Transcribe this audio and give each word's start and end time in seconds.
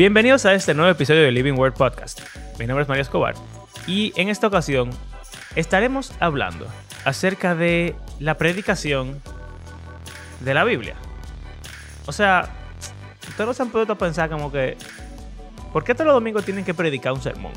Bienvenidos 0.00 0.46
a 0.46 0.54
este 0.54 0.72
nuevo 0.72 0.90
episodio 0.90 1.20
de 1.20 1.30
Living 1.30 1.58
Word 1.58 1.74
Podcast. 1.74 2.22
Mi 2.58 2.66
nombre 2.66 2.84
es 2.84 2.88
Mario 2.88 3.02
Escobar 3.02 3.34
y 3.86 4.14
en 4.16 4.30
esta 4.30 4.46
ocasión 4.46 4.88
estaremos 5.56 6.14
hablando 6.20 6.66
acerca 7.04 7.54
de 7.54 7.94
la 8.18 8.38
predicación 8.38 9.20
de 10.40 10.54
la 10.54 10.64
Biblia. 10.64 10.94
O 12.06 12.12
sea, 12.12 12.48
ustedes 13.28 13.46
no 13.46 13.52
se 13.52 13.62
han 13.62 13.68
podido 13.68 13.98
pensar 13.98 14.30
como 14.30 14.50
que, 14.50 14.78
¿por 15.70 15.84
qué 15.84 15.92
todos 15.92 16.06
los 16.06 16.14
domingos 16.14 16.46
tienen 16.46 16.64
que 16.64 16.72
predicar 16.72 17.12
un 17.12 17.20
sermón? 17.20 17.52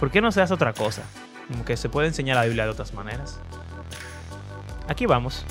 ¿Por 0.00 0.10
qué 0.10 0.20
no 0.20 0.32
se 0.32 0.42
hace 0.42 0.52
otra 0.52 0.72
cosa? 0.72 1.02
Como 1.46 1.64
que 1.64 1.76
se 1.76 1.88
puede 1.88 2.08
enseñar 2.08 2.34
la 2.34 2.46
Biblia 2.46 2.64
de 2.64 2.70
otras 2.70 2.94
maneras. 2.94 3.38
Aquí 4.88 5.06
vamos. 5.06 5.44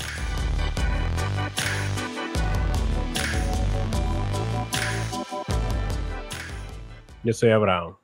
Yo 7.24 7.32
soy 7.32 7.50
Abraham. 7.50 7.96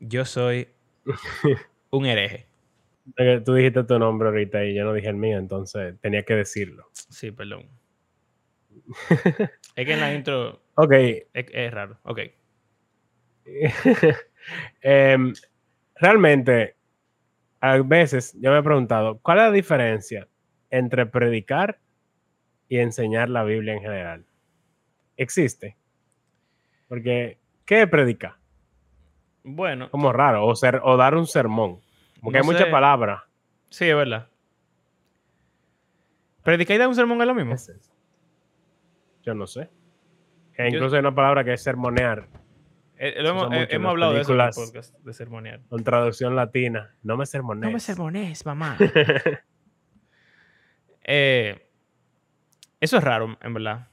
Yo 0.00 0.24
soy 0.24 0.68
un 1.90 2.06
hereje. 2.06 2.46
Eh, 3.16 3.40
Tú 3.44 3.54
dijiste 3.54 3.84
tu 3.84 3.98
nombre 3.98 4.28
ahorita 4.28 4.64
y 4.64 4.74
yo 4.74 4.84
no 4.84 4.92
dije 4.92 5.08
el 5.08 5.16
mío, 5.16 5.38
entonces 5.38 5.98
tenía 6.00 6.22
que 6.24 6.34
decirlo. 6.34 6.88
Sí, 6.92 7.30
perdón. 7.30 7.66
es 9.76 9.86
que 9.86 9.92
en 9.92 10.00
la 10.00 10.12
intro 10.14 10.60
Ok. 10.74 10.92
es, 10.92 11.26
es 11.34 11.72
raro. 11.72 11.98
Ok. 12.04 12.20
Em, 14.80 15.32
realmente, 15.96 16.76
a 17.60 17.78
veces 17.78 18.34
yo 18.40 18.50
me 18.52 18.58
he 18.58 18.62
preguntado, 18.62 19.18
¿cuál 19.18 19.38
es 19.38 19.44
la 19.44 19.52
diferencia 19.52 20.28
entre 20.70 21.04
predicar 21.06 21.78
y 22.68 22.78
enseñar 22.78 23.28
la 23.28 23.44
Biblia 23.44 23.74
en 23.74 23.80
general? 23.80 24.24
¿Existe? 25.16 25.76
Porque, 26.88 27.37
¿qué 27.68 27.82
es 27.82 27.88
predicar? 27.88 28.34
Bueno, 29.44 29.90
Como 29.90 30.12
raro, 30.12 30.44
o, 30.46 30.56
ser, 30.56 30.80
o 30.82 30.96
dar 30.96 31.14
un 31.14 31.26
sermón. 31.26 31.80
Porque 32.20 32.38
No 32.40 32.44
hay 32.44 32.50
muchas 32.52 32.68
palabras. 32.68 33.22
sí, 33.70 33.84
es 33.88 33.94
verdad. 33.94 34.28
¿Predicar 36.42 36.74
y 36.76 36.78
dar 36.78 36.88
un 36.88 36.94
sermón 36.94 37.20
es 37.20 37.26
lo 37.26 37.34
mismo? 37.34 37.54
Es. 37.54 37.70
Yo 39.22 39.34
no 39.34 39.46
sé. 39.46 39.68
E 40.54 40.62
Yo- 40.70 40.76
incluso 40.76 40.96
hay 40.96 41.00
una 41.00 41.14
palabra 41.14 41.44
que 41.44 41.52
es 41.52 41.62
sermonear, 41.62 42.26
Eh, 42.96 43.14
hemos, 43.18 43.52
eh, 43.52 43.68
hemos 43.70 43.90
hablado 43.90 44.12
de 44.14 44.22
eso 44.22 44.34
en 44.34 44.40
el 44.40 44.50
podcast, 44.50 44.94
de 44.98 45.12
sermonear. 45.12 45.60
con 45.68 45.84
traducción 45.84 46.34
latina. 46.34 46.96
No 47.04 47.16
me 47.16 47.26
sermonees. 47.26 47.68
No 47.70 47.72
me 47.72 47.78
sermones, 47.80 48.44
mamá. 48.46 48.76
Eh, 51.10 51.66
eso 52.80 52.98
es 52.98 53.04
raro, 53.04 53.38
en 53.40 53.54
verdad. 53.54 53.88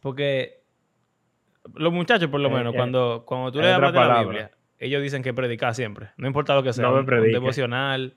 Porque 0.00 0.62
los 1.74 1.92
muchachos, 1.92 2.28
por 2.30 2.40
lo 2.40 2.48
Eh, 2.48 2.52
menos, 2.52 2.74
eh, 2.74 2.76
cuando, 2.76 3.24
cuando 3.26 3.52
tú 3.52 3.60
le 3.60 3.70
hablas 3.72 3.92
de 3.92 3.98
la. 4.00 4.22
Biblia, 4.22 4.50
ellos 4.78 5.02
dicen 5.02 5.22
que 5.22 5.32
predicar 5.34 5.74
siempre. 5.74 6.08
No 6.16 6.26
importa 6.26 6.54
lo 6.54 6.62
que 6.62 6.72
sea. 6.72 6.84
No 6.84 6.92
me 6.92 7.00
un- 7.00 7.32
devocional. 7.32 8.14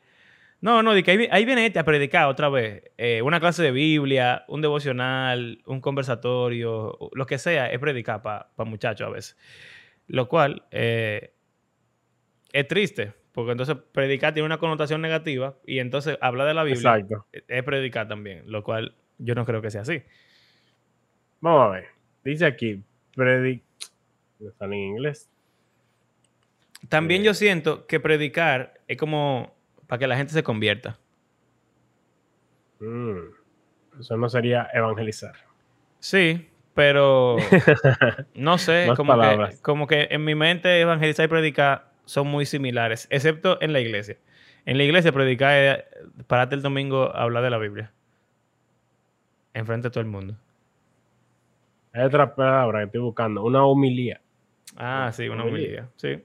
No, 0.61 0.83
no, 0.83 0.93
de 0.93 1.03
que 1.03 1.11
ahí, 1.11 1.17
vi- 1.17 1.29
ahí 1.31 1.45
viene 1.45 1.65
este 1.65 1.79
a 1.79 1.85
predicar 1.85 2.27
otra 2.27 2.49
vez. 2.49 2.83
Eh, 2.97 3.21
una 3.21 3.39
clase 3.39 3.63
de 3.63 3.71
Biblia, 3.71 4.43
un 4.49 4.61
devocional, 4.61 5.61
un 5.65 5.79
conversatorio, 5.79 6.97
lo 7.13 7.25
que 7.25 7.37
sea, 7.37 7.71
es 7.71 7.79
predicar 7.79 8.21
para 8.21 8.49
muchachos 8.65 9.07
a 9.07 9.09
veces. 9.09 9.37
Lo 10.07 10.27
cual 10.27 10.63
eh, 10.71 11.31
es 12.51 12.67
triste, 12.67 13.13
porque 13.31 13.51
entonces 13.53 13.77
predicar 13.93 14.33
tiene 14.33 14.45
una 14.47 14.57
connotación 14.57 15.01
negativa 15.01 15.55
y 15.65 15.79
entonces 15.79 16.17
hablar 16.19 16.47
de 16.47 16.53
la 16.55 16.63
Biblia 16.63 16.95
Exacto. 16.97 17.25
es 17.47 17.63
predicar 17.63 18.09
también, 18.09 18.43
lo 18.47 18.61
cual 18.63 18.95
yo 19.17 19.35
no 19.35 19.45
creo 19.45 19.61
que 19.61 19.71
sea 19.71 19.81
así. 19.81 20.01
Vamos 21.39 21.67
a 21.67 21.69
ver. 21.69 21.85
Dice 22.25 22.45
aquí, 22.45 22.83
predic... 23.19 23.63
Están 24.39 24.73
en 24.73 24.79
inglés. 24.79 25.29
También 26.87 27.21
Eh. 27.21 27.25
yo 27.25 27.33
siento 27.33 27.85
que 27.87 27.99
predicar 27.99 28.79
es 28.87 28.97
como 28.97 29.53
para 29.87 29.99
que 29.99 30.07
la 30.07 30.15
gente 30.15 30.31
se 30.33 30.43
convierta. 30.43 30.97
Mm. 32.79 33.17
Eso 33.99 34.15
no 34.15 34.29
sería 34.29 34.69
evangelizar. 34.73 35.33
Sí, 35.99 36.49
pero 36.73 37.35
no 38.33 38.57
sé, 38.57 38.85
como 38.95 39.13
que, 39.13 39.19
palabras. 39.19 39.59
como 39.61 39.87
que 39.87 40.07
en 40.09 40.23
mi 40.23 40.35
mente 40.35 40.79
evangelizar 40.79 41.25
y 41.25 41.27
predicar 41.27 41.91
son 42.05 42.27
muy 42.27 42.45
similares, 42.45 43.07
excepto 43.11 43.61
en 43.61 43.73
la 43.73 43.81
iglesia. 43.81 44.17
En 44.65 44.77
la 44.77 44.83
iglesia 44.83 45.11
predicar 45.11 45.53
es 45.55 45.83
pararte 46.27 46.55
el 46.55 46.61
domingo 46.61 47.13
a 47.13 47.23
hablar 47.23 47.43
de 47.43 47.49
la 47.49 47.57
Biblia. 47.57 47.91
Enfrente 49.53 49.87
de 49.87 49.91
todo 49.91 50.01
el 50.01 50.09
mundo. 50.09 50.37
Hay 51.93 52.03
otra 52.03 52.35
palabra 52.35 52.79
que 52.79 52.85
estoy 52.85 53.01
buscando. 53.01 53.43
Una 53.43 53.65
homilía. 53.65 54.21
Ah, 54.77 55.09
sí, 55.11 55.27
una 55.27 55.43
Homilía. 55.43 55.89
Sí. 55.95 56.23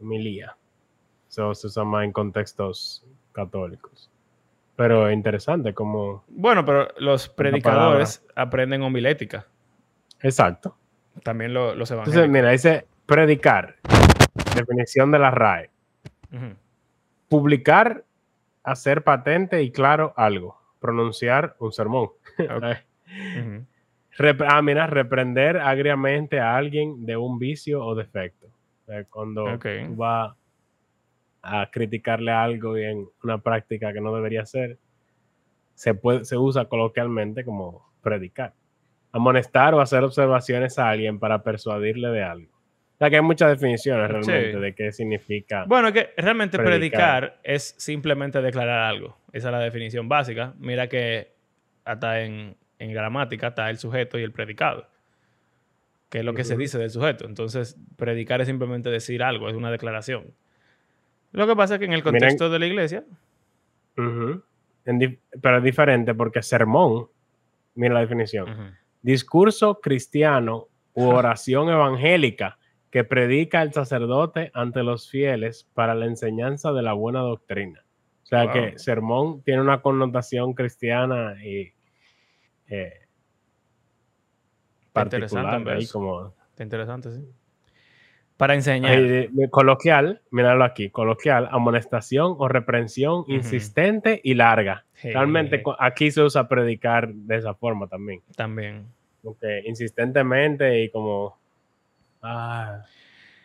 Homilía. 0.00 0.56
Eso 1.28 1.54
se 1.54 1.66
usa 1.66 1.84
más 1.84 2.04
en 2.04 2.12
contextos 2.12 3.04
católicos. 3.32 4.10
Pero 4.76 5.08
es 5.08 5.14
interesante 5.14 5.74
como... 5.74 6.24
Bueno, 6.28 6.64
pero 6.64 6.88
los 6.98 7.28
predicadores 7.28 8.24
aprenden 8.34 8.82
homilética. 8.82 9.46
Exacto. 10.20 10.76
También 11.22 11.52
lo- 11.52 11.74
los 11.74 11.90
Entonces, 11.90 12.14
evangélicos. 12.14 12.32
mira, 12.32 12.50
dice 12.50 12.86
predicar. 13.06 13.76
Definición 14.56 15.10
de 15.10 15.18
la 15.18 15.30
RAE. 15.30 15.70
Publicar, 17.28 18.04
hacer 18.62 19.04
patente 19.04 19.62
y 19.62 19.70
claro 19.70 20.12
algo. 20.16 20.58
Pronunciar 20.80 21.54
un 21.58 21.72
sermón. 21.72 22.10
Ujú. 22.38 23.66
Rep- 24.18 24.44
ah, 24.46 24.60
mira, 24.62 24.86
reprender 24.86 25.56
agriamente 25.58 26.38
a 26.40 26.56
alguien 26.56 27.06
de 27.06 27.16
un 27.16 27.38
vicio 27.38 27.84
o 27.84 27.94
defecto. 27.94 28.46
O 28.46 28.84
sea, 28.86 29.04
cuando 29.04 29.44
Ok. 29.54 29.66
tú 29.86 29.96
vas 29.96 30.34
a 31.42 31.68
criticarle 31.70 32.30
algo 32.30 32.78
y 32.78 32.84
en 32.84 33.08
una 33.24 33.38
práctica 33.38 33.92
que 33.92 34.00
no 34.00 34.14
debería 34.14 34.44
ser, 34.46 34.78
se, 35.74 35.94
puede, 35.94 36.24
se 36.24 36.36
usa 36.36 36.66
coloquialmente 36.66 37.44
como 37.44 37.90
predicar. 38.02 38.52
Amonestar 39.12 39.74
o 39.74 39.80
hacer 39.80 40.02
observaciones 40.04 40.78
a 40.78 40.88
alguien 40.90 41.18
para 41.18 41.42
persuadirle 41.42 42.08
de 42.08 42.22
algo. 42.22 42.52
O 42.94 42.98
sea 42.98 43.10
que 43.10 43.16
hay 43.16 43.22
muchas 43.22 43.50
definiciones 43.50 44.08
realmente 44.08 44.52
Sí. 44.52 44.58
de 44.60 44.74
qué 44.74 44.92
significa. 44.92 45.64
Bueno, 45.66 45.92
que 45.92 46.10
realmente 46.16 46.56
predicar. 46.58 47.20
Predicar. 47.20 47.40
es 47.42 47.74
simplemente 47.78 48.40
declarar 48.40 48.78
algo. 48.80 49.16
Esa 49.32 49.48
es 49.48 49.52
la 49.52 49.58
definición 49.60 50.08
básica. 50.08 50.54
Mira 50.58 50.86
que 50.88 51.32
hasta 51.84 52.20
en, 52.22 52.54
en 52.82 52.92
gramática 52.92 53.48
está 53.48 53.70
el 53.70 53.78
sujeto 53.78 54.18
y 54.18 54.22
el 54.22 54.32
predicado. 54.32 54.86
Que 56.08 56.18
es 56.18 56.24
lo 56.24 56.34
que 56.34 56.44
se 56.44 56.56
dice 56.56 56.78
del 56.78 56.90
sujeto. 56.90 57.24
Entonces, 57.26 57.78
predicar 57.96 58.40
es 58.40 58.46
simplemente 58.48 58.90
decir 58.90 59.22
algo, 59.22 59.48
es 59.48 59.54
una 59.54 59.70
declaración. 59.70 60.24
Lo 61.32 61.46
que 61.46 61.56
pasa 61.56 61.74
es 61.74 61.78
que 61.78 61.86
en 61.86 61.92
el 61.94 62.00
Miren- 62.02 62.10
contexto 62.10 62.50
de 62.50 62.58
la 62.58 62.66
iglesia. 62.66 63.04
En 63.96 65.18
pero 65.40 65.58
es 65.58 65.62
diferente 65.64 66.14
porque 66.14 66.42
sermón, 66.42 67.06
mira 67.74 67.94
la 67.94 68.00
definición. 68.00 68.76
discurso 69.00 69.80
cristiano 69.80 70.68
u 70.94 71.06
oración 71.08 71.68
evangélica 71.70 72.58
que 72.90 73.02
predica 73.04 73.62
el 73.62 73.72
sacerdote 73.72 74.50
ante 74.54 74.82
los 74.82 75.08
fieles 75.10 75.66
para 75.74 75.94
la 75.94 76.06
enseñanza 76.06 76.72
de 76.72 76.82
la 76.82 76.92
buena 76.92 77.20
doctrina. 77.20 77.82
O 78.22 78.26
sea 78.26 78.44
Wow. 78.44 78.52
que 78.52 78.78
sermón 78.78 79.42
tiene 79.42 79.60
una 79.62 79.80
connotación 79.82 80.52
cristiana 80.54 81.36
y 81.44 81.72
eh, 82.72 83.00
interesante 84.94 85.46
particular, 85.46 85.76
ahí 85.76 85.84
eso. 85.84 85.92
como 85.92 86.34
interesante, 86.58 87.10
sí. 87.12 87.22
Para 88.36 88.54
enseñar. 88.54 89.00
de 89.00 89.48
coloquial, 89.50 90.22
míralo 90.30 90.64
aquí, 90.64 90.90
coloquial, 90.90 91.48
amonestación 91.52 92.34
o 92.38 92.48
reprensión 92.48 93.24
insistente 93.28 94.20
y 94.24 94.34
larga. 94.34 94.84
Realmente 95.02 95.62
aquí 95.78 96.10
se 96.10 96.22
usa 96.22 96.48
predicar 96.48 97.12
de 97.12 97.36
esa 97.36 97.54
forma 97.54 97.86
también. 97.86 98.20
También. 98.34 98.86
como 99.22 99.38
que 99.38 99.62
insistentemente 99.66 100.82
y 100.82 100.90
como 100.90 101.38
ah 102.22 102.82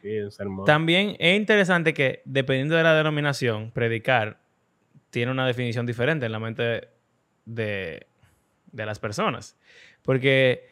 sí, 0.01 0.19
un 0.19 0.31
sermón. 0.31 0.65
También 0.65 1.15
es 1.19 1.37
interesante 1.37 1.93
que, 1.93 2.21
dependiendo 2.25 2.75
de 2.75 2.83
la 2.83 2.95
denominación, 2.95 3.71
predicar 3.71 4.39
tiene 5.11 5.31
una 5.31 5.45
definición 5.45 5.85
diferente 5.85 6.25
en 6.25 6.31
la 6.31 6.39
mente 6.39 6.63
de, 6.63 6.87
de 7.45 8.07
las 8.73 8.99
personas. 8.99 9.57
Porque 10.03 10.67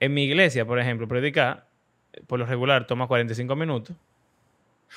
en 0.00 0.14
mi 0.14 0.24
iglesia, 0.24 0.66
por 0.66 0.78
ejemplo, 0.78 1.08
predicar, 1.08 1.66
por 2.26 2.38
lo 2.38 2.46
regular, 2.46 2.86
toma 2.86 3.06
45 3.06 3.56
minutos. 3.56 3.96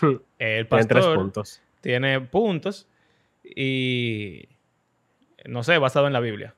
El 0.38 0.68
Tiene 0.68 0.86
tres 0.86 0.88
pastor 0.88 1.16
puntos. 1.16 1.62
tiene 1.82 2.22
puntos 2.22 2.88
y, 3.44 4.48
no 5.46 5.64
sé, 5.64 5.78
basado 5.78 6.08
en 6.08 6.14
la 6.14 6.20
Biblia. 6.20 6.54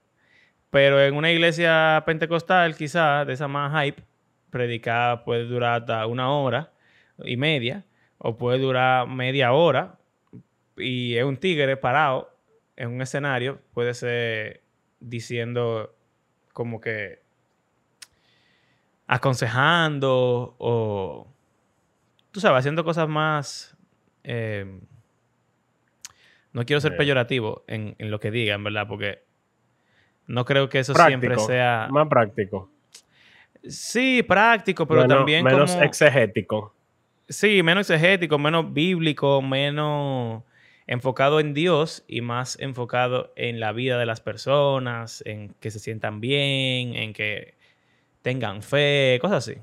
Pero 0.71 1.01
en 1.01 1.15
una 1.15 1.31
iglesia 1.31 2.03
pentecostal, 2.05 2.75
quizá, 2.75 3.25
de 3.25 3.33
esa 3.33 3.47
más 3.47 3.83
hype, 3.83 4.03
predicar 4.49 5.23
puede 5.23 5.45
durar 5.45 5.81
hasta 5.81 6.05
una 6.05 6.31
hora 6.31 6.71
y 7.23 7.37
media, 7.37 7.85
o 8.17 8.37
puede 8.37 8.59
durar 8.59 9.07
media 9.07 9.51
hora, 9.53 9.97
y 10.77 11.15
es 11.15 11.23
un 11.23 11.37
tigre 11.37 11.77
parado 11.77 12.29
en 12.75 12.89
un 12.89 13.01
escenario, 13.01 13.59
puede 13.73 13.93
ser 13.93 14.61
diciendo 14.99 15.95
como 16.53 16.81
que 16.81 17.21
aconsejando 19.07 20.55
o, 20.59 21.27
tú 22.31 22.39
sabes, 22.39 22.59
haciendo 22.59 22.83
cosas 22.83 23.07
más... 23.09 23.77
eh, 24.23 24.79
no 26.51 26.65
quiero 26.65 26.81
ser 26.81 26.97
peyorativo 26.97 27.63
en, 27.67 27.95
en 27.99 28.09
lo 28.11 28.19
que 28.19 28.31
digan, 28.31 28.63
¿verdad? 28.63 28.87
Porque 28.87 29.23
no 30.27 30.45
creo 30.45 30.67
que 30.69 30.79
eso 30.79 30.93
práctico, 30.93 31.19
siempre 31.19 31.39
sea... 31.39 31.87
más 31.91 32.07
práctico. 32.07 32.71
Sí, 33.67 34.23
práctico, 34.23 34.87
pero 34.87 35.01
Menos- 35.01 35.17
también 35.17 35.43
menos 35.43 35.71
como... 35.71 35.83
exegético. 35.83 36.75
Sí, 37.27 37.61
menos 37.61 37.89
exegético, 37.89 38.39
menos 38.39 38.73
bíblico, 38.73 39.41
menos 39.41 40.43
enfocado 40.91 41.39
en 41.39 41.53
Dios 41.53 42.03
y 42.07 42.21
más 42.21 42.57
enfocado 42.59 43.31
en 43.35 43.59
la 43.59 43.71
vida 43.73 43.99
de 43.99 44.07
las 44.07 44.21
personas, 44.21 45.21
en 45.23 45.53
que 45.59 45.69
se 45.69 45.77
sientan 45.77 46.19
bien, 46.19 46.95
en 46.95 47.13
que 47.13 47.53
tengan 48.23 48.63
fe, 48.63 49.19
cosas 49.21 49.47
así. 49.47 49.59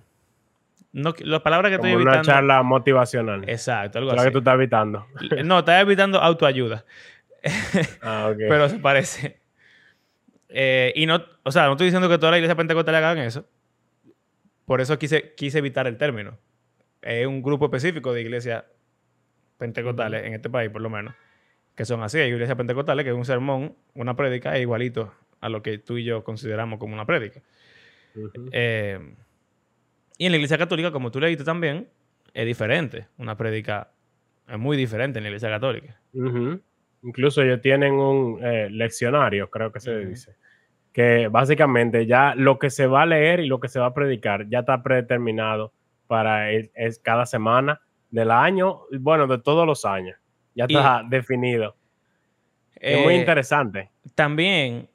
No, 0.93 1.13
las 1.19 1.43
palabras 1.43 1.71
que 1.71 1.75
estoy 1.75 1.91
Como 1.91 2.03
una 2.05 2.13
evitando. 2.13 2.33
charla 2.33 2.63
motivacional. 2.63 3.43
Exacto, 3.51 3.99
algo 3.99 4.13
así. 4.13 4.25
que 4.25 4.31
tú 4.31 4.39
estás 4.39 4.55
evitando. 4.55 5.05
No, 5.45 5.59
estás 5.59 5.83
evitando 5.83 6.21
autoayuda, 6.21 6.85
Ah, 8.03 8.29
ok. 8.31 8.37
pero 8.49 8.69
se 8.69 8.79
parece. 8.79 9.41
Eh, 10.49 10.93
y 10.95 11.07
no, 11.07 11.25
o 11.43 11.51
sea, 11.51 11.65
no 11.67 11.73
estoy 11.73 11.87
diciendo 11.89 12.09
que 12.09 12.19
toda 12.19 12.31
la 12.31 12.39
iglesia 12.39 12.55
pentecostal 12.55 12.95
hagan 12.95 13.19
eso. 13.19 13.45
Por 14.65 14.81
eso 14.81 14.97
quise, 14.97 15.35
quise 15.37 15.59
evitar 15.59 15.89
el 15.89 15.97
término. 15.99 16.39
Es 17.03 17.27
un 17.27 17.43
grupo 17.43 17.65
específico 17.65 18.13
de 18.15 18.23
iglesias 18.23 18.63
pentecostales, 19.59 20.25
en 20.25 20.35
este 20.35 20.51
país 20.51 20.71
por 20.71 20.83
lo 20.83 20.91
menos, 20.91 21.15
que 21.75 21.85
son 21.85 22.03
así. 22.03 22.19
Hay 22.19 22.31
iglesias 22.31 22.57
pentecostales 22.57 23.05
que 23.05 23.11
es 23.11 23.17
un 23.17 23.25
sermón, 23.25 23.75
una 23.95 24.15
prédica, 24.17 24.55
es 24.57 24.63
igualito 24.63 25.13
a 25.41 25.49
lo 25.49 25.63
que 25.63 25.79
tú 25.79 25.99
y 25.99 26.05
yo 26.05 26.25
consideramos 26.25 26.79
como 26.79 26.95
una 26.95 27.07
prédica. 27.07 27.43
Eh, 28.53 28.99
y 30.19 30.27
en 30.27 30.33
la 30.33 30.37
iglesia 30.37 30.57
católica, 30.59 30.91
como 30.91 31.11
tú 31.11 31.21
leíste 31.21 31.45
también, 31.45 31.89
es 32.33 32.47
diferente. 32.47 33.07
Una 33.19 33.37
prédica 33.37 33.91
es 34.49 34.59
muy 34.59 34.77
diferente 34.77 35.19
en 35.19 35.25
la 35.25 35.29
iglesia 35.29 35.51
católica. 35.51 36.01
Incluso 37.03 37.43
ellos 37.43 37.61
tienen 37.61 37.95
un 37.95 38.41
eh, 38.43 38.69
leccionario, 38.71 39.51
creo 39.51 39.71
que 39.71 39.81
se 39.81 39.97
Ujú. 39.97 40.09
dice, 40.09 40.37
que 40.93 41.29
básicamente 41.29 42.07
ya 42.07 42.35
lo 42.35 42.59
que 42.59 42.71
se 42.71 42.87
va 42.87 43.03
a 43.03 43.07
leer 43.07 43.41
y 43.41 43.47
lo 43.47 43.61
que 43.61 43.69
se 43.69 43.79
va 43.79 43.87
a 43.87 43.95
predicar 43.95 44.49
ya 44.49 44.61
está 44.61 44.83
predeterminado 44.83 45.73
para 46.07 46.51
el- 46.51 46.71
es 46.75 46.99
cada 46.99 47.27
semana 47.27 47.83
del 48.11 48.31
año, 48.31 48.83
bueno, 49.01 49.27
de 49.27 49.39
todos 49.39 49.67
los 49.67 49.85
años. 49.85 50.17
Ya 50.55 50.67
Y- 50.69 50.75
está 50.77 51.03
definido. 51.09 51.77
es 52.79 53.03
muy 53.05 53.15
Eh, 53.15 53.19
interesante. 53.19 53.91
También, 54.15 54.89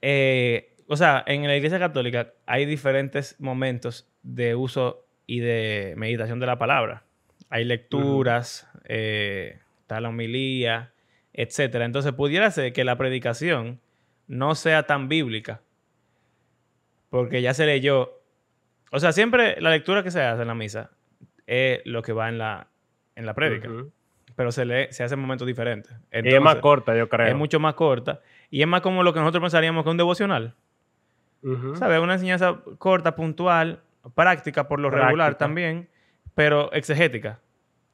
eh, 0.00 0.74
o 0.88 0.96
sea, 0.96 1.22
en 1.26 1.46
la 1.46 1.56
iglesia 1.56 1.78
católica 1.78 2.32
hay 2.46 2.66
diferentes 2.66 3.38
momentos 3.40 4.08
de 4.22 4.54
uso 4.54 5.06
y 5.26 5.40
de 5.40 5.94
meditación 5.96 6.40
de 6.40 6.46
la 6.46 6.58
palabra. 6.58 7.04
Hay 7.50 7.64
lecturas, 7.64 8.68
eh, 8.88 9.60
está 9.80 10.00
la 10.00 10.08
homilía, 10.08 10.92
etcétera. 11.32 11.84
Entonces, 11.84 12.12
pudiera 12.12 12.50
ser 12.50 12.72
que 12.72 12.84
la 12.84 12.96
predicación 12.96 13.80
no 14.26 14.54
sea 14.54 14.84
tan 14.84 15.08
bíblica, 15.08 15.60
porque 17.10 17.42
ya 17.42 17.54
se 17.54 17.66
leyó. 17.66 18.20
O 18.90 18.98
sea, 19.00 19.12
siempre 19.12 19.60
la 19.60 19.70
lectura 19.70 20.02
que 20.02 20.10
se 20.10 20.20
hace 20.22 20.42
en 20.42 20.48
la 20.48 20.54
misa 20.54 20.90
es 21.46 21.80
lo 21.84 22.02
que 22.02 22.12
va 22.12 22.28
en 22.28 22.38
la, 22.38 22.68
en 23.16 23.26
la 23.26 23.34
prédica, 23.34 23.68
Ujú. 23.68 23.90
pero 24.36 24.52
se 24.52 24.64
lee, 24.64 24.86
se 24.90 25.04
hace 25.04 25.14
en 25.14 25.20
momentos 25.20 25.46
diferentes. 25.46 25.92
y 25.92 25.96
es 26.18 26.22
más 26.22 26.34
Entonces, 26.54 26.60
corta, 26.62 26.96
yo 26.96 27.08
creo. 27.08 27.26
es 27.26 27.34
mucho 27.34 27.60
más 27.60 27.74
corta 27.74 28.20
y 28.50 28.62
es 28.62 28.68
más 28.68 28.80
como 28.80 29.02
lo 29.02 29.12
que 29.12 29.20
nosotros 29.20 29.42
pensaríamos 29.42 29.82
que 29.84 29.88
es 29.88 29.92
un 29.92 29.96
devocional. 29.98 30.54
Ujú. 31.42 31.74
¿Sabes? 31.76 32.00
Una 32.00 32.14
enseñanza 32.14 32.60
corta, 32.78 33.16
puntual, 33.16 33.80
práctica 34.14 34.68
por 34.68 34.78
lo 34.80 34.90
regular 34.90 35.14
Práctica. 35.30 35.38
también, 35.38 35.88
pero 36.34 36.72
exegética. 36.72 37.40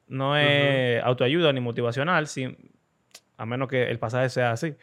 No 0.07 0.35
es 0.37 1.03
autoayuda 1.03 1.51
ni 1.53 1.59
motivacional, 1.59 2.27
sin- 2.27 2.71
a 3.37 3.45
menos 3.45 3.67
que 3.67 3.89
el 3.89 3.99
pasaje 3.99 4.29
sea 4.29 4.51
así. 4.51 4.75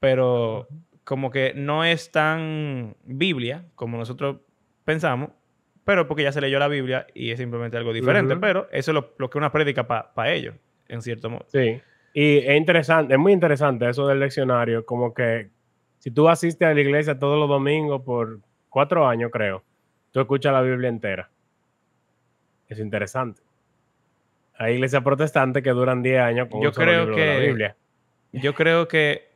Pero 0.00 0.68
como 1.04 1.30
que 1.30 1.52
no 1.54 1.84
es 1.84 2.10
tan 2.10 2.96
Biblia 3.04 3.64
como 3.74 3.96
nosotros 3.96 4.38
pensamos, 4.84 5.30
pero 5.86 6.06
porque 6.08 6.24
ya 6.24 6.32
se 6.32 6.40
leyó 6.42 6.58
la 6.58 6.66
Biblia 6.68 7.06
y 7.14 7.30
es 7.30 7.38
simplemente 7.38 7.76
algo 7.78 7.92
diferente. 7.94 8.36
Pero 8.36 8.68
eso 8.72 8.90
es 8.90 8.94
lo, 8.94 9.14
lo 9.16 9.30
que 9.30 9.38
es 9.38 9.40
una 9.40 9.52
prédica 9.52 9.86
para 9.86 10.32
ellos, 10.32 10.54
en 10.88 11.00
cierto 11.00 11.30
modo. 11.30 11.44
Sí. 11.46 11.80
Y 12.12 12.38
es 12.38 12.56
interesante, 12.56 13.14
es 13.14 13.20
muy 13.20 13.32
interesante 13.32 13.88
eso 13.88 14.06
del 14.08 14.18
leccionario, 14.18 14.84
como 14.84 15.14
que 15.14 15.48
si 16.00 16.10
tú 16.10 16.28
asistes 16.28 16.66
a 16.68 16.74
la 16.74 16.80
iglesia 16.80 17.18
todos 17.18 17.38
los 17.38 17.48
domingos 17.48 18.02
por 18.02 18.40
cuatro 18.68 19.06
años, 19.06 19.30
creo, 19.32 19.62
tú 20.10 20.20
escuchas 20.20 20.52
la 20.52 20.60
Biblia 20.60 20.88
entera. 20.88 21.30
Es 22.68 22.80
interesante. 22.80 23.42
Hay 24.58 24.74
iglesias 24.74 25.02
protestantes 25.04 25.62
que 25.62 25.70
duran 25.70 26.02
10 26.02 26.20
años 26.20 26.48
con 26.50 26.62
Yo 26.62 26.70
un 26.70 26.74
solo 26.74 26.86
creo 26.86 27.00
libro 27.04 27.16
de 27.16 27.26
la 27.26 27.34
que- 27.40 27.46
Biblia. 27.46 27.76
Yo 28.32 28.54
creo 28.54 28.88
que, 28.88 29.28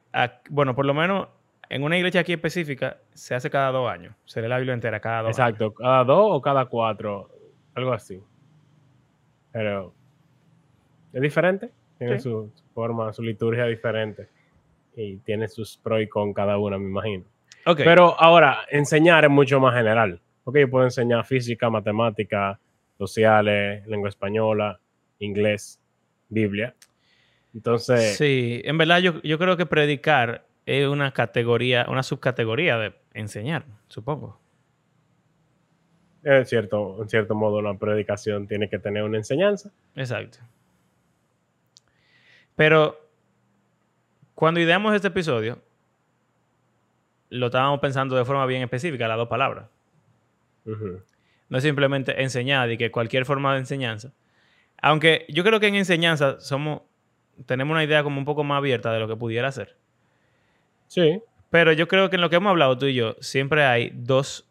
bueno, 0.48 0.74
por 0.74 0.84
lo 0.84 0.94
menos 0.94 1.28
en 1.70 1.82
una 1.82 1.96
iglesia 1.96 2.20
aquí 2.20 2.32
específica 2.32 2.98
se 3.14 3.34
hace 3.34 3.48
cada 3.48 3.70
dos 3.70 3.88
años. 3.90 4.14
Se 4.26 4.42
lee 4.42 4.48
la 4.48 4.58
Biblia 4.58 4.74
entera 4.74 5.00
cada 5.00 5.22
dos 5.22 5.38
años. 5.38 5.54
Exacto, 5.54 5.72
cada 5.74 6.04
dos 6.04 6.26
o 6.32 6.42
cada 6.42 6.66
cuatro, 6.66 7.30
algo 7.74 7.92
así. 7.92 8.20
Pero 9.52 9.94
es 11.12 11.22
diferente, 11.22 11.70
tiene 11.98 12.18
Sí. 12.18 12.24
su 12.28 12.52
forma, 12.74 13.12
su 13.12 13.22
liturgia 13.22 13.64
diferente. 13.66 14.28
Y 14.96 15.16
tiene 15.18 15.48
sus 15.48 15.76
pros 15.78 16.02
y 16.02 16.08
con 16.08 16.32
cada 16.34 16.58
una, 16.58 16.76
me 16.78 16.84
imagino. 16.86 17.24
Ok. 17.66 17.78
Pero 17.84 18.20
ahora, 18.20 18.58
enseñar 18.70 19.24
es 19.24 19.30
mucho 19.30 19.60
más 19.60 19.74
general. 19.74 20.20
Porque 20.44 20.60
yo 20.60 20.70
puedo 20.70 20.84
enseñar 20.84 21.24
física, 21.24 21.70
matemática, 21.70 22.58
sociales, 22.98 23.86
lengua 23.86 24.08
española, 24.08 24.80
inglés, 25.20 25.80
Biblia. 26.28 26.74
Entonces, 27.54 28.16
sí, 28.16 28.60
en 28.64 28.76
verdad 28.78 28.98
yo, 28.98 29.22
yo 29.22 29.38
creo 29.38 29.56
que 29.56 29.66
predicar 29.66 30.44
es 30.70 30.86
una 30.86 31.12
categoría, 31.12 31.86
una 31.88 32.02
subcategoría 32.04 32.78
de 32.78 32.94
enseñar, 33.12 33.64
supongo. 33.88 34.38
en 36.22 36.46
cierto, 36.46 37.02
en 37.02 37.08
cierto 37.08 37.34
modo, 37.34 37.58
una 37.58 37.76
predicación 37.76 38.46
tiene 38.46 38.68
que 38.68 38.78
tener 38.78 39.02
una 39.02 39.16
enseñanza. 39.16 39.72
Exacto. 39.96 40.38
Pero 42.54 43.00
cuando 44.34 44.60
ideamos 44.60 44.94
este 44.94 45.08
episodio, 45.08 45.60
lo 47.30 47.46
estábamos 47.46 47.80
pensando 47.80 48.16
de 48.16 48.24
forma 48.24 48.46
bien 48.46 48.62
específica, 48.62 49.08
las 49.08 49.16
dos 49.16 49.28
palabras. 49.28 49.66
No 51.48 51.58
es 51.58 51.64
simplemente 51.64 52.22
enseñar 52.22 52.70
y 52.70 52.76
que 52.76 52.92
cualquier 52.92 53.24
forma 53.24 53.54
de 53.54 53.60
enseñanza. 53.60 54.12
Aunque 54.80 55.26
yo 55.28 55.42
creo 55.42 55.58
que 55.58 55.66
en 55.66 55.74
enseñanza 55.74 56.38
somos, 56.38 56.82
tenemos 57.46 57.74
una 57.74 57.82
idea 57.82 58.04
como 58.04 58.18
un 58.18 58.24
poco 58.24 58.44
más 58.44 58.58
abierta 58.58 58.92
de 58.92 59.00
lo 59.00 59.08
que 59.08 59.16
pudiera 59.16 59.50
ser. 59.50 59.79
Sí, 60.90 61.22
Pero 61.50 61.72
yo 61.72 61.86
creo 61.86 62.10
que 62.10 62.16
en 62.16 62.20
lo 62.22 62.30
que 62.30 62.36
hemos 62.36 62.50
hablado 62.50 62.76
tú 62.76 62.86
y 62.86 62.94
yo, 62.94 63.14
siempre 63.20 63.64
hay 63.64 63.92
dos, 63.94 64.44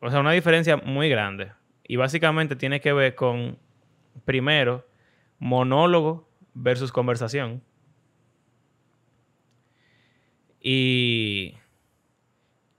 o 0.00 0.10
sea, 0.10 0.20
una 0.20 0.32
diferencia 0.32 0.76
muy 0.76 1.08
grande. 1.08 1.52
Y 1.82 1.96
básicamente 1.96 2.56
tiene 2.56 2.82
que 2.82 2.92
ver 2.92 3.14
con, 3.14 3.58
primero, 4.26 4.86
monólogo 5.38 6.28
versus 6.52 6.92
conversación. 6.92 7.62
Y 10.60 11.54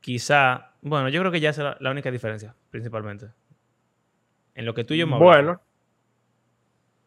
quizá, 0.02 0.74
bueno, 0.82 1.10
yo 1.10 1.22
creo 1.22 1.32
que 1.32 1.40
ya 1.40 1.50
es 1.50 1.58
la, 1.58 1.78
la 1.80 1.90
única 1.90 2.12
diferencia, 2.12 2.56
principalmente. 2.70 3.28
En 4.54 4.66
lo 4.68 4.76
que 4.76 4.84
tú 4.84 4.94
y 4.94 4.98
yo 4.98 5.04
hemos 5.06 5.16
hablado. 5.20 5.36
bueno. 5.44 5.62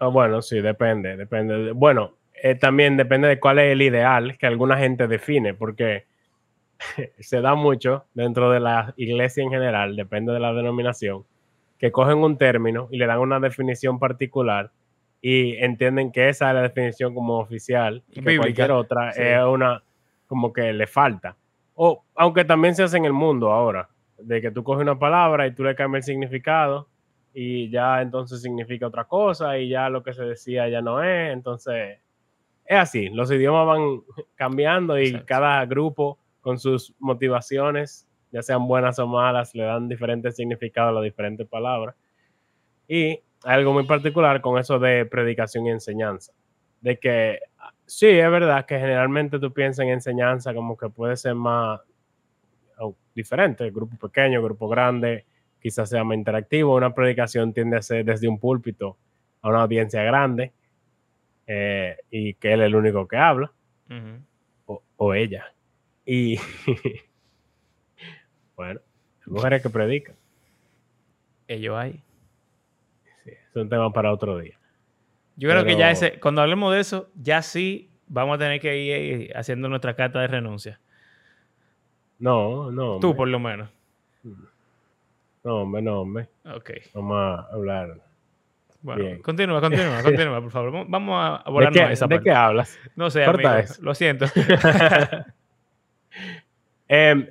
Ah, 0.01 0.09
bueno, 0.09 0.43
sí, 0.43 0.61
depende, 0.61 1.17
depende. 1.17 1.55
de- 1.59 1.73
Bueno, 1.73 2.17
eh, 2.45 2.57
también 2.57 2.97
depende 2.97 3.29
de 3.29 3.39
cuál 3.39 3.61
es 3.61 3.71
el 3.71 3.83
ideal 3.83 4.37
que 4.37 4.49
alguna 4.49 4.77
gente 4.77 5.07
define, 5.07 5.55
porque 5.55 6.07
se 7.21 7.41
da 7.41 7.55
mucho 7.55 8.07
dentro 8.15 8.51
de 8.51 8.59
la 8.59 8.95
iglesia 8.97 9.45
en 9.45 9.51
general, 9.51 9.95
depende 9.95 10.33
de 10.33 10.41
la 10.41 10.53
denominación, 10.53 11.25
que 11.79 11.93
cogen 11.93 12.19
un 12.19 12.37
término 12.37 12.89
y 12.91 12.99
le 12.99 13.07
dan 13.07 13.21
una 13.21 13.39
definición 13.39 14.01
particular 14.01 14.73
y 15.21 15.55
entienden 15.59 16.11
que 16.11 16.31
esa 16.31 16.49
es 16.49 16.55
la 16.57 16.63
definición 16.63 17.15
como 17.15 17.39
oficial 17.39 18.03
y 18.11 18.15
que 18.15 18.21
Bíblica, 18.23 18.43
cualquier 18.43 18.73
otra 18.73 19.13
sí. 19.13 19.23
es 19.23 19.41
una 19.45 19.81
como 20.27 20.53
que 20.53 20.73
le 20.73 20.89
falta. 20.89 21.37
O 21.77 22.03
aunque 22.17 22.45
también 22.45 22.75
se 22.75 22.83
hace 22.83 22.97
en 22.97 23.05
el 23.05 23.13
mundo 23.13 23.53
ahora, 23.53 23.89
de 24.19 24.43
que 24.43 24.51
tú 24.51 24.65
coges 24.65 24.83
una 24.83 24.99
palabra 24.99 25.47
y 25.47 25.55
tú 25.55 25.63
le 25.63 25.77
cambias 25.77 26.09
el 26.09 26.15
significado 26.15 26.89
y 27.33 27.71
ya 27.71 28.03
entonces 28.03 28.43
significa 28.43 28.89
otra 28.89 29.05
cosa 29.05 29.59
y 29.59 29.69
ya 29.69 29.89
lo 29.89 30.03
que 30.03 30.13
se 30.13 30.25
decía 30.25 30.69
ya 30.69 30.83
no 30.83 31.05
es, 31.05 31.33
entonces 31.33 32.01
es 32.65 32.79
así, 32.79 33.09
los 33.09 33.31
idiomas 33.31 33.67
van 33.67 34.03
cambiando 34.35 34.99
y 34.99 35.07
Exacto. 35.07 35.27
cada 35.27 35.65
grupo 35.67 36.19
con 36.41 36.59
sus 36.59 36.95
motivaciones, 36.99 38.09
ya 38.31 38.43
sean 38.43 38.67
buenas 38.67 38.99
o 38.99 39.07
malas, 39.07 39.55
le 39.55 39.65
dan 39.65 39.89
diferentes 39.89 40.37
significados 40.37 40.91
a 40.91 40.95
las 40.95 41.05
diferentes 41.05 41.47
palabras. 41.47 41.95
Y 42.89 43.21
algo 43.45 43.73
muy 43.73 43.85
particular 43.85 44.41
con 44.41 44.59
eso 44.59 44.79
de 44.79 45.05
predicación 45.07 45.67
y 45.67 45.71
enseñanza, 45.71 46.33
de 46.81 46.99
que 46.99 47.41
sí, 47.87 48.09
es 48.09 48.31
verdad 48.31 48.65
que 48.65 48.79
generalmente 48.79 49.39
tú 49.39 49.53
piensas 49.53 49.85
en 49.85 49.91
enseñanza 49.91 50.55
como 50.55 50.77
que 50.77 50.89
puede 50.89 51.17
ser 51.17 51.35
más 51.35 51.81
oh, 52.79 52.95
diferente, 53.15 53.71
grupo 53.71 53.97
pequeño, 54.09 54.43
grupo 54.43 54.69
grande, 54.69 55.27
quizás 55.61 55.91
sea 55.91 56.05
más 56.05 56.17
interactivo. 56.17 56.75
Una 56.75 56.95
predicación 56.95 57.53
tiende 57.53 57.77
a 57.77 57.83
ser 57.83 58.05
desde 58.05 58.29
un 58.29 58.39
púlpito 58.39 58.97
a 59.43 59.49
una 59.49 59.63
audiencia 59.63 60.03
grande 60.03 60.53
eh, 61.55 61.97
y 62.11 62.35
que 62.35 62.55
él 62.55 62.63
es 62.63 62.67
el 62.67 62.75
único 62.75 63.07
que 63.07 63.19
habla, 63.19 63.53
o, 64.65 64.83
o, 64.97 65.15
ella. 65.15 65.53
Y 66.07 66.39
bueno, 68.57 68.81
mujeres 69.27 69.63
que 69.63 69.69
predican. 69.69 70.17
Ellos 71.47 71.77
hay. 71.77 72.03
Sí, 73.25 73.31
es 73.31 73.57
un 73.57 73.69
tema 73.69 73.93
para 73.93 74.13
otro 74.13 74.39
día. 74.39 74.59
Yo 75.37 75.51
creo 75.51 75.65
que 75.65 75.77
ya 75.77 75.91
ese, 75.91 76.19
cuando 76.21 76.41
hablemos 76.41 76.73
de 76.73 76.81
eso, 76.81 77.11
ya 77.15 77.43
sí 77.43 77.91
vamos 78.07 78.37
a 78.37 78.39
tener 78.39 78.61
que 78.61 78.79
ir 78.79 79.37
haciendo 79.37 79.69
nuestra 79.69 79.95
carta 79.95 80.21
de 80.21 80.29
renuncia. 80.29 80.81
No, 82.19 82.71
no. 82.71 82.99
Tú, 82.99 83.15
por 83.15 83.29
lo 83.29 83.39
menos. 83.39 83.69
No, 85.45 85.63
hombre, 85.63 85.83
no, 85.83 86.01
hombre. 86.01 86.29
Ok. 86.45 86.71
Vamos 86.95 87.17
a 87.19 87.49
hablar. 87.53 88.12
Bueno, 88.83 89.23
continúa, 89.23 89.61
continúa, 89.61 90.03
continúa, 90.03 90.41
por 90.41 90.51
favor. 90.51 90.87
Vamos 90.89 91.15
a 91.17 91.49
volarnos 91.51 91.81
¿De 91.81 91.87
qué, 91.87 91.93
esa 91.93 92.07
¿De 92.07 92.21
qué 92.21 92.31
hablas? 92.31 92.79
No 92.97 93.11
sé, 93.11 93.25
amigo, 93.25 93.51
lo 93.81 93.95
siento. 93.95 94.27
Em, 96.89 97.27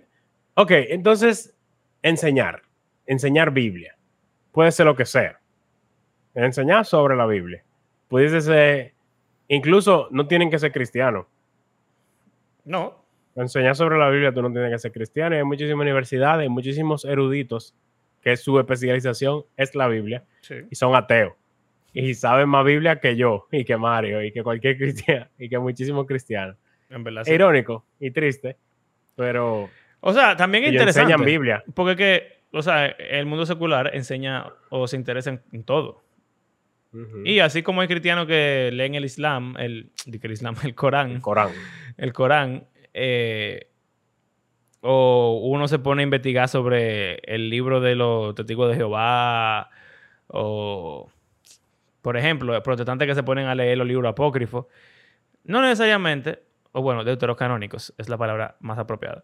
ok, 0.55 0.71
entonces, 0.71 1.55
enseñar. 2.01 2.63
Enseñar 3.05 3.51
Biblia. 3.51 3.95
Puede 4.51 4.71
ser 4.71 4.87
lo 4.87 4.95
que 4.95 5.05
sea. 5.05 5.39
Enseñar 6.33 6.83
sobre 6.83 7.15
la 7.15 7.27
Biblia. 7.27 7.63
Puede 8.07 8.41
ser 8.41 8.95
Incluso 9.47 10.07
no 10.11 10.27
tienen 10.27 10.49
que 10.49 10.57
ser 10.57 10.71
cristianos. 10.71 11.27
No. 12.63 13.03
Enseñar 13.35 13.75
sobre 13.75 13.99
la 13.99 14.09
Biblia 14.09 14.33
tú 14.33 14.41
no 14.41 14.49
tienes 14.49 14.71
que 14.71 14.79
ser 14.79 14.93
cristiano. 14.93 15.35
Hay 15.35 15.43
muchísimas 15.43 15.81
universidades, 15.81 16.43
hay 16.43 16.49
muchísimos 16.49 17.03
eruditos 17.03 17.75
que 18.21 18.37
su 18.37 18.57
especialización 18.59 19.43
es 19.57 19.75
la 19.75 19.89
Biblia 19.89 20.23
y 20.69 20.75
son 20.75 20.95
ateos. 20.95 21.33
Y 21.93 22.13
saben 22.13 22.49
más 22.49 22.65
Biblia 22.65 22.99
que 22.99 23.15
yo 23.15 23.47
y 23.51 23.65
que 23.65 23.77
Mario 23.77 24.23
y 24.23 24.31
que 24.31 24.43
cualquier 24.43 24.77
cristiano 24.79 25.27
y 25.37 25.49
que 25.49 25.59
muchísimos 25.59 26.05
cristianos. 26.05 26.55
En 26.89 27.03
verdad, 27.03 27.25
Irónico 27.27 27.85
y 27.99 28.11
triste, 28.11 28.57
pero... 29.15 29.69
O 30.01 30.13
sea, 30.13 30.35
también 30.35 30.63
es 30.63 30.71
interesante. 30.71 31.11
enseñan 31.11 31.25
Biblia. 31.25 31.63
Porque 31.75 31.95
que, 31.95 32.57
o 32.57 32.63
sea, 32.63 32.87
el 32.87 33.27
mundo 33.27 33.45
secular 33.45 33.91
enseña 33.93 34.47
o 34.69 34.87
se 34.87 34.95
interesa 34.95 35.39
en 35.51 35.63
todo. 35.63 36.01
Y 37.23 37.39
así 37.39 37.63
como 37.63 37.81
hay 37.81 37.87
cristianos 37.87 38.27
que 38.27 38.69
leen 38.73 38.95
el 38.95 39.05
Islam, 39.05 39.55
el, 39.57 39.91
el 40.05 40.31
Islam, 40.31 40.55
el 40.63 40.75
Corán. 40.75 41.11
El 41.11 41.21
Corán. 41.21 41.49
El 41.97 42.13
Corán. 42.13 42.67
Eh, 42.93 43.67
o 44.81 45.39
uno 45.43 45.69
se 45.69 45.79
pone 45.79 46.01
a 46.01 46.03
investigar 46.03 46.49
sobre 46.49 47.19
el 47.19 47.49
libro 47.49 47.79
de 47.79 47.95
los 47.95 48.35
testigos 48.35 48.69
de 48.69 48.75
Jehová. 48.75 49.69
O, 50.27 51.09
por 52.01 52.17
ejemplo, 52.17 52.61
protestantes 52.63 53.07
que 53.07 53.15
se 53.15 53.23
ponen 53.23 53.47
a 53.47 53.55
leer 53.55 53.77
los 53.77 53.87
libros 53.87 54.09
apócrifos. 54.09 54.65
No 55.43 55.61
necesariamente, 55.61 56.39
o 56.71 56.81
bueno, 56.81 57.03
deuterocanónicos 57.03 57.93
es 57.97 58.09
la 58.09 58.17
palabra 58.17 58.55
más 58.59 58.77
apropiada. 58.77 59.23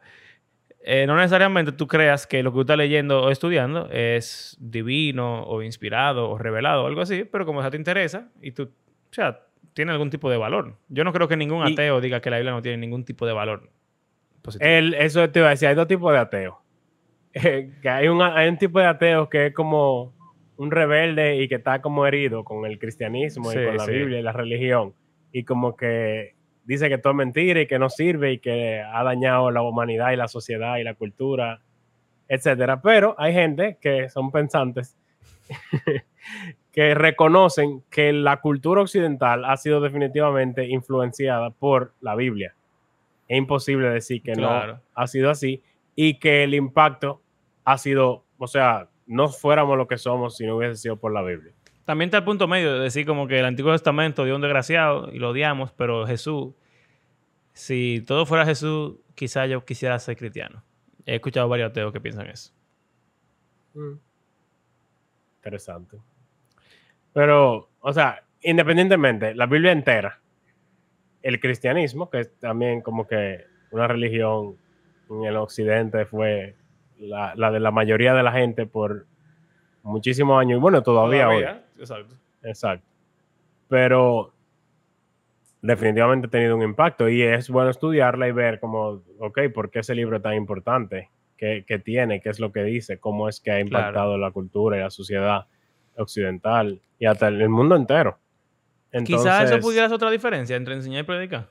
Eh, 0.90 1.06
no 1.06 1.18
necesariamente 1.18 1.74
tú 1.74 1.88
creas 1.88 2.26
que 2.28 2.42
lo 2.44 2.52
que 2.52 2.56
tú 2.56 2.62
estás 2.62 2.78
leyendo 2.78 3.24
o 3.24 3.30
estudiando 3.30 3.90
es 3.92 4.56
divino 4.60 5.44
o 5.44 5.62
inspirado 5.62 6.30
o 6.30 6.38
revelado 6.38 6.84
o 6.84 6.88
algo 6.88 7.02
así, 7.02 7.26
pero 7.26 7.46
como 7.46 7.60
eso 7.60 7.72
te 7.72 7.78
interesa 7.78 8.30
y 8.42 8.52
tú, 8.52 8.64
o 8.64 9.14
sea, 9.14 9.42
tiene 9.74 9.92
algún 9.92 10.10
tipo 10.10 10.30
de 10.30 10.38
valor. 10.38 10.78
Yo 10.88 11.04
no 11.04 11.12
creo 11.12 11.28
que 11.28 11.36
ningún 11.36 11.64
ateo 11.64 12.00
diga 12.00 12.22
que 12.22 12.30
la 12.30 12.38
Biblia 12.38 12.54
no 12.54 12.62
tiene 12.62 12.78
ningún 12.78 13.04
tipo 13.04 13.26
de 13.26 13.34
valor. 13.34 13.70
El, 14.60 14.94
eso 14.94 15.30
te 15.30 15.40
iba 15.40 15.50
a 15.50 15.52
decir, 15.52 15.68
hay 15.68 15.76
dos 15.76 15.88
tipos 15.88 16.12
de 16.14 16.20
ateos. 16.20 16.56
Eh, 17.34 17.72
que 17.84 17.90
hay 17.90 18.08
un, 18.08 18.20
hay 18.20 18.50
un 18.50 18.58
tipo 18.58 18.80
de 18.80 18.88
ateo 18.88 19.30
que 19.30 19.48
es 19.48 19.54
como 19.54 20.17
un 20.58 20.72
rebelde 20.72 21.38
y 21.38 21.48
que 21.48 21.56
está 21.56 21.82
como 21.82 22.06
herido 22.06 22.44
con 22.44 22.66
el 22.66 22.80
cristianismo 22.80 23.52
y 23.52 23.56
con 23.56 23.78
la 23.78 23.86
Biblia 23.86 24.20
y 24.20 24.24
la 24.24 24.32
religión. 24.32 24.94
Y 25.32 25.44
como 25.44 25.76
que 25.76 26.36
dice 26.66 26.90
que 26.90 26.98
todo 26.98 27.12
es 27.12 27.18
mentira 27.18 27.62
y 27.62 27.68
que 27.68 27.80
no 27.80 27.90
sirve 27.90 28.34
y 28.34 28.40
que 28.40 28.82
ha 28.82 29.04
dañado 29.04 29.52
la 29.52 29.62
humanidad 29.62 30.12
y 30.12 30.16
la 30.16 30.28
sociedad 30.28 30.78
y 30.78 30.84
la 30.84 30.96
cultura, 30.96 31.62
etcétera. 32.28 32.82
Pero 32.82 33.16
hay 33.18 33.34
gente 33.34 33.78
que 33.80 34.10
son 34.10 34.32
pensantes 34.32 34.98
que 36.72 36.94
reconocen 36.94 37.84
que 37.90 38.12
la 38.12 38.42
cultura 38.42 38.82
occidental 38.82 39.46
ha 39.46 39.58
sido 39.58 39.80
definitivamente 39.80 40.66
influenciada 40.68 41.52
por 41.52 41.94
la 42.02 42.16
Biblia. 42.16 42.56
Es 43.28 43.38
imposible 43.38 43.90
decir 43.90 44.22
que 44.22 44.34
no 44.34 44.82
ha 44.94 45.08
sido 45.08 45.30
así 45.30 45.62
y 45.96 46.16
que 46.20 46.44
el 46.44 46.54
impacto 46.54 47.22
ha 47.66 47.78
sido, 47.78 48.24
o 48.38 48.48
sea, 48.48 48.90
no 49.08 49.30
fuéramos 49.30 49.78
lo 49.78 49.88
que 49.88 49.98
somos 49.98 50.38
si 50.38 50.46
no 50.46 50.58
hubiese 50.58 50.76
sido 50.76 50.98
por 50.98 51.14
la 51.14 51.24
Biblia. 51.24 51.54
También 51.86 52.10
está 52.10 52.18
el 52.18 52.26
punto 52.26 52.48
medio 52.48 52.74
de 52.74 52.80
decir 52.82 53.06
como 53.06 53.28
que 53.28 53.40
el 53.40 53.46
Antiguo 53.46 53.72
Testamento 53.72 54.26
dio 54.26 54.36
un 54.36 54.42
desgraciado 54.42 55.10
y 55.14 55.20
lo 55.20 55.30
odiamos, 55.30 55.72
pero 55.72 56.06
Jesús, 56.06 56.54
si 57.54 58.04
todo 58.06 58.26
fuera 58.26 58.46
Jesús, 58.46 58.98
quizá 59.16 59.46
yo 59.46 59.64
quisiera 59.64 59.98
ser 59.98 60.18
cristiano. 60.18 60.64
He 61.06 61.16
escuchado 61.16 61.48
varios 61.48 61.72
ateos 61.72 61.94
que 61.94 62.02
piensan 62.02 62.28
eso. 62.28 62.52
Mm. 63.74 63.94
Interesante. 65.38 65.98
Pero, 67.14 67.70
o 67.80 67.94
sea, 67.94 68.24
independientemente, 68.42 69.34
la 69.34 69.46
Biblia 69.46 69.72
entera, 69.72 70.20
el 71.22 71.40
cristianismo, 71.40 72.10
que 72.10 72.20
es 72.20 72.40
también 72.40 72.82
como 72.82 73.08
que 73.08 73.46
una 73.72 73.88
religión 73.88 74.58
en 75.10 75.24
el 75.24 75.38
occidente 75.38 76.06
fue 76.06 76.56
la, 77.00 77.34
la 77.36 77.51
de 77.51 77.60
la 77.60 77.72
mayoría 77.72 78.13
de 78.13 78.24
la 78.24 78.32
gente 78.32 78.66
por 78.66 79.06
muchísimos 79.84 80.39
años 80.39 80.58
y 80.58 80.62
bueno, 80.62 80.84
todavía, 80.84 81.30
hoy. 81.30 81.44
Exacto. 81.77 82.16
Exacto. 82.44 82.88
Pero 83.68 84.34
definitivamente 85.62 86.27
ha 86.27 86.30
tenido 86.30 86.56
un 86.56 86.62
impacto 86.62 87.10
y 87.10 87.22
es 87.22 87.50
bueno 87.50 87.70
estudiarla 87.70 88.27
y 88.27 88.32
ver 88.32 88.60
como, 88.60 89.04
ok, 89.20 89.39
¿por 89.54 89.70
qué 89.70 89.80
ese 89.80 89.96
libro 89.96 90.18
es 90.18 90.24
tan 90.24 90.36
importante? 90.36 91.10
¿Qué, 91.36 91.66
qué 91.68 91.80
tiene? 91.80 92.22
¿Qué 92.22 92.30
es 92.30 92.39
lo 92.39 92.51
que 92.51 92.63
dice? 92.63 93.00
¿Cómo 93.00 93.30
es 93.30 93.39
que 93.39 93.51
ha 93.51 93.60
impactado 93.60 94.18
la 94.18 94.32
cultura 94.32 94.77
y 94.77 94.80
la 94.82 94.89
sociedad 94.89 95.48
occidental 95.96 96.82
y 96.98 97.06
hasta 97.06 97.27
el 97.27 97.50
mundo 97.50 97.75
entero? 97.75 98.18
Quizás 99.06 99.51
eso 99.51 99.60
pudiera 99.60 99.88
ser 99.88 99.96
otra 99.96 100.10
diferencia 100.10 100.56
entre 100.56 100.74
enseñar 100.74 101.04
y 101.04 101.06
predicar. 101.06 101.50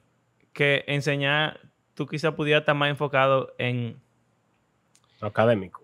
Que 0.52 0.84
enseñar, 0.86 1.60
tú 1.94 2.06
quizás 2.06 2.32
pudieras 2.32 2.62
estar 2.62 2.74
más 2.74 2.90
enfocado 2.90 3.54
en... 3.58 4.00
Académico. 5.20 5.82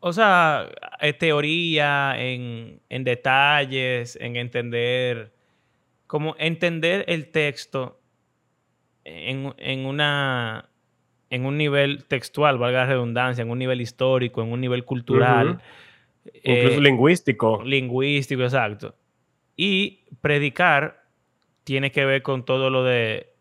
O 0.00 0.12
sea, 0.12 0.70
en 1.00 1.18
teoría, 1.18 2.14
en, 2.16 2.80
en, 2.88 3.04
detalles, 3.04 4.16
en 4.16 4.36
entender, 4.36 5.32
como 6.06 6.34
entender 6.38 7.04
el 7.06 7.30
texto 7.30 8.00
en, 9.04 9.54
en, 9.58 9.84
una, 9.84 10.70
en 11.28 11.44
un 11.44 11.58
nivel 11.58 12.04
textual, 12.04 12.56
valga 12.56 12.80
la 12.80 12.86
redundancia, 12.86 13.42
en 13.42 13.50
un 13.50 13.58
nivel 13.58 13.82
histórico, 13.82 14.42
en 14.42 14.52
un 14.52 14.60
nivel 14.60 14.84
cultural. 14.84 15.60
Incluso 16.42 16.78
eh, 16.78 16.80
lingüístico. 16.80 17.62
Lingüístico, 17.62 18.42
exacto. 18.42 18.94
Y 19.54 20.04
predicar 20.22 21.04
tiene 21.64 21.92
que 21.92 22.06
ver 22.06 22.22
con 22.22 22.46
todo 22.46 22.70
lo 22.70 22.84
de 22.84 23.34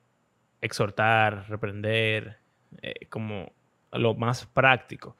exhortar, 0.61 1.45
reprender, 1.49 2.37
eh, 2.81 3.07
como 3.07 3.53
lo 3.91 4.15
más 4.15 4.45
práctico. 4.45 5.15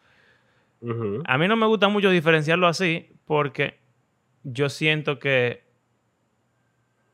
A 1.25 1.38
mí 1.38 1.47
no 1.47 1.57
me 1.57 1.65
gusta 1.65 1.89
mucho 1.89 2.09
diferenciarlo 2.09 2.67
así 2.67 3.11
porque 3.25 3.79
yo 4.43 4.69
siento 4.69 5.19
que, 5.19 5.63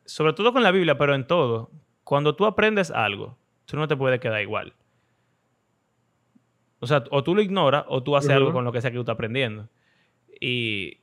sobre 0.06 0.34
todo 0.34 0.54
con 0.54 0.62
la 0.62 0.72
Biblia, 0.72 0.98
pero 0.98 1.16
en 1.16 1.26
todo, 1.26 1.72
cuando 2.04 2.36
tú 2.36 2.46
aprendes 2.46 2.92
algo, 2.92 3.38
tú 3.66 3.78
no 3.78 3.88
te 3.88 3.96
puedes 3.96 4.20
quedar 4.20 4.42
igual. 4.42 4.74
O 6.80 6.88
sea, 6.88 7.04
o 7.10 7.24
tú 7.24 7.34
lo 7.34 7.42
ignoras 7.42 7.86
o 7.88 8.04
tú 8.04 8.16
haces 8.16 8.32
algo 8.32 8.54
con 8.54 8.64
lo 8.64 8.72
que 8.72 8.82
sea 8.82 8.92
que 8.92 8.96
tú 8.96 9.02
estás 9.02 9.16
aprendiendo. 9.16 9.68
Y 10.40 11.00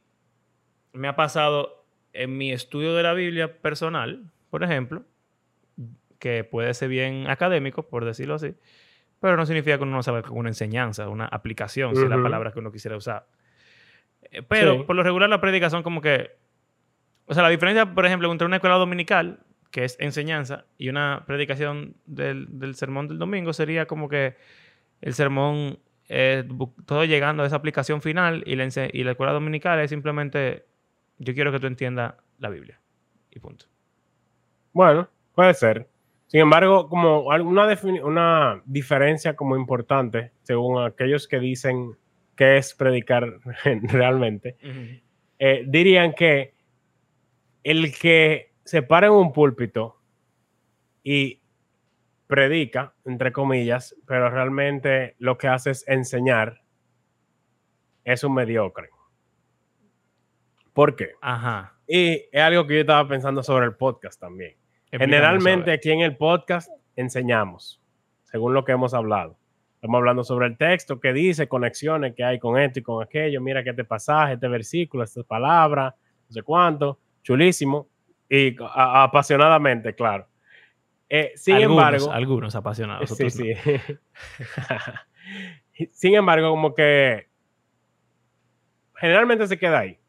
me 0.93 1.09
ha 1.09 1.17
pasado 1.17 1.85
en 2.13 2.37
mi 2.37 2.53
estudio 2.53 2.95
de 2.95 3.03
la 3.03 3.15
Biblia 3.15 3.61
personal, 3.61 4.31
por 4.51 4.63
ejemplo, 4.63 5.03
que 6.19 6.45
puede 6.45 6.73
ser 6.75 6.89
bien 6.89 7.29
académico, 7.29 7.89
por 7.89 8.05
decirlo 8.05 8.35
así, 8.35 8.55
pero 9.23 9.37
no 9.37 9.47
significa 9.47 9.77
que 9.79 9.85
uno 9.85 9.93
no 9.93 10.03
sabe 10.03 10.25
una 10.31 10.49
enseñanza, 10.49 11.09
una 11.09 11.27
aplicación, 11.27 11.95
si 11.95 12.03
es 12.03 12.09
la 12.09 12.21
palabra 12.21 12.51
que 12.51 12.59
uno 12.59 12.73
quisiera 12.73 12.97
usar. 12.97 13.25
Eh, 14.21 14.43
pero 14.43 14.85
por 14.85 14.97
lo 14.97 15.05
regular 15.05 15.31
la 15.31 15.41
prédica 15.41 15.71
son 15.71 15.85
como 15.85 16.01
que, 16.01 16.33
o 17.27 17.33
sea, 17.33 17.45
la 17.45 17.49
diferencia, 17.49 17.95
por 17.95 18.05
ejemplo, 18.05 18.31
entre 18.33 18.49
una 18.49 18.57
escuela 18.57 18.75
dominical, 18.79 19.39
que 19.71 19.85
es 19.85 19.97
enseñanza, 20.01 20.65
y 20.77 20.89
una 20.89 21.23
predicación 21.25 21.95
del, 22.05 22.75
sermón 22.75 23.07
del 23.07 23.21
domingo 23.21 23.53
sería 23.53 23.87
como 23.87 24.09
que 24.09 24.35
el 25.01 25.15
sermón, 25.15 25.79
todo 26.85 27.05
llegando 27.05 27.45
a 27.45 27.47
esa 27.47 27.55
aplicación 27.55 28.03
final 28.03 28.43
y 28.45 28.57
la, 28.57 28.67
y 28.93 29.05
la 29.05 29.13
escuela 29.13 29.33
dominical 29.33 29.79
es 29.79 29.91
simplemente, 29.91 30.67
yo 31.19 31.33
quiero 31.33 31.53
que 31.53 31.61
tú 31.61 31.69
entiendas 31.69 32.15
la 32.41 32.49
Biblia. 32.49 32.81
Y 33.31 33.39
punto. 33.39 33.67
Bueno, 34.73 35.09
puede 35.33 35.55
ser. 35.55 35.92
Sin 36.33 36.41
embargo, 36.41 36.89
como 36.89 37.31
alguna 37.31 37.69
una 38.03 38.63
diferencia 38.65 39.37
como 39.37 39.55
importante, 39.55 40.33
según 40.45 40.83
aquellos 40.83 41.29
que 41.29 41.39
dicen 41.39 41.99
qué 42.35 42.57
es 42.57 42.73
predicar 42.73 43.39
realmente, 43.83 44.57
eh, 45.39 45.63
dirían 45.69 46.15
que 46.15 46.55
el 47.63 47.95
que 47.95 48.55
se 48.65 48.81
para 48.81 49.09
en 49.09 49.13
un 49.13 49.35
púlpito 49.35 50.01
y 51.03 51.43
predica, 52.27 52.95
entre 53.05 53.31
comillas, 53.31 53.95
pero 54.07 54.31
realmente 54.31 55.17
lo 55.19 55.37
que 55.37 55.49
hace 55.49 55.73
es 55.73 55.87
enseñar, 55.87 56.63
es 58.05 58.25
un 58.25 58.33
mediocre. 58.33 58.89
¿Por 60.73 60.97
qué? 60.97 61.11
Ajá. 61.21 61.79
Y 61.87 62.25
es 62.33 62.43
algo 62.43 62.67
que 62.67 62.77
yo 62.77 62.81
estaba 62.81 63.07
pensando 63.07 63.43
sobre 63.43 63.67
el 63.67 63.75
podcast 63.75 64.19
también. 64.19 64.62
Generalmente 64.93 65.73
aquí 65.73 65.91
en 65.91 66.01
el 66.01 66.17
podcast 66.17 66.71
enseñamos, 66.97 67.81
según 68.25 68.53
lo 68.53 68.65
que 68.65 68.73
hemos 68.73 68.93
hablado. 68.93 69.39
Estamos 69.77 69.99
hablando 69.99 70.23
sobre 70.23 70.47
el 70.47 70.59
texto 70.59 71.01
que 71.01 71.15
dice, 71.15 71.49
conexiones 71.49 72.15
que 72.15 72.23
hay 72.23 72.39
con 72.39 72.61
esto 72.61 72.79
y 72.79 72.83
con 72.83 73.03
aquello. 73.03 73.41
Mira 73.41 73.65
que 73.65 73.71
este 73.71 73.85
pasaje, 73.85 74.35
este 74.35 74.49
versículo, 74.49 75.03
estas 75.03 75.25
palabras, 75.25 75.95
no 76.29 76.33
sé 76.33 76.43
cuánto. 76.43 77.01
Chulísimo. 77.23 77.89
Y 78.29 78.55
apasionadamente, 78.61 79.95
claro. 79.95 80.29
Eh, 81.09 81.33
sin 81.37 81.57
embargo. 81.57 82.13
Algunos 82.13 82.55
apasionados. 82.55 83.11
Sí, 83.11 83.31
sí. 83.31 83.55
sin 85.91 86.15
embargo, 86.15 86.51
como 86.51 86.75
que 86.75 87.29
generalmente 88.95 89.47
se 89.47 89.59
queda 89.59 89.81
ahí 89.81 90.02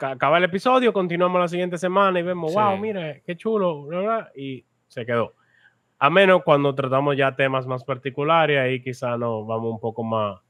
acaba 0.00 0.38
el 0.38 0.44
episodio, 0.44 0.92
continuamos 0.92 1.40
la 1.40 1.48
siguiente 1.48 1.78
semana 1.78 2.18
y 2.18 2.22
vemos, 2.22 2.54
wow, 2.54 2.76
mire, 2.76 3.22
qué 3.26 3.36
chulo, 3.36 3.86
¿verdad? 3.86 4.30
Y 4.34 4.64
se 4.86 5.04
quedó. 5.04 5.34
A 5.98 6.10
menos 6.10 6.42
cuando 6.44 6.74
tratamos 6.74 7.16
ya 7.16 7.34
temas 7.34 7.66
más 7.66 7.84
particulares, 7.84 8.58
ahí 8.58 8.82
quizá 8.82 9.16
nos 9.18 9.46
vamos 9.46 9.72
un 9.72 9.80
poco 9.80 10.04
más 10.04 10.40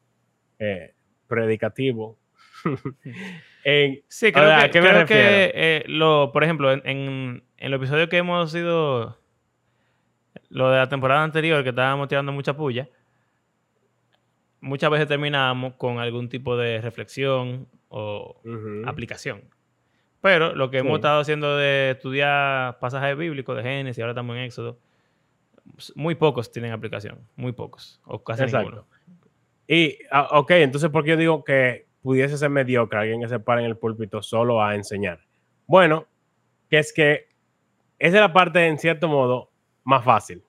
eh, 0.58 0.94
predicativo. 1.26 2.18
sí, 4.08 4.32
creo 4.32 4.60
que, 4.60 4.70
creo 4.70 5.06
que 5.06 5.52
eh, 5.54 5.84
lo, 5.86 6.30
por 6.32 6.44
ejemplo, 6.44 6.72
en, 6.72 6.82
en, 6.84 7.44
el 7.56 7.74
episodio 7.74 8.08
que 8.08 8.18
hemos 8.18 8.54
ido, 8.54 9.16
lo 10.50 10.70
de 10.70 10.78
la 10.78 10.88
temporada 10.88 11.22
anterior, 11.22 11.62
que 11.62 11.70
estábamos 11.70 12.08
tirando 12.08 12.32
mucha 12.32 12.54
puya, 12.54 12.88
muchas 14.60 14.90
veces 14.90 15.08
terminamos 15.08 15.74
con 15.74 15.98
algún 15.98 16.28
tipo 16.28 16.56
de 16.56 16.80
reflexión 16.80 17.68
o 17.88 18.40
aplicación. 18.86 19.42
Pero 20.20 20.54
lo 20.54 20.70
que 20.70 20.78
hemos 20.78 20.96
estado 20.96 21.20
haciendo 21.20 21.56
de 21.56 21.92
estudiar 21.92 22.78
pasajes 22.80 23.16
bíblicos 23.16 23.56
de 23.56 23.62
Génesis, 23.62 24.00
ahora 24.02 24.12
estamos 24.12 24.36
en 24.36 24.42
Éxodo, 24.42 24.78
muy 25.94 26.14
pocos 26.14 26.50
tienen 26.50 26.72
aplicación, 26.72 27.18
muy 27.36 27.52
pocos, 27.52 28.00
o 28.04 28.22
casi 28.22 28.44
ninguno. 28.44 28.86
Y, 29.66 29.98
ah, 30.10 30.28
ok, 30.32 30.50
entonces, 30.52 30.90
¿por 30.90 31.04
qué 31.04 31.10
yo 31.10 31.16
digo 31.16 31.44
que 31.44 31.86
pudiese 32.02 32.38
ser 32.38 32.50
mediocre 32.50 32.98
alguien 32.98 33.20
que 33.20 33.28
se 33.28 33.38
para 33.38 33.60
en 33.60 33.66
el 33.66 33.76
púlpito 33.76 34.22
solo 34.22 34.62
a 34.62 34.74
enseñar? 34.74 35.20
Bueno, 35.66 36.06
que 36.70 36.78
es 36.78 36.92
que 36.92 37.28
esa 37.98 38.16
es 38.16 38.20
la 38.20 38.32
parte, 38.32 38.66
en 38.66 38.78
cierto 38.78 39.08
modo, 39.08 39.50
más 39.84 40.04
fácil. 40.04 40.42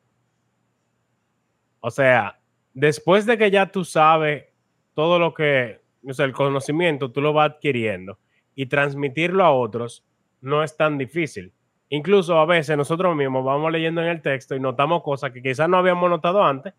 O 1.81 1.91
sea, 1.91 2.39
después 2.73 3.25
de 3.25 3.37
que 3.37 3.51
ya 3.51 3.71
tú 3.71 3.83
sabes 3.83 4.45
todo 4.93 5.19
lo 5.19 5.33
que 5.33 5.81
el 6.03 6.33
conocimiento 6.33 7.11
tú 7.11 7.21
lo 7.21 7.33
vas 7.33 7.51
adquiriendo 7.51 8.17
y 8.55 8.65
transmitirlo 8.65 9.43
a 9.43 9.51
otros 9.51 10.05
no 10.41 10.63
es 10.63 10.75
tan 10.75 10.97
difícil. 10.97 11.53
Incluso 11.89 12.39
a 12.39 12.45
veces 12.45 12.77
nosotros 12.77 13.15
mismos 13.15 13.43
vamos 13.43 13.71
leyendo 13.71 14.01
en 14.01 14.07
el 14.07 14.21
texto 14.21 14.55
y 14.55 14.59
notamos 14.59 15.01
cosas 15.03 15.31
que 15.31 15.41
quizás 15.41 15.67
no 15.67 15.77
habíamos 15.77 16.09
notado 16.09 16.43
antes 16.43 16.73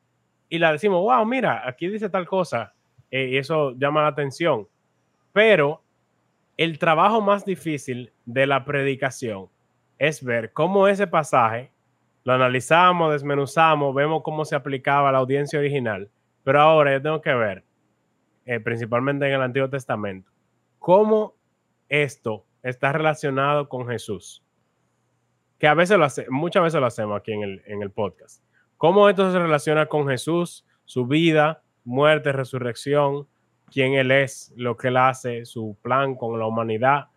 y 0.49 0.59
la 0.59 0.73
decimos, 0.73 1.01
wow, 1.03 1.25
mira, 1.25 1.66
aquí 1.66 1.88
dice 1.88 2.09
tal 2.09 2.27
cosa 2.27 2.75
eh, 3.11 3.31
y 3.33 3.37
eso 3.37 3.73
llama 3.77 4.03
la 4.03 4.09
atención. 4.09 4.68
Pero 5.33 5.83
el 6.57 6.79
trabajo 6.79 7.21
más 7.21 7.45
difícil 7.45 8.12
de 8.25 8.47
la 8.47 8.64
predicación 8.64 9.49
es 9.99 10.23
ver 10.23 10.53
cómo 10.53 10.88
ese 10.88 11.07
pasaje 11.07 11.71
lo 12.25 12.33
analizamos, 12.33 13.12
desmenuzamos, 13.12 13.95
vemos 13.95 14.23
cómo 14.23 14.45
se 14.45 14.55
aplicaba 14.55 15.09
a 15.09 15.12
la 15.12 15.18
audiencia 15.18 15.59
original. 15.59 16.11
Pero 16.45 16.61
ahora 16.61 16.92
yo 16.92 17.03
tengo 17.03 17.21
que 17.21 17.35
ver 17.35 17.64
eh, 18.46 18.61
principalmente 18.61 19.26
en 19.26 19.35
el 19.35 19.42
Antiguo 19.42 19.68
Testamento, 19.68 20.31
cómo 20.79 21.35
esto 21.88 22.46
está 22.62 22.92
relacionado 22.92 23.68
con 23.68 23.87
Jesús. 23.87 24.42
Que 25.59 25.68
a 25.68 25.74
veces 25.74 25.98
lo 25.98 26.05
hace, 26.05 26.26
muchas 26.31 26.62
veces 26.62 26.81
lo 26.81 26.87
hacemos 26.87 27.18
aquí 27.18 27.33
en 27.33 27.42
el, 27.42 27.62
en 27.66 27.83
el 27.83 27.90
podcast. 27.90 28.42
Cómo 28.76 29.09
esto 29.09 29.31
se 29.31 29.38
relaciona 29.38 29.87
con 29.87 30.09
Jesús, 30.09 30.64
su 30.87 31.07
vida, 31.07 31.62
muerte, 31.85 32.33
resurrección, 32.33 33.29
quién 33.70 33.94
Él 33.94 34.11
es, 34.11 34.53
lo 34.57 34.76
que 34.76 34.88
Él 34.88 34.96
hace, 34.96 35.44
su 35.44 35.76
plan 35.83 36.14
con 36.14 36.38
la 36.38 36.46
humanidad, 36.46 37.09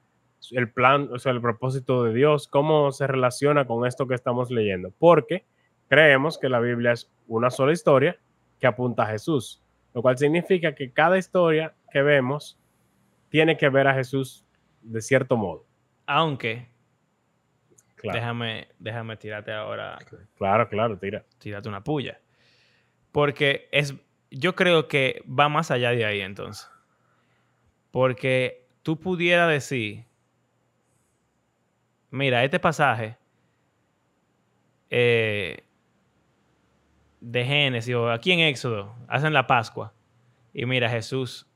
el 0.52 0.70
plan, 0.70 1.10
o 1.14 1.20
sea, 1.20 1.32
el 1.32 1.42
propósito 1.42 2.04
de 2.04 2.14
Dios, 2.14 2.50
cómo 2.50 2.92
se 2.92 3.08
relaciona 3.08 3.66
con 3.66 3.88
esto 3.88 4.08
que 4.08 4.16
estamos 4.16 4.52
leyendo. 4.52 4.92
Porque 5.00 5.46
creemos 5.88 6.38
que 6.38 6.50
la 6.50 6.60
Biblia 6.60 6.92
es 6.92 7.10
una 7.28 7.50
sola 7.50 7.72
historia 7.72 8.20
que 8.60 8.68
apunta 8.68 9.04
a 9.04 9.08
Jesús 9.08 9.63
lo 9.94 10.02
cual 10.02 10.18
significa 10.18 10.74
que 10.74 10.92
cada 10.92 11.18
historia 11.18 11.74
que 11.92 12.02
vemos 12.02 12.58
tiene 13.30 13.58
que 13.58 13.70
ver 13.70 13.88
a 13.88 13.94
Jesús 13.94 14.46
de 14.82 15.02
cierto 15.02 15.38
modo. 15.38 15.66
Aunque, 16.06 16.68
déjame, 18.02 18.68
déjame 18.80 19.18
tirarte 19.18 19.52
ahora. 19.52 19.98
Claro, 20.38 20.68
claro, 20.68 20.98
tira. 20.98 21.24
Tírate 21.38 21.70
una 21.70 21.84
puya. 21.84 22.20
Porque 23.12 23.70
es, 23.72 23.94
yo 24.30 24.56
creo 24.56 24.88
que 24.88 25.24
va 25.28 25.50
más 25.50 25.72
allá 25.72 25.92
de 25.92 26.06
ahí 26.06 26.22
entonces. 26.22 26.70
Porque 27.92 28.68
tú 28.82 29.00
pudieras 29.00 29.50
decir, 29.50 30.06
mira, 32.10 32.44
este 32.44 32.60
pasaje 32.60 33.18
eh, 34.90 35.64
de 37.24 37.46
Génesis 37.46 37.96
o 37.96 38.12
aquí 38.12 38.34
en 38.34 38.40
Éxodo 38.40 38.94
hacen 39.08 39.32
la 39.32 39.48
Pascua 39.48 39.94
y 40.54 40.66
mira 40.66 40.90
Jesús 40.90 41.48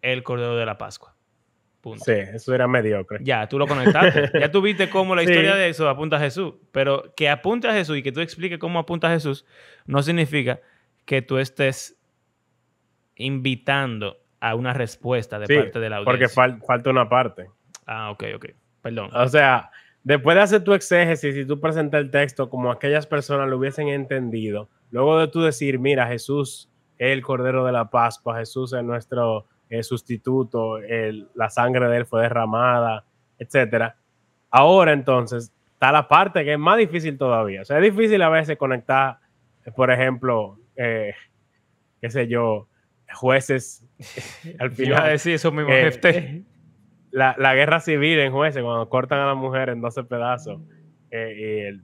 el 0.00 0.22
Cordero 0.22 0.56
de 0.56 0.64
la 0.64 0.78
Pascua. 0.78 1.14
Punto. 1.80 2.04
Sí, 2.04 2.12
eso 2.12 2.54
era 2.54 2.66
mediocre. 2.66 3.18
Ya, 3.22 3.46
tú 3.46 3.58
lo 3.58 3.66
conectaste. 3.66 4.30
ya 4.40 4.50
tú 4.50 4.60
viste 4.60 4.88
cómo 4.88 5.14
la 5.14 5.22
historia 5.22 5.54
de 5.54 5.68
eso 5.68 5.88
apunta 5.88 6.16
a 6.16 6.20
Jesús. 6.20 6.54
Pero 6.72 7.14
que 7.14 7.28
apunte 7.28 7.68
a 7.68 7.72
Jesús 7.72 7.98
y 7.98 8.02
que 8.02 8.10
tú 8.10 8.20
expliques 8.20 8.58
cómo 8.58 8.80
apunta 8.80 9.06
a 9.06 9.10
Jesús 9.10 9.44
no 9.86 10.02
significa 10.02 10.60
que 11.04 11.22
tú 11.22 11.38
estés 11.38 11.96
invitando 13.14 14.18
a 14.40 14.54
una 14.54 14.72
respuesta 14.72 15.38
de 15.38 15.46
parte 15.54 15.78
de 15.78 15.90
la 15.90 15.98
audiencia. 15.98 16.28
Porque 16.34 16.64
falta 16.66 16.90
una 16.90 17.08
parte. 17.08 17.48
Ah, 17.86 18.10
ok, 18.10 18.24
ok. 18.36 18.46
Perdón. 18.82 19.10
O 19.14 19.28
sea, 19.28 19.70
después 20.02 20.34
de 20.34 20.42
hacer 20.42 20.64
tu 20.64 20.74
exégesis 20.74 21.36
y 21.36 21.44
tú 21.44 21.60
presentas 21.60 22.00
el 22.00 22.10
texto 22.10 22.50
como 22.50 22.72
aquellas 22.72 23.06
personas 23.06 23.48
lo 23.48 23.56
hubiesen 23.56 23.88
entendido, 23.88 24.68
Luego 24.90 25.18
de 25.18 25.28
tú 25.28 25.42
decir, 25.42 25.78
mira, 25.78 26.06
Jesús 26.06 26.70
es 26.98 27.12
el 27.12 27.22
Cordero 27.22 27.64
de 27.64 27.72
la 27.72 27.90
Pascua, 27.90 28.38
Jesús 28.38 28.72
es 28.72 28.82
nuestro 28.82 29.46
eh, 29.68 29.82
sustituto, 29.82 30.78
la 31.34 31.50
sangre 31.50 31.88
de 31.88 31.98
él 31.98 32.06
fue 32.06 32.22
derramada, 32.22 33.04
etcétera. 33.38 33.96
Ahora 34.50 34.92
entonces 34.92 35.52
está 35.74 35.92
la 35.92 36.08
parte 36.08 36.44
que 36.44 36.54
es 36.54 36.58
más 36.58 36.78
difícil 36.78 37.18
todavía. 37.18 37.62
O 37.62 37.64
sea, 37.64 37.78
es 37.78 37.82
difícil 37.82 38.20
a 38.22 38.30
veces 38.30 38.56
conectar, 38.56 39.18
por 39.76 39.90
ejemplo, 39.90 40.58
eh, 40.74 41.12
qué 42.00 42.10
sé 42.10 42.28
yo, 42.28 42.66
jueces 43.12 43.84
al 44.58 44.70
final. 44.70 45.10
decir 45.10 45.34
eso 45.34 45.52
mismo, 45.52 45.70
eh, 45.70 46.44
la, 47.10 47.34
la, 47.38 47.54
guerra 47.54 47.80
civil 47.80 48.18
en 48.20 48.32
jueces, 48.32 48.62
cuando 48.62 48.88
cortan 48.88 49.20
a 49.20 49.26
la 49.26 49.34
mujer 49.34 49.68
en 49.68 49.80
12 49.80 50.04
pedazos, 50.04 50.60
y 51.10 51.80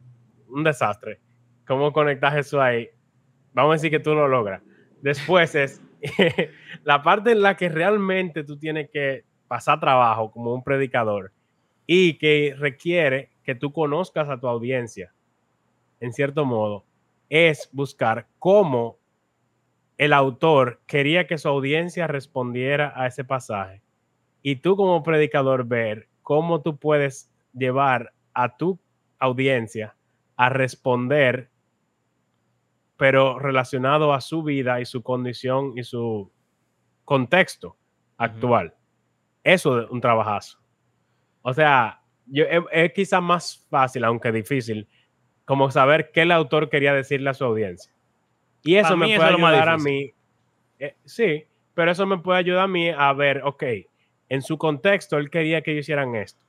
un 0.49 0.65
desastre. 0.65 1.21
¿Cómo 1.67 1.93
conectas 1.93 2.37
eso 2.37 2.61
ahí? 2.61 2.89
Vamos 3.55 3.71
a 3.71 3.75
decir 3.75 3.91
que 3.91 4.01
tú 4.01 4.15
lo 4.15 4.29
logras. 4.29 4.63
Después 5.01 5.55
es 5.55 5.81
la 6.85 7.03
parte 7.03 7.33
en 7.33 7.43
la 7.43 7.57
que 7.57 7.69
realmente 7.69 8.45
tú 8.45 8.59
tienes 8.59 8.91
que 8.91 9.25
pasar 9.49 9.81
trabajo 9.81 10.31
como 10.31 10.53
un 10.53 10.63
predicador 10.63 11.33
y 11.87 12.19
que 12.19 12.55
requiere 12.59 13.31
que 13.45 13.55
tú 13.55 13.73
conozcas 13.73 14.29
a 14.29 14.39
tu 14.39 14.49
audiencia, 14.49 15.15
en 16.01 16.13
cierto 16.13 16.45
modo, 16.45 16.85
es 17.29 17.69
buscar 17.73 18.27
cómo 18.39 18.99
el 19.97 20.13
autor 20.13 20.81
quería 20.87 21.27
que 21.27 21.39
su 21.39 21.49
audiencia 21.49 22.07
respondiera 22.07 22.93
a 22.97 23.07
ese 23.07 23.25
pasaje. 23.25 23.83
Y 24.43 24.57
tú 24.57 24.77
como 24.77 25.03
predicador 25.03 25.65
ver 25.65 26.09
cómo 26.23 26.63
tú 26.63 26.79
puedes 26.79 27.31
llevar 27.53 28.13
a 28.33 28.57
tu 28.57 28.79
audiencia 29.19 29.97
a 30.37 30.49
responder 30.49 31.51
pero 32.97 33.39
relacionado 33.39 34.13
a 34.13 34.21
su 34.21 34.43
vida 34.43 34.81
y 34.81 34.85
su 34.85 35.03
condición 35.03 35.77
y 35.77 35.85
su 35.85 36.31
contexto 37.05 37.77
actual. 38.17 38.75
Eso 39.43 39.81
es 39.81 39.91
un 39.91 40.01
trabajazo. 40.01 40.59
O 41.43 41.53
sea, 41.53 42.01
yo, 42.27 42.45
es, 42.45 42.93
quizá 42.93 43.21
más 43.21 43.67
fácil, 43.69 44.05
aunque 44.05 44.33
difícil, 44.33 44.89
como 45.45 45.71
saber 45.71 46.11
qué 46.13 46.23
el 46.23 46.33
autor 46.33 46.71
quería 46.71 46.95
decirle 46.95 47.31
a 47.31 47.35
su 47.35 47.45
audiencia. 47.45 47.93
Y 48.63 48.77
eso 48.77 48.97
me 48.97 49.07
puede 49.07 49.17
eso 49.17 49.27
es 49.27 49.45
ayudar 49.45 49.69
a 49.69 49.77
mí. 49.77 50.15
eh, 50.79 50.97
sí, 51.05 51.45
pero 51.75 51.91
eso 51.91 52.07
me 52.07 52.19
puede 52.19 52.39
ayudar 52.39 52.65
a 52.65 52.69
mí 52.69 52.89
a 52.89 53.13
ver, 53.13 53.43
ok, 53.45 53.65
en 54.31 54.41
su 54.43 54.57
contexto 54.57 55.19
él 55.19 55.29
quería 55.29 55.63
que 55.63 55.73
ellos 55.73 55.85
hicieran 55.85 56.15
esto. 56.15 56.43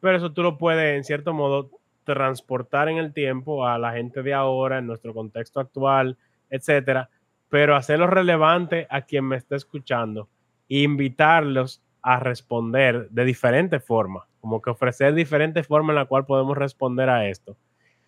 Pero 0.00 0.18
eso 0.18 0.32
tú 0.32 0.42
lo 0.42 0.58
puedes, 0.58 0.94
en 0.94 1.04
cierto 1.04 1.32
modo, 1.32 1.70
transportar 2.04 2.88
en 2.88 2.98
el 2.98 3.12
tiempo 3.12 3.66
a 3.66 3.78
la 3.78 3.92
gente 3.92 4.22
de 4.22 4.34
ahora, 4.34 4.78
en 4.78 4.86
nuestro 4.86 5.12
contexto 5.14 5.60
actual, 5.60 6.16
etcétera, 6.50 7.10
pero 7.48 7.76
hacerlo 7.76 8.06
relevante 8.06 8.86
a 8.90 9.02
quien 9.02 9.24
me 9.24 9.36
esté 9.36 9.56
escuchando 9.56 10.28
e 10.68 10.82
invitarlos 10.82 11.82
a 12.02 12.20
responder 12.20 13.08
de 13.10 13.24
diferentes 13.24 13.84
formas, 13.84 14.24
como 14.40 14.60
que 14.60 14.70
ofrecer 14.70 15.14
diferentes 15.14 15.66
formas 15.66 15.94
en 15.94 16.00
la 16.00 16.04
cual 16.04 16.26
podemos 16.26 16.56
responder 16.56 17.08
a 17.08 17.28
esto. 17.28 17.56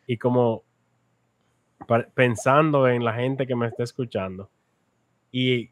Y 0.06 0.18
como 0.18 0.64
pensando 2.14 2.88
en 2.88 3.04
la 3.04 3.14
gente 3.14 3.46
que 3.46 3.56
me 3.56 3.66
está 3.66 3.85
escuchando 3.85 4.50
y 5.30 5.70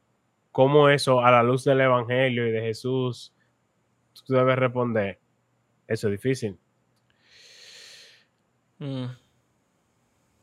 cómo 0.53 0.89
eso 0.89 1.21
a 1.21 1.31
la 1.31 1.43
luz 1.43 1.65
del 1.65 1.81
Evangelio 1.81 2.47
y 2.47 2.53
de 2.53 2.61
Jesús 2.61 3.35
tú 4.25 4.35
debes 4.35 4.57
responder, 4.57 5.19
eso 5.89 6.09
es 6.09 6.13
difícil. 6.13 6.59
Mm. 8.79 9.05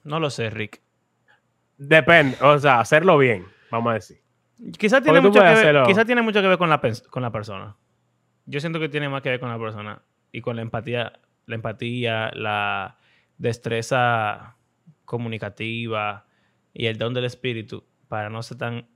No 0.03 0.19
lo 0.19 0.29
sé, 0.29 0.49
Rick. 0.49 0.81
Depende, 1.77 2.37
o 2.41 2.59
sea, 2.59 2.79
hacerlo 2.79 3.17
bien, 3.17 3.45
vamos 3.71 3.91
a 3.91 3.93
decir. 3.95 4.21
Quizás 4.77 5.01
tiene, 5.01 5.21
mucho 5.21 5.39
que 5.39 5.45
ver, 5.45 5.83
quizá 5.87 6.05
tiene 6.05 6.21
mucho 6.21 6.41
que 6.41 6.47
ver 6.47 6.57
con 6.57 6.69
la, 6.69 6.79
con 7.09 7.23
la 7.23 7.31
persona. 7.31 7.75
Yo 8.45 8.59
siento 8.59 8.79
que 8.79 8.89
tiene 8.89 9.09
más 9.09 9.23
que 9.23 9.29
ver 9.29 9.39
con 9.39 9.49
la 9.49 9.57
persona 9.57 10.03
y 10.31 10.41
con 10.41 10.55
la 10.55 10.61
empatía, 10.61 11.13
la 11.47 11.55
empatía, 11.55 12.31
la 12.35 12.97
destreza 13.37 14.55
comunicativa 15.05 16.27
y 16.73 16.85
el 16.85 16.97
don 16.97 17.13
del 17.13 17.25
espíritu 17.25 17.83
para 18.07 18.29
no 18.29 18.43
ser 18.43 18.57
tan, 18.57 18.87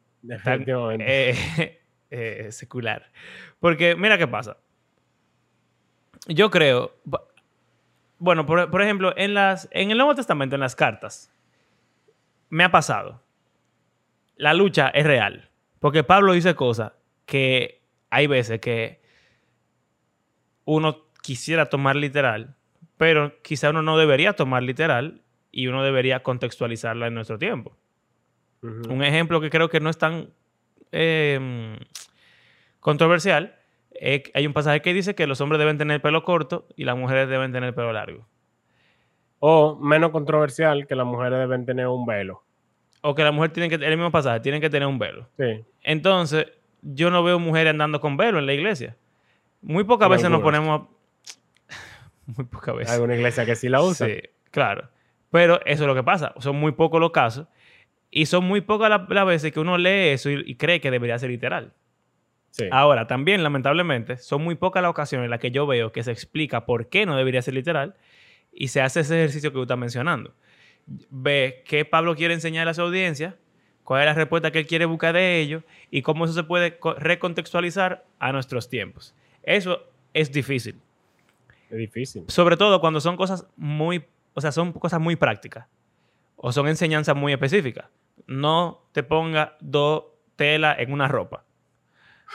eh, 0.99 1.79
eh, 2.11 2.47
secular. 2.51 3.11
Porque 3.59 3.95
mira 3.95 4.17
qué 4.17 4.27
pasa. 4.27 4.57
Yo 6.27 6.51
creo, 6.51 6.95
bueno, 8.19 8.45
por, 8.45 8.69
por 8.69 8.81
ejemplo, 8.81 9.13
en, 9.17 9.33
las, 9.33 9.67
en 9.71 9.91
el 9.91 9.97
Nuevo 9.97 10.15
Testamento, 10.15 10.55
en 10.55 10.61
las 10.61 10.75
cartas, 10.75 11.31
me 12.49 12.63
ha 12.63 12.71
pasado. 12.71 13.21
La 14.37 14.53
lucha 14.53 14.89
es 14.89 15.05
real. 15.05 15.49
Porque 15.79 16.03
Pablo 16.03 16.33
dice 16.33 16.55
cosas 16.55 16.93
que 17.25 17.81
hay 18.09 18.27
veces 18.27 18.59
que 18.59 19.01
uno 20.63 21.05
quisiera 21.21 21.67
tomar 21.67 21.95
literal, 21.95 22.55
pero 22.97 23.41
quizá 23.41 23.69
uno 23.69 23.81
no 23.81 23.97
debería 23.97 24.33
tomar 24.33 24.63
literal 24.63 25.21
y 25.51 25.67
uno 25.67 25.83
debería 25.83 26.23
contextualizarla 26.23 27.07
en 27.07 27.13
nuestro 27.13 27.37
tiempo. 27.37 27.77
Ujú. 28.61 28.91
Un 28.91 29.03
ejemplo 29.03 29.41
que 29.41 29.49
creo 29.49 29.69
que 29.69 29.79
no 29.79 29.89
es 29.89 29.97
tan 29.97 30.29
eh, 30.91 31.77
controversial. 32.79 33.55
Eh, 33.99 34.23
hay 34.33 34.47
un 34.47 34.53
pasaje 34.53 34.81
que 34.81 34.93
dice 34.93 35.15
que 35.15 35.27
los 35.27 35.41
hombres 35.41 35.59
deben 35.59 35.77
tener 35.77 36.01
pelo 36.01 36.23
corto 36.23 36.67
y 36.75 36.83
las 36.85 36.97
mujeres 36.97 37.29
deben 37.29 37.51
tener 37.51 37.73
pelo 37.75 37.91
largo. 37.93 38.27
O 39.39 39.75
menos 39.79 40.11
controversial 40.11 40.87
que 40.87 40.95
las 40.95 41.05
mujeres 41.05 41.39
deben 41.39 41.65
tener 41.65 41.87
un 41.87 42.05
velo. 42.05 42.43
O 43.01 43.13
que 43.13 43.23
la 43.23 43.31
mujer 43.31 43.51
tiene 43.51 43.69
que, 43.69 43.75
el 43.75 43.97
mismo 43.97 44.11
pasaje, 44.11 44.39
tienen 44.39 44.61
que 44.61 44.69
tener 44.69 44.87
un 44.87 44.97
velo. 44.97 45.29
Sí. 45.37 45.63
Entonces, 45.83 46.47
yo 46.81 47.11
no 47.11 47.23
veo 47.23 47.37
mujeres 47.39 47.71
andando 47.71 47.99
con 47.99 48.17
velo 48.17 48.39
en 48.39 48.45
la 48.47 48.53
iglesia. 48.53 48.97
Muy 49.61 49.83
pocas 49.83 50.09
veces 50.09 50.29
nos 50.29 50.41
ponemos... 50.41 50.87
Muy 52.25 52.45
pocas 52.45 52.75
veces. 52.75 52.95
Hay 52.95 53.01
una 53.03 53.15
iglesia 53.15 53.45
que 53.45 53.55
sí 53.55 53.69
la 53.69 53.83
usa. 53.83 54.07
Sí, 54.07 54.19
claro. 54.49 54.89
Pero 55.29 55.59
eso 55.65 55.83
es 55.83 55.87
lo 55.87 55.93
que 55.93 56.01
pasa. 56.01 56.33
Son 56.39 56.55
muy 56.55 56.71
pocos 56.71 56.99
los 56.99 57.11
casos. 57.11 57.47
Y 58.09 58.25
son 58.25 58.45
muy 58.45 58.61
pocas 58.61 58.89
la- 58.89 59.05
las 59.09 59.25
veces 59.27 59.51
que 59.51 59.59
uno 59.59 59.77
lee 59.77 60.09
eso 60.09 60.29
y, 60.31 60.41
y 60.45 60.55
cree 60.55 60.79
que 60.81 60.89
debería 60.89 61.19
ser 61.19 61.29
literal. 61.29 61.73
Sí. 62.57 62.67
Ahora, 62.71 63.05
también, 63.05 63.43
lamentablemente, 63.43 64.15
son 64.17 64.41
muy 64.41 64.55
pocas 64.55 64.81
las 64.81 64.89
ocasiones 64.89 65.25
en 65.25 65.31
las 65.31 65.41
que 65.41 65.51
yo 65.51 65.67
veo 65.67 65.91
que 65.91 66.03
se 66.03 66.11
explica 66.13 66.65
por 66.65 66.87
qué 66.87 67.05
no 67.05 67.17
debería 67.17 67.41
ser 67.41 67.53
literal 67.53 67.95
y 68.53 68.69
se 68.69 68.79
hace 68.81 69.01
ese 69.01 69.17
ejercicio 69.19 69.51
que 69.51 69.55
tú 69.55 69.63
estás 69.63 69.77
mencionando. 69.77 70.33
Ve 71.09 71.63
qué 71.67 71.83
Pablo 71.83 72.15
quiere 72.15 72.33
enseñar 72.33 72.67
a 72.69 72.73
su 72.73 72.81
audiencia, 72.81 73.35
cuál 73.83 74.01
es 74.01 74.05
la 74.05 74.13
respuesta 74.13 74.51
que 74.51 74.59
él 74.59 74.67
quiere 74.67 74.85
buscar 74.85 75.13
de 75.15 75.41
ellos 75.41 75.63
y 75.91 76.01
cómo 76.01 76.23
eso 76.25 76.33
se 76.33 76.43
puede 76.43 76.77
co- 76.77 76.93
recontextualizar 76.93 78.05
a 78.19 78.31
nuestros 78.31 78.69
tiempos. 78.69 79.13
Eso 79.43 79.83
es 80.13 80.31
difícil. 80.31 80.79
Es 81.69 81.77
difícil. 81.77 82.23
Sobre 82.27 82.55
todo 82.55 82.79
cuando 82.79 83.01
son 83.01 83.17
cosas 83.17 83.47
muy, 83.57 84.05
o 84.33 84.39
sea, 84.41 84.51
son 84.53 84.71
cosas 84.71 85.01
muy 85.01 85.15
prácticas 85.17 85.67
o 86.37 86.51
son 86.53 86.67
enseñanzas 86.69 87.15
muy 87.15 87.33
específicas. 87.33 87.87
No 88.27 88.83
te 88.93 89.03
ponga 89.03 89.57
dos 89.59 90.05
telas 90.35 90.79
en 90.79 90.93
una 90.93 91.07
ropa. 91.07 91.43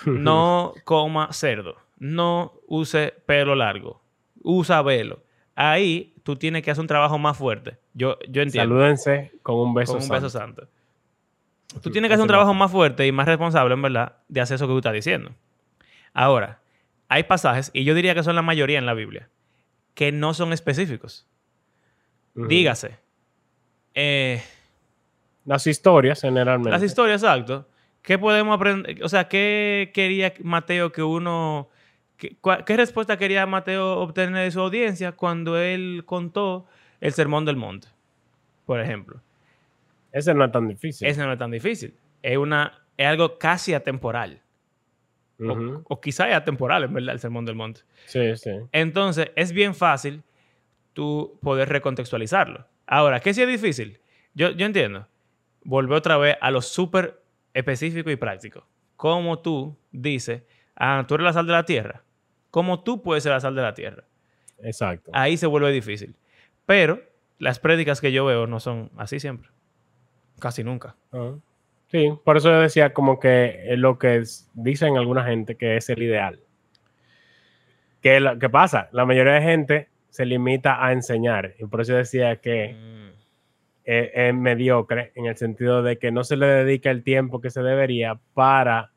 No 0.06 0.74
coma 0.84 1.32
cerdo. 1.32 1.76
No 1.98 2.54
use 2.66 3.12
pelo 3.26 3.54
largo. 3.54 4.00
Usa 4.42 4.82
velo. 4.82 5.22
Ahí 5.54 6.14
tú 6.22 6.36
tienes 6.36 6.62
que 6.62 6.70
hacer 6.70 6.80
un 6.80 6.86
trabajo 6.88 7.18
más 7.18 7.36
fuerte. 7.36 7.78
Yo, 7.92 8.18
yo 8.28 8.40
entiendo. 8.42 8.74
Salúdense 8.74 9.32
con 9.42 9.56
un 9.56 9.74
beso. 9.74 9.92
con 9.94 10.02
un 10.02 10.08
beso 10.08 10.30
santo. 10.30 10.62
santo. 10.62 11.80
Tú 11.82 11.90
tienes 11.90 12.08
que 12.08 12.14
hacer 12.14 12.22
un 12.22 12.28
trabajo 12.28 12.52
más 12.54 12.70
fuerte 12.72 13.06
y 13.06 13.12
más 13.12 13.26
responsable, 13.26 13.74
en 13.74 13.82
verdad, 13.82 14.16
de 14.28 14.40
hacer 14.40 14.56
eso 14.56 14.66
que 14.66 14.72
tú 14.72 14.78
estás 14.78 14.92
diciendo. 14.92 15.30
Ahora, 16.12 16.60
hay 17.08 17.22
pasajes, 17.24 17.70
y 17.72 17.84
yo 17.84 17.94
diría 17.94 18.14
que 18.14 18.22
son 18.24 18.34
la 18.34 18.42
mayoría 18.42 18.78
en 18.78 18.86
la 18.86 18.94
Biblia, 18.94 19.28
que 19.94 20.10
no 20.10 20.34
son 20.34 20.52
específicos. 20.52 21.28
Dígase. 22.34 22.98
eh, 23.94 24.42
Las 25.44 25.66
historias, 25.66 26.20
generalmente. 26.22 26.70
las 26.70 26.82
historias, 26.82 27.22
exacto. 27.22 27.68
¿Qué 28.02 28.18
podemos 28.18 28.54
aprender? 28.54 29.02
O 29.04 29.08
sea, 29.08 29.28
¿qué 29.28 29.90
quería 29.94 30.32
Mateo 30.42 30.90
que 30.92 31.02
uno... 31.02 31.68
qué, 32.16 32.36
cua- 32.40 32.64
¿Qué 32.64 32.76
respuesta 32.76 33.18
quería 33.18 33.46
Mateo 33.46 33.98
obtener 33.98 34.44
de 34.44 34.50
su 34.50 34.60
audiencia 34.60 35.12
cuando 35.12 35.58
él 35.58 36.02
contó 36.06 36.66
el 37.00 37.12
Sermón 37.12 37.44
del 37.44 37.56
Monte? 37.56 37.88
Por 38.66 38.80
ejemplo. 38.80 39.20
Ese 40.12 40.34
no 40.34 40.44
es 40.44 40.52
tan 40.52 40.66
difícil. 40.68 41.06
Eso 41.06 41.24
no 41.24 41.32
es 41.32 41.38
tan 41.38 41.50
difícil. 41.50 41.94
Es, 42.22 42.36
una, 42.36 42.82
es 42.96 43.06
algo 43.06 43.38
casi 43.38 43.74
atemporal. 43.74 44.40
O-. 45.38 45.82
O, 45.88 46.00
quizá 46.00 46.28
es 46.28 46.34
atemporal, 46.34 46.84
en 46.84 46.94
verdad, 46.94 47.14
el 47.14 47.20
Sermón 47.20 47.44
del 47.44 47.54
Monte. 47.54 47.82
Sí, 48.06 48.36
sí. 48.36 48.50
Entonces, 48.72 49.30
es 49.36 49.52
bien 49.52 49.74
fácil 49.74 50.22
tú 50.92 51.38
poder 51.42 51.68
recontextualizarlo. 51.68 52.66
Ahora, 52.86 53.20
¿qué 53.20 53.32
sí 53.32 53.42
es 53.42 53.48
difícil? 53.48 54.00
Yo, 54.34 54.50
yo 54.50 54.66
entiendo. 54.66 55.06
Volver 55.62 55.98
otra 55.98 56.16
vez 56.16 56.36
a 56.40 56.50
lo 56.50 56.60
súper 56.62 57.19
específico 57.54 58.10
y 58.10 58.16
práctico. 58.16 58.66
Como 58.96 59.38
tú 59.38 59.76
dices, 59.92 60.42
ah, 60.76 61.04
tú 61.06 61.14
eres 61.14 61.24
la 61.24 61.32
sal 61.32 61.46
de 61.46 61.52
la 61.52 61.64
tierra. 61.64 62.02
¿Cómo 62.50 62.82
tú 62.82 63.02
puedes 63.02 63.22
ser 63.22 63.32
la 63.32 63.40
sal 63.40 63.54
de 63.54 63.62
la 63.62 63.74
tierra? 63.74 64.04
Exacto. 64.62 65.10
Ahí 65.14 65.36
se 65.36 65.46
vuelve 65.46 65.70
difícil. 65.72 66.16
Pero 66.66 67.00
las 67.38 67.58
prédicas 67.58 68.00
que 68.00 68.12
yo 68.12 68.24
veo 68.24 68.46
no 68.46 68.60
son 68.60 68.90
así 68.96 69.20
siempre. 69.20 69.50
Casi 70.38 70.64
nunca. 70.64 70.96
Ah. 71.12 71.34
Sí, 71.90 72.12
por 72.24 72.36
eso 72.36 72.50
yo 72.50 72.60
decía 72.60 72.92
como 72.92 73.18
que 73.18 73.72
es 73.72 73.78
lo 73.78 73.98
que 73.98 74.22
dicen 74.54 74.96
alguna 74.96 75.24
gente 75.24 75.56
que 75.56 75.76
es 75.76 75.88
el 75.90 76.02
ideal. 76.02 76.40
¿Qué, 78.00 78.48
pasa? 78.50 78.88
La 78.92 79.04
mayoría 79.04 79.34
de 79.34 79.42
gente 79.42 79.88
se 80.08 80.24
limita 80.24 80.84
a 80.84 80.92
enseñar. 80.92 81.54
Y 81.58 81.66
por 81.66 81.80
eso 81.80 81.94
decía 81.94 82.36
que 82.36 82.74
Mm. 82.74 83.09
Es, 83.84 84.10
es 84.14 84.34
mediocre 84.34 85.12
en 85.14 85.26
el 85.26 85.36
sentido 85.36 85.82
de 85.82 85.98
que 85.98 86.10
no 86.12 86.24
se 86.24 86.36
le 86.36 86.46
dedica 86.46 86.90
el 86.90 87.02
tiempo 87.02 87.40
que 87.40 87.50
se 87.50 87.62
debería 87.62 88.18
para 88.34 88.92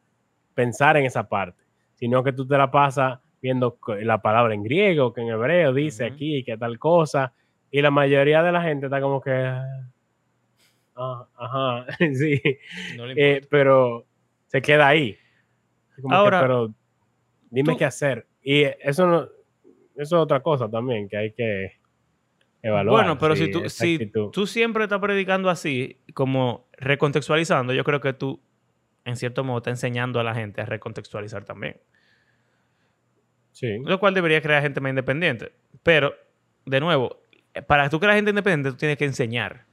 pensar 0.53 0.97
en 0.97 1.05
esa 1.05 1.27
parte, 1.29 1.61
sino 1.95 2.23
que 2.23 2.33
tú 2.33 2.47
te 2.47 2.57
la 2.57 2.69
pasas 2.71 3.19
viendo 3.41 3.77
la 4.01 4.21
palabra 4.21 4.53
en 4.53 4.63
griego, 4.63 5.13
que 5.13 5.21
en 5.21 5.29
hebreo 5.29 5.73
dice 5.73 6.05
aquí, 6.05 6.43
que 6.43 6.57
tal 6.57 6.79
cosa, 6.79 7.33
y 7.71 7.81
la 7.81 7.91
mayoría 7.91 8.41
de 8.43 8.51
la 8.51 8.61
gente 8.61 8.85
está 8.85 9.01
como 9.01 9.19
que... 9.19 9.31
ah, 10.95 11.27
ajá, 11.35 11.85
sí, 12.13 12.41
No 12.95 13.05
eh, 13.09 13.41
pero 13.49 14.05
se 14.47 14.61
queda 14.61 14.87
ahí. 14.87 15.17
Como 16.01 16.09
que, 16.09 16.15
Ahora, 16.15 16.41
pero 16.41 16.73
dime 17.49 17.73
tú- 17.73 17.79
qué 17.79 17.85
hacer. 17.85 18.25
Y 18.41 18.63
eso 18.63 19.07
no, 19.07 19.21
eso 19.23 19.31
es 19.95 20.13
otra 20.13 20.41
cosa 20.41 20.69
también 20.69 21.07
que 21.09 21.17
hay 21.17 21.31
que 21.31 21.73
evaluar. 22.63 23.03
Bueno, 23.03 23.19
pero 23.19 23.35
si, 23.35 23.51
tú, 23.51 23.59
esa 23.59 23.83
si 23.83 23.95
actitud. 23.95 24.31
tú 24.31 24.47
siempre 24.47 24.83
estás 24.83 24.99
predicando 24.99 25.49
así, 25.49 25.99
como 26.13 26.67
recontextualizando, 26.77 27.73
yo 27.73 27.83
creo 27.83 28.01
que 28.01 28.13
tú, 28.13 28.41
en 29.05 29.17
cierto 29.17 29.43
modo, 29.43 29.59
estás 29.59 29.73
enseñando 29.73 30.19
a 30.19 30.23
la 30.23 30.33
gente 30.33 30.61
a 30.61 30.65
recontextualizar 30.65 31.43
también. 31.43 31.77
Sí. 33.51 33.77
Lo 33.85 33.99
cual 33.99 34.15
debería 34.15 34.41
crear 34.41 34.63
gente 34.63 34.81
más 34.81 34.89
independiente. 34.89 35.51
Pero, 35.83 36.15
de 36.65 36.79
nuevo, 36.79 37.21
para 37.67 37.89
tú 37.89 37.99
crear 37.99 38.15
gente 38.15 38.31
independiente, 38.31 38.71
tú 38.71 38.77
tienes 38.77 38.97
que 38.97 39.05
enseñar. 39.05 39.65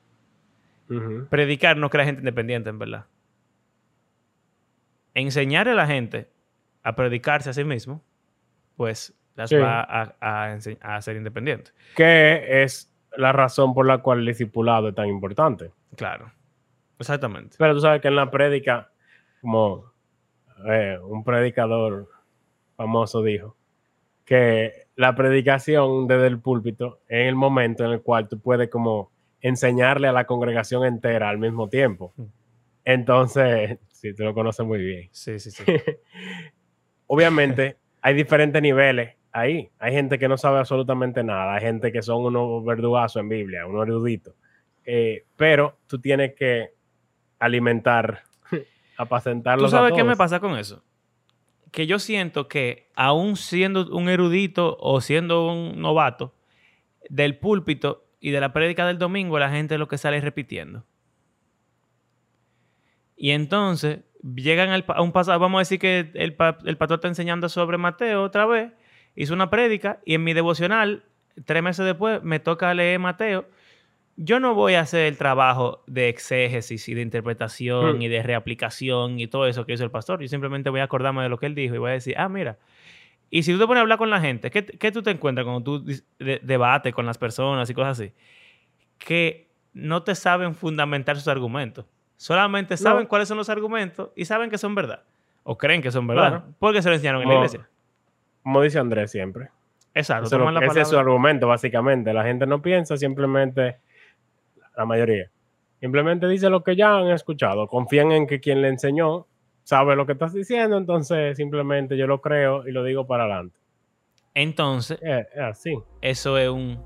Predicar 1.31 1.77
no 1.77 1.89
crea 1.89 2.05
gente 2.05 2.21
independiente, 2.21 2.69
en 2.69 2.79
verdad. 2.79 3.07
Enseñar 5.15 5.69
a 5.69 5.75
la 5.75 5.87
gente 5.87 6.29
a 6.83 6.97
predicarse 6.97 7.51
a 7.51 7.53
sí 7.53 7.63
mismo, 7.63 8.03
pues 8.77 9.15
las 9.41 9.51
Sí. 9.51 9.57
va 9.57 9.81
a, 9.81 10.15
a 10.21 10.59
a 10.81 11.03
ser 11.03 11.17
independientes. 11.17 11.75
Que 11.97 12.63
es 12.63 12.93
la 13.17 13.33
razón 13.33 13.75
por 13.75 13.87
la 13.87 13.99
cual 13.99 14.21
el 14.21 14.27
discipulado 14.27 14.89
es 14.89 14.95
tan 14.95 15.09
importante. 15.09 15.71
Claro. 15.97 16.33
Exactamente. 16.99 17.57
Pero 17.59 17.75
tú 17.75 17.81
sabes 17.81 18.01
que 18.03 18.09
en 18.09 18.17
la 18.17 18.31
prédica, 18.31 18.91
como 19.41 19.91
eh, 20.69 20.99
un 21.03 21.25
predicador 21.25 22.09
famoso 22.77 23.23
dijo, 23.23 23.57
que 24.25 24.87
la 24.97 25.15
predicación 25.15 26.07
desde 26.07 26.27
el 26.27 26.39
púlpito 26.41 27.01
es 27.09 27.27
el 27.27 27.35
momento 27.35 27.85
en 27.85 27.91
el 27.93 28.03
cual 28.03 28.29
tú 28.29 28.39
puedes 28.39 28.69
como 28.69 29.11
enseñarle 29.41 30.07
a 30.09 30.13
la 30.13 30.27
congregación 30.27 30.85
entera 30.85 31.31
al 31.31 31.39
mismo 31.39 31.69
tiempo. 31.69 32.13
Mm. 32.17 32.25
Entonces, 32.85 33.79
sí, 33.89 34.15
tú 34.15 34.23
lo 34.25 34.35
conoces 34.35 34.65
muy 34.67 34.79
bien. 34.81 35.09
Sí, 35.11 35.39
sí, 35.39 35.51
sí. 35.51 35.65
Obviamente, 37.07 37.77
hay 38.03 38.15
diferentes 38.15 38.61
niveles 38.63 39.17
ahí. 39.33 39.71
Hay 39.79 39.93
gente 39.93 40.19
que 40.19 40.29
no 40.29 40.37
sabe 40.37 40.59
absolutamente 40.59 41.23
nada. 41.23 41.55
Hay 41.55 41.61
gente 41.61 41.93
que 41.93 42.03
son 42.03 42.25
unos 42.25 42.65
verdugazos 42.65 43.21
en 43.21 43.29
Biblia, 43.29 43.67
unos 43.67 43.87
eruditos. 43.87 44.35
Eh, 44.85 45.25
pero 45.37 45.79
tú 45.87 46.01
tienes 46.01 46.35
que 46.35 46.71
alimentar, 47.39 48.23
apacentarlos 48.97 49.71
¿Tú 49.71 49.77
sabes 49.77 49.93
a 49.93 49.97
qué 49.97 50.05
me 50.05 50.17
pasa 50.17 50.41
con 50.41 50.57
eso? 50.59 50.83
Que 51.71 51.87
yo 51.87 51.99
siento 51.99 52.49
que 52.49 52.89
aún 52.97 53.37
siendo 53.37 53.95
un 53.95 54.09
erudito 54.09 54.77
o 54.81 55.01
siendo 55.01 55.47
un 55.47 55.81
novato, 55.81 56.35
del 57.09 57.37
púlpito 57.39 58.07
y 58.21 58.31
de 58.31 58.41
la 58.41 58.53
prédica 58.53 58.87
del 58.87 58.99
domingo, 58.99 59.39
la 59.39 59.51
gente 59.51 59.79
lo 59.79 59.89
que 59.89 59.99
sale 59.99 60.21
repitiendo. 60.21 60.85
Y 63.17 63.31
entonces 63.33 64.01
llegan 64.23 64.71
al 64.71 64.85
a 64.89 65.03
un 65.03 65.13
pasado, 65.13 65.39
vamos 65.39 65.59
a 65.59 65.63
decir 65.63 65.79
que 65.79 66.11
el, 66.15 66.37
el 66.65 66.77
pastor 66.77 66.97
está 66.97 67.09
enseñando 67.09 67.49
sobre 67.49 67.79
Mateo 67.79 68.23
otra 68.23 68.47
vez, 68.47 68.73
hizo 69.17 69.35
una 69.35 69.51
prédica 69.51 70.01
y 70.05 70.15
en 70.15 70.25
mi 70.25 70.33
devocional, 70.35 71.05
tres 71.45 71.63
meses 71.63 71.85
después, 71.87 72.23
me 72.23 72.41
toca 72.41 72.73
leer 72.75 72.99
Mateo. 72.99 73.47
Yo 74.17 74.39
no 74.41 74.55
voy 74.55 74.75
a 74.75 74.81
hacer 74.81 75.07
el 75.07 75.17
trabajo 75.17 75.83
de 75.87 76.09
exégesis 76.11 76.89
y 76.89 76.95
de 76.95 77.01
interpretación 77.03 77.99
Mm. 77.99 78.03
y 78.03 78.09
de 78.09 78.23
reaplicación 78.23 79.19
y 79.19 79.27
todo 79.29 79.47
eso 79.47 79.65
que 79.65 79.73
hizo 79.73 79.85
el 79.85 79.91
pastor. 79.91 80.21
Yo 80.21 80.29
simplemente 80.29 80.69
voy 80.71 80.81
a 80.81 80.85
acordarme 80.85 81.23
de 81.23 81.29
lo 81.31 81.39
que 81.39 81.47
él 81.47 81.55
dijo 81.55 81.75
y 81.75 81.79
voy 81.79 81.91
a 81.91 81.95
decir, 81.95 82.15
ah, 82.19 82.29
mira. 82.29 82.59
Y 83.31 83.45
si 83.45 83.53
tú 83.53 83.59
te 83.61 83.67
pones 83.67 83.79
a 83.79 83.83
hablar 83.83 83.97
con 83.97 84.11
la 84.11 84.21
gente, 84.21 84.51
¿qué, 84.51 84.65
qué 84.67 84.91
tú 84.93 85.03
te 85.03 85.11
encuentras 85.11 85.45
cuando 85.45 85.63
tú 85.63 85.85
debates 86.19 86.93
con 86.93 87.07
las 87.07 87.17
personas 87.17 87.71
y 87.71 87.75
cosas 87.75 87.99
así? 88.01 88.13
Que 88.99 89.49
no 89.73 90.03
te 90.03 90.15
saben 90.15 90.55
fundamentar 90.55 91.17
sus 91.17 91.29
argumentos. 91.29 91.87
Solamente 92.17 92.77
saben 92.77 93.05
No. 93.05 93.09
cuáles 93.09 93.29
son 93.29 93.39
los 93.39 93.49
argumentos 93.49 94.11
y 94.17 94.25
saben 94.27 94.51
que 94.51 94.59
son 94.59 94.75
verdad. 94.75 95.05
O 95.45 95.57
creen 95.57 95.81
que 95.81 95.91
son 95.91 96.07
verdad. 96.07 96.29
Claro. 96.29 96.45
Porque 96.59 96.83
se 96.83 96.89
lo 96.89 96.95
enseñaron 96.97 97.23
en 97.23 97.29
la 97.29 97.35
iglesia. 97.37 97.69
Como 98.43 98.63
dice 98.63 98.79
Andrés 98.79 99.11
siempre. 99.11 99.49
Exacto. 99.95 100.27
Eso 100.27 100.61
ese 100.61 100.81
es 100.83 100.89
su 100.89 100.99
argumento, 100.99 101.49
básicamente. 101.49 102.13
La 102.13 102.25
gente 102.25 102.47
no 102.47 102.63
piensa, 102.63 102.97
simplemente, 102.97 103.79
la 104.77 104.85
mayoría, 104.85 105.31
simplemente 105.81 106.29
dice 106.29 106.49
lo 106.49 106.63
que 106.63 106.77
ya 106.77 106.99
han 106.99 107.09
escuchado. 107.09 107.67
Confían 107.67 108.13
en 108.13 108.27
que 108.27 108.41
quien 108.41 108.63
le 108.63 108.69
enseñó 108.69 109.27
sabe 109.63 109.97
lo 109.97 110.07
que 110.07 110.13
estás 110.13 110.33
diciendo, 110.33 110.77
entonces 110.77 111.37
simplemente 111.37 111.97
yo 111.97 112.07
lo 112.07 112.21
creo 112.21 112.67
y 112.67 112.73
lo 112.73 112.83
digo 112.85 113.07
para 113.07 113.25
adelante. 113.25 113.59
Entonces, 114.35 114.99
Es, 115.03 115.27
es 115.35 115.41
así. 115.41 115.79
eso 116.01 116.39
es 116.39 116.49
un 116.49 116.83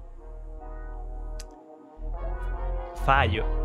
fallo. 3.05 3.64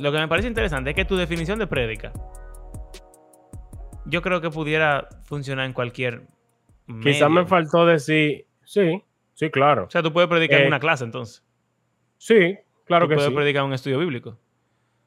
Lo 0.00 0.10
que 0.12 0.18
me 0.18 0.28
parece 0.28 0.48
interesante 0.48 0.90
es 0.90 0.96
que 0.96 1.04
tu 1.04 1.16
definición 1.16 1.58
de 1.58 1.66
prédica, 1.66 2.12
yo 4.06 4.22
creo 4.22 4.40
que 4.40 4.50
pudiera 4.50 5.08
funcionar 5.24 5.66
en 5.66 5.72
cualquier 5.72 6.22
Quizás 7.02 7.30
me 7.30 7.46
faltó 7.46 7.86
decir, 7.86 8.46
sí, 8.64 9.00
sí, 9.34 9.48
claro. 9.50 9.84
O 9.84 9.90
sea, 9.90 10.02
tú 10.02 10.12
puedes 10.12 10.28
predicar 10.28 10.58
en 10.58 10.64
Eh, 10.64 10.68
una 10.68 10.80
clase 10.80 11.04
entonces. 11.04 11.44
Sí, 12.18 12.56
claro 12.84 13.04
tú 13.04 13.10
que 13.10 13.14
puedes 13.14 13.30
sí. 13.30 13.36
predicar 13.36 13.60
en 13.62 13.66
un 13.68 13.74
estudio 13.74 13.98
bíblico. 14.00 14.36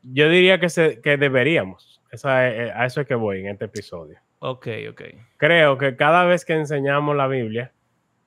Yo 0.03 0.29
diría 0.29 0.59
que, 0.61 0.69
se, 0.69 1.01
que 1.01 1.17
deberíamos. 1.17 2.01
Esa 2.09 2.47
es- 2.47 2.71
a 2.73 2.85
eso 2.85 3.01
es 3.01 3.07
que 3.07 3.15
voy 3.15 3.41
en 3.41 3.47
este 3.49 3.65
episodio. 3.65 4.17
Ok, 4.39 4.67
ok. 4.91 5.01
creo 5.37 5.77
que 5.77 5.95
cada 5.97 6.23
vez 6.25 6.45
que 6.45 6.53
enseñamos 6.53 7.15
la 7.17 7.27
Biblia, 7.27 7.73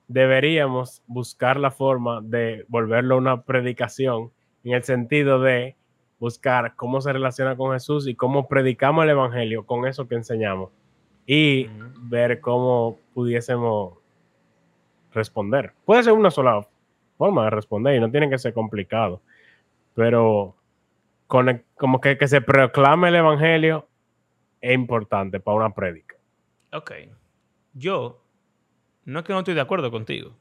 deberíamos 0.07 1.01
buscar 1.07 1.57
la 1.59 1.71
forma 1.71 2.21
de 2.21 2.63
volverlo 2.67 3.17
una 3.17 3.41
predicación 3.43 4.31
en 4.63 4.73
el 4.73 4.83
sentido 4.83 5.41
de 5.41 5.76
buscar 6.19 6.75
cómo 6.75 6.99
se 7.01 7.13
relaciona 7.13 7.55
con 7.55 7.73
Jesús 7.73 8.07
y 8.07 8.15
cómo 8.15 8.47
predicamos 8.47 9.03
el 9.03 9.11
Evangelio 9.11 9.65
con 9.65 9.85
eso 9.85 10.07
que 10.07 10.15
enseñamos 10.15 10.69
y 11.25 11.69
ver 12.01 12.39
cómo 12.41 12.97
pudiésemos 13.13 13.93
responder. 15.13 15.73
Puede 15.85 16.03
ser 16.03 16.13
una 16.13 16.31
sola 16.31 16.65
forma 17.17 17.45
de 17.45 17.49
responder 17.51 17.95
y 17.95 17.99
no 17.99 18.09
tiene 18.11 18.29
que 18.29 18.37
ser 18.37 18.53
complicado, 18.53 19.21
pero 19.93 20.55
con- 21.27 21.63
como 21.75 21.99
que, 22.01 22.17
que 22.17 22.27
se 22.27 22.41
proclame 22.41 23.09
el 23.09 23.15
Evangelio 23.15 23.87
es 24.61 24.73
importante 24.73 25.39
para 25.39 25.57
una 25.57 25.69
prédica. 25.73 26.15
Ok. 26.73 26.91
Yo 27.73 28.21
no 29.05 29.19
es 29.19 29.25
que 29.25 29.33
no 29.33 29.39
estoy 29.39 29.53
de 29.53 29.61
acuerdo 29.61 29.91
contigo. 29.91 30.31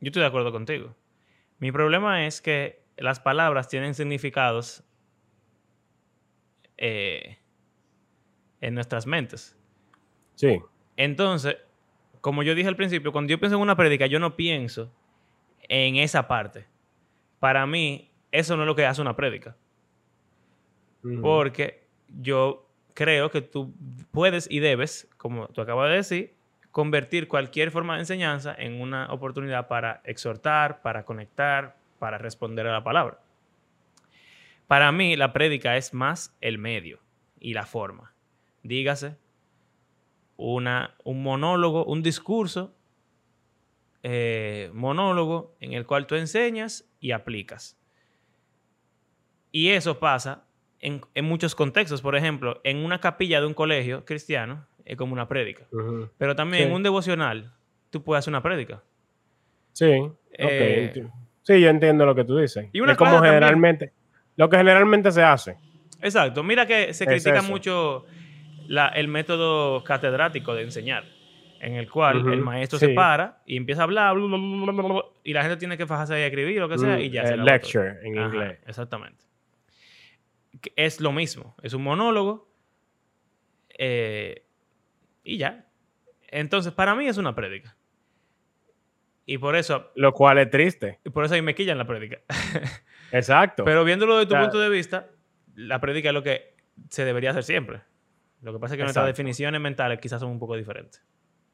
Yo 0.00 0.08
estoy 0.08 0.20
de 0.22 0.28
acuerdo 0.28 0.52
contigo. 0.52 0.94
Mi 1.58 1.72
problema 1.72 2.26
es 2.26 2.42
que 2.42 2.80
las 2.96 3.20
palabras 3.20 3.68
tienen 3.68 3.94
significados 3.94 4.84
eh, 6.76 7.38
en 8.60 8.74
nuestras 8.74 9.06
mentes. 9.06 9.56
Sí. 10.34 10.60
Entonces, 10.96 11.56
como 12.20 12.42
yo 12.42 12.54
dije 12.54 12.68
al 12.68 12.76
principio, 12.76 13.12
cuando 13.12 13.30
yo 13.30 13.38
pienso 13.38 13.56
en 13.56 13.62
una 13.62 13.76
prédica, 13.76 14.06
yo 14.06 14.18
no 14.18 14.36
pienso 14.36 14.92
en 15.68 15.96
esa 15.96 16.26
parte. 16.26 16.66
Para 17.38 17.66
mí, 17.66 18.10
eso 18.32 18.56
no 18.56 18.62
es 18.62 18.66
lo 18.66 18.74
que 18.74 18.86
hace 18.86 19.00
una 19.00 19.16
prédica. 19.16 19.56
Porque 21.22 21.86
yo 22.08 22.66
creo 22.94 23.30
que 23.30 23.42
tú 23.42 23.72
puedes 24.10 24.50
y 24.50 24.58
debes, 24.58 25.08
como 25.16 25.46
tú 25.48 25.60
acabas 25.60 25.90
de 25.90 25.96
decir, 25.96 26.34
convertir 26.72 27.28
cualquier 27.28 27.70
forma 27.70 27.94
de 27.94 28.00
enseñanza 28.00 28.54
en 28.58 28.80
una 28.80 29.12
oportunidad 29.12 29.68
para 29.68 30.00
exhortar, 30.04 30.82
para 30.82 31.04
conectar, 31.04 31.76
para 31.98 32.18
responder 32.18 32.66
a 32.66 32.72
la 32.72 32.84
palabra. 32.84 33.18
Para 34.66 34.90
mí, 34.92 35.16
la 35.16 35.32
prédica 35.32 35.76
es 35.76 35.94
más 35.94 36.36
el 36.40 36.58
medio 36.58 36.98
y 37.38 37.54
la 37.54 37.66
forma. 37.66 38.12
Dígase, 38.62 39.16
una, 40.36 40.94
un 41.04 41.22
monólogo, 41.22 41.84
un 41.84 42.02
discurso 42.02 42.74
eh, 44.02 44.70
monólogo 44.74 45.54
en 45.60 45.72
el 45.72 45.86
cual 45.86 46.06
tú 46.06 46.14
enseñas 46.16 46.84
y 47.00 47.12
aplicas. 47.12 47.76
Y 49.52 49.70
eso 49.70 49.98
pasa 49.98 50.44
en, 50.80 51.00
en 51.14 51.24
muchos 51.24 51.54
contextos. 51.54 52.02
Por 52.02 52.16
ejemplo, 52.16 52.60
en 52.64 52.78
una 52.84 53.00
capilla 53.00 53.40
de 53.40 53.46
un 53.46 53.54
colegio 53.54 54.04
cristiano 54.04 54.66
es 54.84 54.96
como 54.96 55.12
una 55.12 55.28
prédica. 55.28 55.66
Pero 56.18 56.36
también 56.36 56.64
Sí. 56.64 56.68
en 56.68 56.74
un 56.74 56.82
devocional 56.82 57.52
tú 57.90 58.02
puedes 58.02 58.20
hacer 58.24 58.32
una 58.32 58.42
prédica. 58.42 58.82
Sí, 59.72 59.92
Eh, 60.38 61.08
sí, 61.46 61.60
yo 61.60 61.68
entiendo 61.70 62.04
lo 62.04 62.14
que 62.14 62.24
tú 62.24 62.36
dices. 62.38 62.68
y 62.72 62.80
una 62.80 62.92
es 62.92 62.98
como 62.98 63.12
también. 63.12 63.32
generalmente, 63.34 63.92
lo 64.36 64.48
que 64.50 64.56
generalmente 64.56 65.12
se 65.12 65.22
hace. 65.22 65.56
Exacto. 66.02 66.42
Mira 66.42 66.66
que 66.66 66.92
se 66.92 67.04
Es 67.04 67.10
critica 67.10 67.38
eso. 67.38 67.48
mucho 67.48 68.04
la- 68.68 68.88
el 68.88 69.08
método 69.08 69.82
catedrático 69.84 70.54
de 70.54 70.62
enseñar, 70.64 71.04
en 71.60 71.74
el 71.74 71.90
cual 71.90 72.30
el 72.32 72.40
maestro 72.40 72.78
sí. 72.78 72.86
se 72.86 72.92
para 72.94 73.42
y 73.46 73.56
empieza 73.56 73.82
a 73.82 73.84
hablar 73.84 74.14
bla, 74.16 74.26
bla, 74.26 74.36
bla, 74.36 74.72
bla, 74.72 74.72
bla, 74.82 74.92
bla, 74.94 75.04
y 75.24 75.32
la 75.32 75.42
gente 75.42 75.56
tiene 75.56 75.78
que 75.78 75.86
fajarse 75.86 76.14
ahí 76.14 76.22
a 76.22 76.26
escribir 76.26 76.60
lo 76.60 76.68
que 76.68 76.76
sea 76.78 77.00
y 77.00 77.10
ya 77.10 77.22
Mm, 77.22 77.26
se 77.26 77.34
eh, 77.34 77.36
lecture 77.38 77.88
en 78.02 78.18
Ajá, 78.18 78.26
inglés. 78.34 78.58
Exactamente. 78.66 79.24
Es 80.74 81.00
lo 81.00 81.12
mismo. 81.12 81.54
Es 81.62 81.74
un 81.74 81.82
monólogo. 81.82 82.46
eh, 83.78 84.42
y 85.22 85.36
ya. 85.38 85.66
Entonces, 86.28 86.72
para 86.72 86.94
mí 86.94 87.06
es 87.06 87.18
una 87.18 87.34
prédica. 87.34 87.76
Y 89.26 89.38
por 89.38 89.56
eso, 89.56 89.90
Lo 89.96 90.12
cual 90.12 90.38
es 90.38 90.50
triste. 90.50 91.00
y 91.04 91.10
por 91.10 91.24
eso 91.24 91.34
ahí 91.34 91.42
me 91.42 91.54
quillan 91.54 91.76
la 91.78 91.86
prédica. 91.86 92.20
Exacto. 93.12 93.64
Pero 93.64 93.84
viéndolo 93.84 94.16
desde 94.18 94.34
tu 94.34 94.40
punto 94.40 94.58
de 94.60 94.68
vista, 94.68 95.08
la 95.54 95.80
prédica 95.80 96.08
es 96.10 96.14
lo 96.14 96.22
que 96.22 96.54
se 96.90 97.04
debería 97.04 97.30
hacer 97.30 97.42
siempre. 97.42 97.80
Lo 98.42 98.52
que 98.52 98.58
pasa 98.60 98.74
es 98.74 98.78
que 98.78 98.84
nuestras 98.84 99.02
Exacto. 99.04 99.16
definiciones 99.18 99.60
mentales 99.60 99.98
quizás 99.98 100.20
son 100.20 100.30
un 100.30 100.38
poco 100.38 100.56
diferentes. 100.56 101.04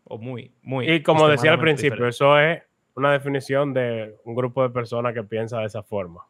O 0.04 0.18
muy, 0.18 0.52
muy. 0.62 0.90
Y 0.90 1.02
como 1.02 1.28
decía 1.28 1.52
al 1.52 1.60
principio, 1.60 1.92
diferentes. 1.94 2.16
eso 2.16 2.38
es 2.38 2.62
una 2.94 3.12
definición 3.12 3.72
de 3.72 4.16
un 4.24 4.34
grupo 4.34 4.62
de 4.62 4.70
personas 4.70 5.14
que 5.14 5.22
piensa 5.22 5.60
de 5.60 5.66
esa 5.66 5.82
forma. 5.82 6.26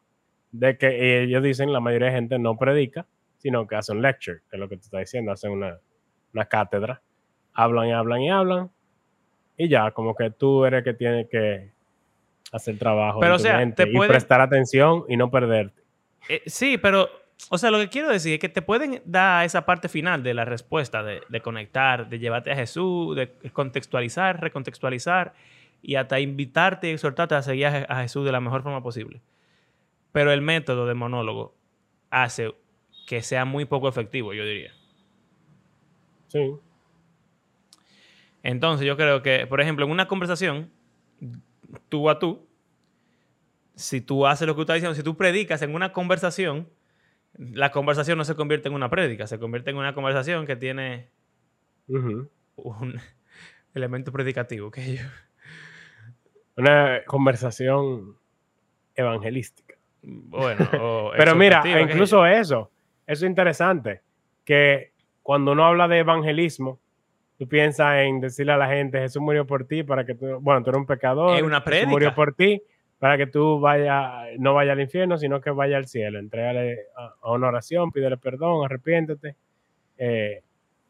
De 0.51 0.77
que 0.77 1.23
ellos 1.23 1.41
dicen 1.43 1.73
la 1.73 1.79
mayoría 1.79 2.07
de 2.09 2.13
gente 2.13 2.39
no 2.39 2.57
predica, 2.57 3.05
sino 3.37 3.67
que 3.67 3.75
hacen 3.75 4.01
lecture, 4.01 4.41
que 4.49 4.55
es 4.55 4.59
lo 4.59 4.69
que 4.69 4.77
te 4.77 4.83
está 4.83 4.99
diciendo, 4.99 5.31
hacen 5.31 5.51
una, 5.51 5.79
una 6.33 6.45
cátedra, 6.45 7.01
hablan 7.53 7.87
y 7.87 7.91
hablan 7.93 8.21
y 8.21 8.29
hablan, 8.29 8.71
y 9.57 9.67
ya, 9.69 9.91
como 9.91 10.15
que 10.15 10.31
tú 10.31 10.65
eres 10.65 10.79
el 10.79 10.83
que 10.83 10.93
tiene 10.93 11.27
que 11.27 11.69
hacer 12.51 12.77
trabajo 12.77 13.19
Pero, 13.19 13.33
en 13.33 13.35
o 13.35 13.37
tu 13.37 13.43
sea, 13.43 13.57
mente 13.57 13.83
te 13.85 13.91
y 13.91 13.95
pueden- 13.95 14.11
prestar 14.11 14.41
atención 14.41 15.05
y 15.09 15.17
no 15.17 15.29
perderte. 15.31 15.81
Eh, 16.29 16.41
sí, 16.45 16.77
pero, 16.77 17.09
o 17.49 17.57
sea, 17.57 17.71
lo 17.71 17.79
que 17.79 17.89
quiero 17.89 18.09
decir 18.09 18.33
es 18.33 18.39
que 18.39 18.49
te 18.49 18.61
pueden 18.61 19.01
dar 19.05 19.45
esa 19.45 19.65
parte 19.65 19.89
final 19.89 20.23
de 20.23 20.33
la 20.33 20.45
respuesta, 20.45 21.03
de, 21.03 21.21
de 21.29 21.41
conectar, 21.41 22.07
de 22.09 22.19
llevarte 22.19 22.51
a 22.51 22.55
Jesús, 22.55 23.15
de 23.15 23.31
contextualizar, 23.51 24.39
recontextualizar 24.41 25.33
y 25.81 25.95
hasta 25.95 26.19
invitarte 26.19 26.87
y 26.89 26.91
exhortarte 26.93 27.35
a 27.35 27.41
seguir 27.41 27.65
a, 27.67 27.77
a 27.89 28.01
Jesús 28.03 28.23
de 28.25 28.31
la 28.31 28.39
mejor 28.39 28.63
forma 28.63 28.81
posible. 28.81 29.21
Pero 30.11 30.31
el 30.31 30.41
método 30.41 30.85
de 30.85 30.93
monólogo 30.93 31.55
hace 32.09 32.53
que 33.07 33.21
sea 33.21 33.43
muy 33.45 33.65
poco 33.65 33.89
efectivo, 33.89 34.33
yo 34.33 34.45
diría. 34.45 34.71
Sí. 36.27 36.55
Entonces, 38.43 38.85
yo 38.85 38.97
creo 38.97 39.21
que, 39.23 39.47
por 39.47 39.61
ejemplo, 39.61 39.85
en 39.85 39.91
una 39.91 40.07
conversación, 40.07 40.69
tú 41.87 42.09
a 42.09 42.19
tú, 42.19 42.45
si 43.75 44.01
tú 44.01 44.27
haces 44.27 44.45
lo 44.45 44.53
que 44.53 44.57
tú 44.57 44.61
estás 44.63 44.75
diciendo, 44.75 44.95
si 44.95 45.01
tú 45.01 45.15
predicas 45.15 45.61
en 45.61 45.73
una 45.73 45.93
conversación, 45.93 46.67
la 47.37 47.71
conversación 47.71 48.17
no 48.17 48.25
se 48.25 48.35
convierte 48.35 48.67
en 48.67 48.75
una 48.75 48.89
prédica, 48.89 49.25
se 49.27 49.39
convierte 49.39 49.71
en 49.71 49.77
una 49.77 49.95
conversación 49.95 50.45
que 50.45 50.57
tiene 50.57 51.09
un 51.87 52.29
elemento 53.73 54.11
predicativo. 54.11 54.69
Que 54.69 54.97
yo, 54.97 55.03
Una 56.57 57.01
conversación 57.07 58.17
evangelística. 58.93 59.75
bueno, 60.01 60.69
o 60.79 61.11
Pero 61.17 61.33
mira, 61.33 61.63
incluso 61.81 62.25
eso, 62.25 62.69
eso 63.07 63.25
es 63.25 63.29
interesante, 63.29 64.01
que 64.43 64.91
cuando 65.23 65.53
uno 65.53 65.65
habla 65.65 65.87
de 65.87 65.99
evangelismo, 65.99 66.82
tú 67.43 67.49
piensas 67.49 67.97
en 67.97 68.19
decirle 68.21 68.53
a 68.53 68.57
la 68.57 68.67
gente, 68.67 68.99
Jesús 68.99 69.21
murió 69.21 69.45
por 69.45 69.65
ti 69.65 69.83
para 69.83 70.05
que 70.05 70.15
tú, 70.15 70.39
bueno, 70.39 70.63
tú 70.63 70.69
eres 70.69 70.79
un 70.79 70.85
pecador, 70.85 71.35
Es 71.37 71.43
una 71.43 71.61
Jesús 71.61 71.87
murió 71.87 72.13
por 72.15 72.33
ti 72.33 72.61
para 72.99 73.17
que 73.17 73.27
tú 73.27 73.59
vaya, 73.59 74.27
no 74.39 74.53
vaya 74.53 74.71
al 74.71 74.79
infierno, 74.79 75.17
sino 75.17 75.41
que 75.41 75.49
vaya 75.51 75.77
al 75.77 75.87
cielo. 75.87 76.19
Entrégale 76.19 76.77
a, 76.95 77.13
a 77.21 77.31
una 77.31 77.47
oración, 77.49 77.91
pídele 77.91 78.17
perdón, 78.17 78.65
arrepiéntete 78.65 79.35
eh, 79.97 80.41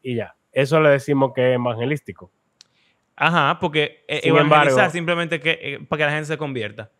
y 0.02 0.14
ya. 0.16 0.34
Eso 0.52 0.80
le 0.80 0.90
decimos 0.90 1.32
que 1.34 1.50
es 1.50 1.54
evangelístico. 1.56 2.30
Ajá, 3.16 3.58
porque 3.60 4.04
eh, 4.06 4.20
Sin 4.22 4.30
evangelizar 4.30 4.68
embargo- 4.70 4.90
simplemente 4.92 5.40
que, 5.40 5.58
eh, 5.60 5.78
para 5.88 5.98
que 5.98 6.04
la 6.06 6.10
gente 6.12 6.26
se 6.26 6.38
convierta. 6.38 6.90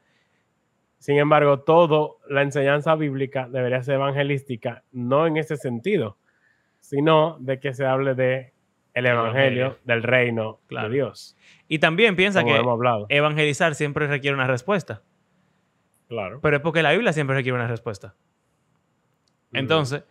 Sin 0.98 1.18
embargo, 1.18 1.60
todo 1.60 2.18
la 2.28 2.42
enseñanza 2.42 2.94
bíblica 2.94 3.46
debería 3.48 3.82
ser 3.82 3.96
evangelística, 3.96 4.82
no 4.92 5.26
en 5.26 5.36
ese 5.36 5.56
sentido, 5.58 6.16
sino 6.80 7.36
de 7.40 7.60
que 7.60 7.74
se 7.74 7.84
hable 7.84 8.14
de 8.14 8.53
el 8.94 9.06
El 9.06 9.12
evangelio 9.12 9.60
evangelio. 9.66 9.78
del 9.84 10.02
reino 10.02 10.60
Claro. 10.66 10.88
de 10.88 10.94
Dios. 10.94 11.36
Y 11.68 11.78
también 11.80 12.16
piensa 12.16 12.42
Como 12.42 12.78
que 12.78 13.16
evangelizar 13.16 13.74
siempre 13.74 14.06
requiere 14.06 14.34
una 14.34 14.46
respuesta. 14.46 15.02
Claro. 16.08 16.40
Pero 16.40 16.56
es 16.56 16.62
porque 16.62 16.82
la 16.82 16.92
Biblia 16.92 17.12
siempre 17.12 17.34
requiere 17.36 17.56
una 17.56 17.66
respuesta. 17.66 18.14
Entonces, 19.52 20.04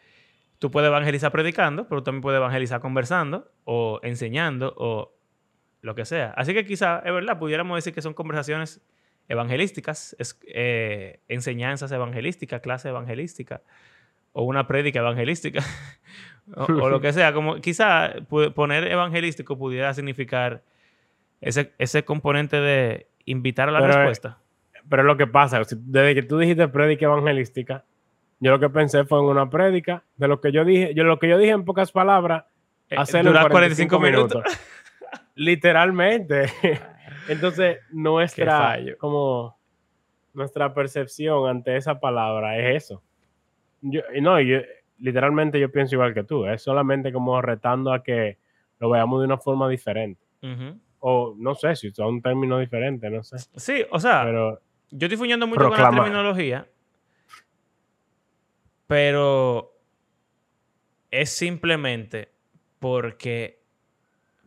tú 0.60 0.72
puedes 0.72 0.88
evangelizar 0.88 1.32
predicando, 1.32 1.88
pero 1.88 2.04
también 2.04 2.22
puedes 2.22 2.38
evangelizar 2.38 2.80
conversando 2.80 3.52
o 3.66 4.00
enseñando 4.04 4.74
o 4.78 5.14
lo 5.82 5.96
que 5.96 6.06
sea. 6.06 6.34
Así 6.38 6.54
que 6.54 6.66
quizá, 6.66 7.00
es 7.06 7.14
verdad, 7.14 7.38
pudiéramos 7.38 7.76
decir 7.76 7.94
que 7.94 8.02
son 8.02 8.14
conversaciones 8.14 8.82
evangelísticas, 9.28 10.16
es, 10.20 10.40
eh, 10.48 11.22
enseñanzas 11.28 11.92
evangelísticas, 11.92 12.62
clase 12.62 12.90
evangelística 12.90 13.62
o 14.32 14.44
una 14.44 14.66
prédica 14.68 15.00
evangelística 15.00 15.62
o, 16.56 16.64
o 16.66 16.90
lo 16.90 17.00
que 17.02 17.14
sea. 17.14 17.34
Como 17.34 17.56
quizá 17.62 18.14
poner 18.56 18.88
evangelístico 18.88 19.58
pudiera 19.58 19.94
significar 19.94 20.62
ese, 21.42 21.74
ese 21.78 22.04
componente 22.06 22.58
de 22.58 23.08
invitar 23.26 23.70
a 23.70 23.72
la 23.72 23.80
Pero, 23.80 23.94
eh, 23.94 23.98
respuesta. 23.98 24.38
Pero 24.90 25.02
es 25.04 25.06
lo 25.08 25.18
que 25.18 25.28
pasa, 25.28 25.62
desde 25.78 26.16
que 26.16 26.24
tú 26.24 26.38
dijiste 26.38 26.68
prédica 26.68 27.06
evangelística, 27.06 27.86
yo 28.40 28.52
lo 28.52 28.60
que 28.60 28.70
pensé 28.70 29.06
fue 29.06 29.20
en 29.20 29.26
una 29.26 29.50
prédica 29.50 30.04
de 30.18 30.28
lo 30.28 30.42
que 30.42 30.52
yo 30.52 30.66
dije, 30.66 30.94
yo 30.94 31.04
lo 31.06 31.20
que 31.20 31.30
yo 31.30 31.38
dije 31.38 31.52
en 31.52 31.64
pocas 31.64 31.92
palabras, 31.92 32.44
Eh, 32.90 32.96
hacerlo 32.98 33.30
en 33.32 33.36
durar 33.36 33.50
45 33.52 34.00
minutos. 34.00 34.44
minutos. 34.44 34.60
Literalmente. 35.36 36.46
Entonces, 37.30 37.78
nuestra 37.92 38.78
como 38.98 39.58
nuestra 40.34 40.74
percepción 40.74 41.48
ante 41.48 41.78
esa 41.78 42.00
palabra 42.00 42.58
es 42.58 42.84
eso. 42.84 43.02
Yo, 43.82 44.02
no, 44.22 44.40
yo 44.42 44.58
literalmente 45.04 45.60
yo 45.60 45.70
pienso 45.70 45.96
igual 45.96 46.14
que 46.14 46.24
tú, 46.24 46.46
es 46.46 46.64
solamente 46.64 47.12
como 47.12 47.42
retando 47.42 47.92
a 47.92 48.02
que 48.02 48.38
lo 48.80 48.90
veamos 48.90 49.20
de 49.20 49.26
una 49.26 49.38
forma 49.38 49.68
diferente. 49.68 50.22
O 51.00 51.36
no 51.38 51.56
sé 51.56 51.76
si 51.76 51.92
son 51.92 52.22
términos 52.22 52.62
diferentes, 52.62 53.12
no 53.12 53.22
sé. 53.24 53.38
Sí, 53.58 53.86
o 53.92 54.00
sea, 54.00 54.24
Pero 54.24 54.62
yo 54.92 55.08
estoy 55.08 55.18
fuñando 55.18 55.46
mucho 55.46 55.70
con 55.70 55.78
la 55.78 55.90
terminología, 55.90 56.68
pero 58.88 59.78
es 61.12 61.30
simplemente 61.30 62.32
porque 62.80 63.62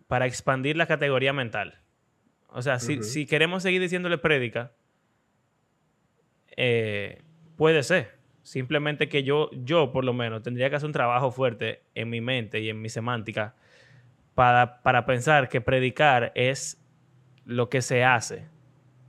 para 0.06 0.26
expandir 0.26 0.76
la 0.76 0.86
categoría 0.86 1.34
mental. 1.34 1.82
O 2.48 2.62
sea, 2.62 2.78
si, 2.78 3.02
si 3.02 3.26
queremos 3.26 3.62
seguir 3.62 3.82
diciéndole 3.82 4.16
prédica, 4.16 4.72
eh, 6.56 7.20
puede 7.56 7.82
ser. 7.82 8.15
Simplemente 8.46 9.08
que 9.08 9.24
yo, 9.24 9.50
yo, 9.64 9.90
por 9.90 10.04
lo 10.04 10.12
menos, 10.12 10.40
tendría 10.40 10.70
que 10.70 10.76
hacer 10.76 10.86
un 10.86 10.92
trabajo 10.92 11.32
fuerte 11.32 11.82
en 11.96 12.08
mi 12.08 12.20
mente 12.20 12.60
y 12.60 12.70
en 12.70 12.80
mi 12.80 12.88
semántica 12.88 13.56
para, 14.36 14.82
para 14.82 15.04
pensar 15.04 15.48
que 15.48 15.60
predicar 15.60 16.30
es 16.36 16.80
lo 17.44 17.68
que 17.68 17.82
se 17.82 18.04
hace 18.04 18.46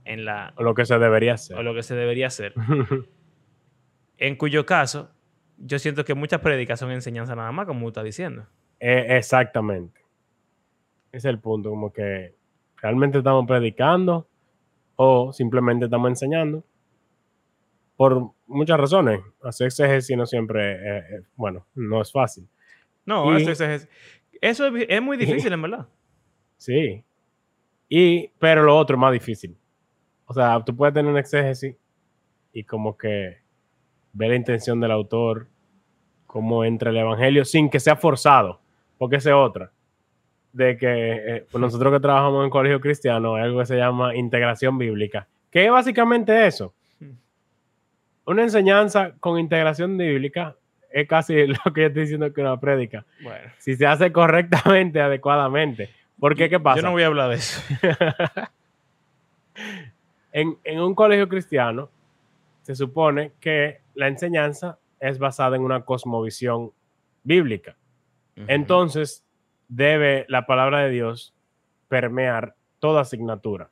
en 0.04 0.24
la, 0.24 0.52
lo 0.58 0.74
que 0.74 0.84
se 0.84 0.98
debería 0.98 1.34
hacer. 1.34 1.56
o 1.56 1.62
lo 1.62 1.72
que 1.72 1.84
se 1.84 1.94
debería 1.94 2.26
hacer. 2.26 2.52
En 4.18 4.34
cuyo 4.34 4.66
caso, 4.66 5.12
yo 5.56 5.78
siento 5.78 6.04
que 6.04 6.14
muchas 6.14 6.40
prédicas 6.40 6.80
son 6.80 6.90
enseñanza 6.90 7.36
nada 7.36 7.52
más, 7.52 7.66
como 7.66 7.82
tú 7.82 7.88
estás 7.90 8.02
diciendo. 8.02 8.44
Eh, 8.80 9.06
exactamente. 9.10 10.00
Ese 11.12 11.18
es 11.18 11.24
el 11.26 11.38
punto, 11.38 11.70
como 11.70 11.92
que 11.92 12.34
realmente 12.78 13.18
estamos 13.18 13.46
predicando 13.46 14.28
o 14.96 15.32
simplemente 15.32 15.84
estamos 15.84 16.08
enseñando 16.08 16.64
por 17.98 18.30
muchas 18.46 18.78
razones. 18.78 19.20
Hacer 19.42 19.66
exégesis 19.66 20.16
no 20.16 20.24
siempre, 20.24 20.72
eh, 20.76 20.98
eh, 20.98 21.22
bueno, 21.34 21.66
no 21.74 22.00
es 22.00 22.12
fácil. 22.12 22.48
No, 23.04 23.36
Y- 23.36 23.42
eso, 23.42 23.64
es, 23.64 23.88
eso 24.40 24.66
es, 24.68 24.86
es 24.88 25.02
muy 25.02 25.16
difícil, 25.18 25.52
en 25.52 25.60
verdad. 25.62 25.86
Sí. 26.56 27.04
Y, 27.88 28.28
pero 28.38 28.62
lo 28.62 28.76
otro 28.78 28.96
es 28.96 29.00
más 29.00 29.12
difícil. 29.12 29.56
O 30.26 30.32
sea, 30.32 30.62
tú 30.64 30.76
puedes 30.76 30.94
tener 30.94 31.10
un 31.10 31.18
exégesis 31.18 31.74
y 32.52 32.62
como 32.62 32.96
que 32.96 33.38
ver 34.12 34.28
la 34.30 34.36
intención 34.36 34.78
del 34.80 34.92
autor, 34.92 35.48
cómo 36.26 36.64
entra 36.64 36.90
el 36.90 36.98
evangelio, 36.98 37.44
sin 37.44 37.68
que 37.68 37.80
sea 37.80 37.96
forzado, 37.96 38.60
porque 38.96 39.16
esa 39.16 39.30
es 39.30 39.34
otra. 39.34 39.72
De 40.52 40.76
que 40.76 40.86
eh, 41.36 41.46
pues 41.50 41.60
nosotros 41.60 41.92
que 41.92 42.00
trabajamos 42.00 42.44
en 42.44 42.50
colegio 42.50 42.80
cristiano, 42.80 43.34
hay 43.34 43.42
algo 43.44 43.58
que 43.58 43.66
se 43.66 43.76
llama 43.76 44.14
integración 44.14 44.78
bíblica, 44.78 45.26
que 45.50 45.64
es 45.64 45.70
básicamente 45.72 46.46
eso. 46.46 46.74
Una 48.28 48.42
enseñanza 48.42 49.12
con 49.20 49.38
integración 49.38 49.96
bíblica 49.96 50.54
es 50.92 51.08
casi 51.08 51.46
lo 51.46 51.72
que 51.72 51.80
yo 51.80 51.86
estoy 51.86 52.02
diciendo 52.02 52.30
que 52.32 52.42
una 52.42 52.60
prédica. 52.60 53.06
Bueno, 53.22 53.50
Si 53.56 53.74
se 53.74 53.86
hace 53.86 54.12
correctamente, 54.12 55.00
adecuadamente. 55.00 55.88
Porque, 56.20 56.50
¿qué 56.50 56.60
pasa? 56.60 56.80
yo 56.80 56.86
no 56.86 56.92
voy 56.92 57.04
a 57.04 57.06
hablar 57.06 57.30
de 57.30 57.36
eso. 57.36 57.62
en, 60.32 60.58
en 60.62 60.80
un 60.80 60.94
colegio 60.94 61.26
cristiano 61.26 61.88
se 62.62 62.74
supone 62.74 63.32
que 63.40 63.80
la 63.94 64.08
enseñanza 64.08 64.78
es 65.00 65.18
basada 65.18 65.56
en 65.56 65.62
una 65.62 65.86
cosmovisión 65.86 66.72
bíblica. 67.22 67.76
Entonces, 68.46 69.24
debe 69.68 70.26
la 70.28 70.46
palabra 70.46 70.80
de 70.80 70.90
Dios 70.90 71.34
permear 71.88 72.54
toda 72.78 73.00
asignatura. 73.00 73.70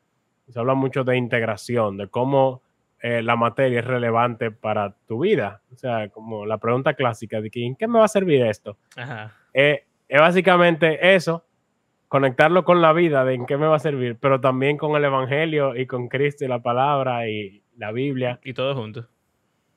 Se 0.48 0.58
habla 0.58 0.74
mucho 0.74 1.04
de 1.04 1.16
integración, 1.16 1.98
de 1.98 2.08
cómo 2.08 2.62
eh, 3.08 3.22
la 3.22 3.36
materia 3.36 3.78
es 3.78 3.84
relevante 3.84 4.50
para 4.50 4.96
tu 5.06 5.20
vida. 5.20 5.62
O 5.72 5.76
sea, 5.76 6.08
como 6.08 6.44
la 6.44 6.58
pregunta 6.58 6.94
clásica 6.94 7.40
de 7.40 7.50
que, 7.50 7.64
¿en 7.64 7.76
qué 7.76 7.86
me 7.86 8.00
va 8.00 8.06
a 8.06 8.08
servir 8.08 8.42
esto? 8.42 8.76
Ajá. 8.96 9.32
Eh, 9.54 9.84
es 10.08 10.20
básicamente 10.20 11.14
eso, 11.14 11.44
conectarlo 12.08 12.64
con 12.64 12.80
la 12.82 12.92
vida 12.92 13.24
de 13.24 13.34
en 13.34 13.46
qué 13.46 13.56
me 13.56 13.66
va 13.68 13.76
a 13.76 13.80
servir, 13.80 14.16
pero 14.20 14.40
también 14.40 14.76
con 14.76 14.96
el 14.96 15.04
Evangelio 15.04 15.76
y 15.76 15.86
con 15.86 16.08
Cristo 16.08 16.44
y 16.44 16.48
la 16.48 16.60
palabra 16.62 17.28
y 17.28 17.62
la 17.76 17.92
Biblia. 17.92 18.40
Y 18.42 18.54
todo 18.54 18.74
junto. 18.74 19.06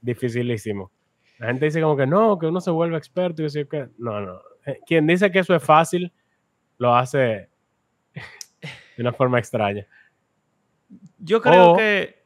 Dificilísimo. 0.01 0.91
La 1.38 1.47
gente 1.47 1.65
dice 1.65 1.82
como 1.82 1.95
que 1.97 2.07
no, 2.07 2.38
que 2.39 2.47
uno 2.47 2.61
se 2.61 2.71
vuelve 2.71 2.97
experto 2.97 3.41
y 3.41 3.45
decir 3.45 3.67
que 3.67 3.89
no, 3.99 4.19
no. 4.21 4.39
Eh, 4.65 4.80
Quien 4.88 5.05
dice 5.07 5.32
que 5.32 5.39
eso 5.39 5.53
es 5.55 5.63
fácil, 5.63 6.11
lo 6.80 6.95
hace 6.95 7.49
de 8.13 9.01
una 9.03 9.13
forma 9.13 9.38
extraña. 9.39 9.86
Yo 11.19 11.41
creo 11.41 11.71
O- 11.73 11.77
que 11.77 12.18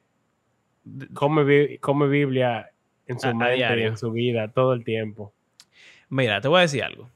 Come, 1.13 1.77
come 1.79 2.07
Biblia 2.07 2.69
en 3.07 3.19
su 3.19 3.27
A- 3.27 3.33
mente 3.33 3.85
en 3.85 3.97
su 3.97 4.11
vida 4.11 4.47
todo 4.49 4.73
el 4.73 4.83
tiempo. 4.83 5.33
Mira, 6.09 6.41
te 6.41 6.47
voy 6.47 6.59
a 6.59 6.61
decir 6.61 6.83
algo. 6.83 7.09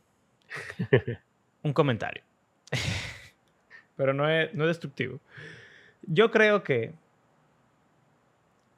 Un 1.63 1.73
comentario. 1.73 2.23
Pero 3.95 4.13
no 4.13 4.29
es, 4.29 4.53
no 4.53 4.63
es 4.63 4.69
destructivo. 4.69 5.19
Yo 6.03 6.31
creo 6.31 6.63
que 6.63 6.93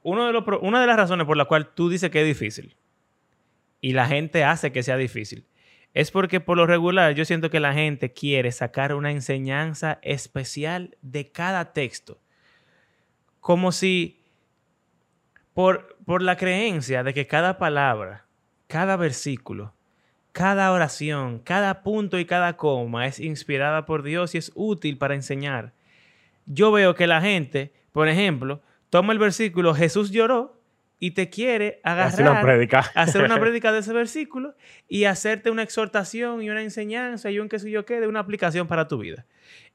uno 0.03 0.25
de 0.25 0.33
los 0.33 0.43
una 0.61 0.81
de 0.81 0.87
las 0.87 0.97
razones 0.97 1.27
por 1.27 1.37
la 1.37 1.45
cual 1.45 1.69
tú 1.73 1.89
dices 1.89 2.09
que 2.09 2.21
es 2.21 2.27
difícil 2.27 2.75
y 3.81 3.93
la 3.93 4.07
gente 4.07 4.43
hace 4.43 4.71
que 4.71 4.81
sea 4.81 4.95
difícil 4.97 5.45
es 5.93 6.09
porque 6.11 6.39
por 6.39 6.57
lo 6.57 6.65
regular 6.65 7.13
yo 7.13 7.25
siento 7.25 7.49
que 7.49 7.59
la 7.59 7.73
gente 7.73 8.11
quiere 8.13 8.51
sacar 8.51 8.93
una 8.95 9.11
enseñanza 9.11 9.99
especial 10.01 10.95
de 11.01 11.31
cada 11.31 11.73
texto. 11.73 12.19
Como 13.39 13.71
si 13.71 14.18
por, 15.59 15.97
por 16.05 16.21
la 16.21 16.37
creencia 16.37 17.03
de 17.03 17.13
que 17.13 17.27
cada 17.27 17.57
palabra, 17.57 18.23
cada 18.67 18.95
versículo, 18.95 19.73
cada 20.31 20.71
oración, 20.71 21.39
cada 21.39 21.83
punto 21.83 22.17
y 22.17 22.23
cada 22.23 22.55
coma 22.55 23.05
es 23.07 23.19
inspirada 23.19 23.85
por 23.85 24.01
Dios 24.03 24.35
y 24.35 24.37
es 24.37 24.53
útil 24.55 24.97
para 24.97 25.15
enseñar. 25.15 25.73
Yo 26.45 26.71
veo 26.71 26.95
que 26.95 27.07
la 27.07 27.19
gente, 27.19 27.73
por 27.91 28.07
ejemplo, 28.07 28.61
toma 28.89 29.11
el 29.11 29.19
versículo 29.19 29.73
Jesús 29.75 30.11
lloró 30.11 30.57
y 30.97 31.11
te 31.11 31.29
quiere 31.29 31.81
una 31.83 31.91
agarrar, 32.05 32.41
prédica. 32.41 32.85
hacer 32.95 33.25
una 33.25 33.37
prédica 33.41 33.73
de 33.73 33.79
ese 33.79 33.91
versículo 33.91 34.55
y 34.87 35.03
hacerte 35.03 35.51
una 35.51 35.63
exhortación 35.63 36.41
y 36.41 36.49
una 36.49 36.61
enseñanza 36.61 37.31
y 37.31 37.39
un 37.39 37.49
qué 37.49 37.59
sé 37.59 37.69
yo 37.69 37.83
qué 37.85 37.99
de 37.99 38.07
una 38.07 38.21
aplicación 38.21 38.65
para 38.67 38.87
tu 38.87 38.97
vida. 38.97 39.25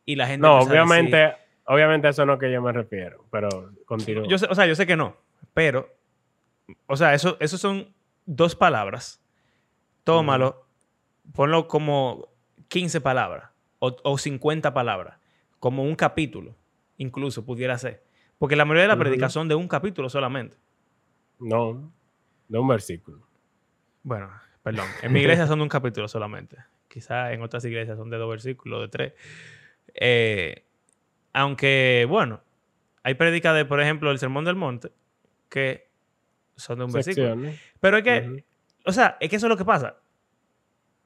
Y 0.07 0.17
la 0.17 0.29
gente 0.29 0.47
No, 0.47 0.57
a 0.57 0.61
decir- 0.61 0.71
obviamente, 0.73 1.35
obviamente 1.67 2.09
eso 2.09 2.25
no 2.25 2.33
es 2.35 2.41
que 2.41 2.51
yo 2.51 2.63
me 2.63 2.73
refiero, 2.73 3.27
pero 3.31 3.51
continúo. 3.85 4.25
yo 4.27 4.39
sé- 4.39 4.47
o 4.49 4.55
sea, 4.55 4.65
yo 4.65 4.75
sé 4.77 4.87
que 4.87 4.97
no, 4.97 5.19
pero, 5.53 5.95
o 6.87 6.97
sea, 6.97 7.15
eso, 7.15 7.37
eso 7.41 7.59
son 7.59 7.95
dos 8.27 8.55
palabras. 8.55 9.21
Tómalo, 10.05 10.67
ponlo 11.33 11.67
como 11.69 12.29
15 12.69 13.01
palabras 13.01 13.51
o, 13.79 13.97
o 14.03 14.19
50 14.19 14.75
palabras, 14.75 15.19
como 15.59 15.83
un 15.83 15.95
capítulo, 15.95 16.57
incluso 16.99 17.45
pudiera 17.45 17.77
ser. 17.79 18.05
Porque 18.39 18.57
la 18.57 18.65
mayoría 18.65 18.89
de 18.89 18.97
prédicas 18.97 19.33
son 19.33 19.49
de 19.49 19.55
un 19.55 19.69
capítulo 19.69 20.09
solamente. 20.09 20.57
No, 21.39 21.93
de 22.49 22.59
un 22.59 22.69
versículo. 22.69 23.27
Bueno, 24.03 24.31
perdón, 24.63 24.87
en 25.03 25.13
mi 25.13 25.21
iglesia 25.21 25.47
son 25.47 25.59
de 25.59 25.63
un 25.63 25.69
capítulo 25.69 26.09
solamente. 26.09 26.59
Quizás 26.89 27.33
en 27.33 27.43
otras 27.43 27.65
iglesias 27.65 27.97
son 27.97 28.11
de 28.11 28.19
dos 28.19 28.29
versículos, 28.29 28.83
de 28.83 28.89
tres. 28.89 29.13
Eh, 29.95 30.65
aunque, 31.33 32.07
bueno, 32.09 32.41
hay 33.03 33.15
prédicas 33.15 33.55
de, 33.55 33.65
por 33.65 33.81
ejemplo, 33.81 34.11
el 34.11 34.19
Sermón 34.19 34.45
del 34.45 34.57
Monte, 34.57 34.93
que 35.49 35.89
son 36.57 36.79
de 36.79 36.85
un 36.85 36.93
versículo. 36.93 37.37
Pero 37.81 37.99
es 37.99 38.05
que, 38.05 38.21
Ujú. 38.21 38.43
o 38.87 38.93
sea, 38.93 39.17
es 39.21 39.29
que 39.29 39.37
eso 39.37 39.47
es 39.47 39.51
lo 39.51 39.57
que 39.57 39.65
pasa. 39.65 39.97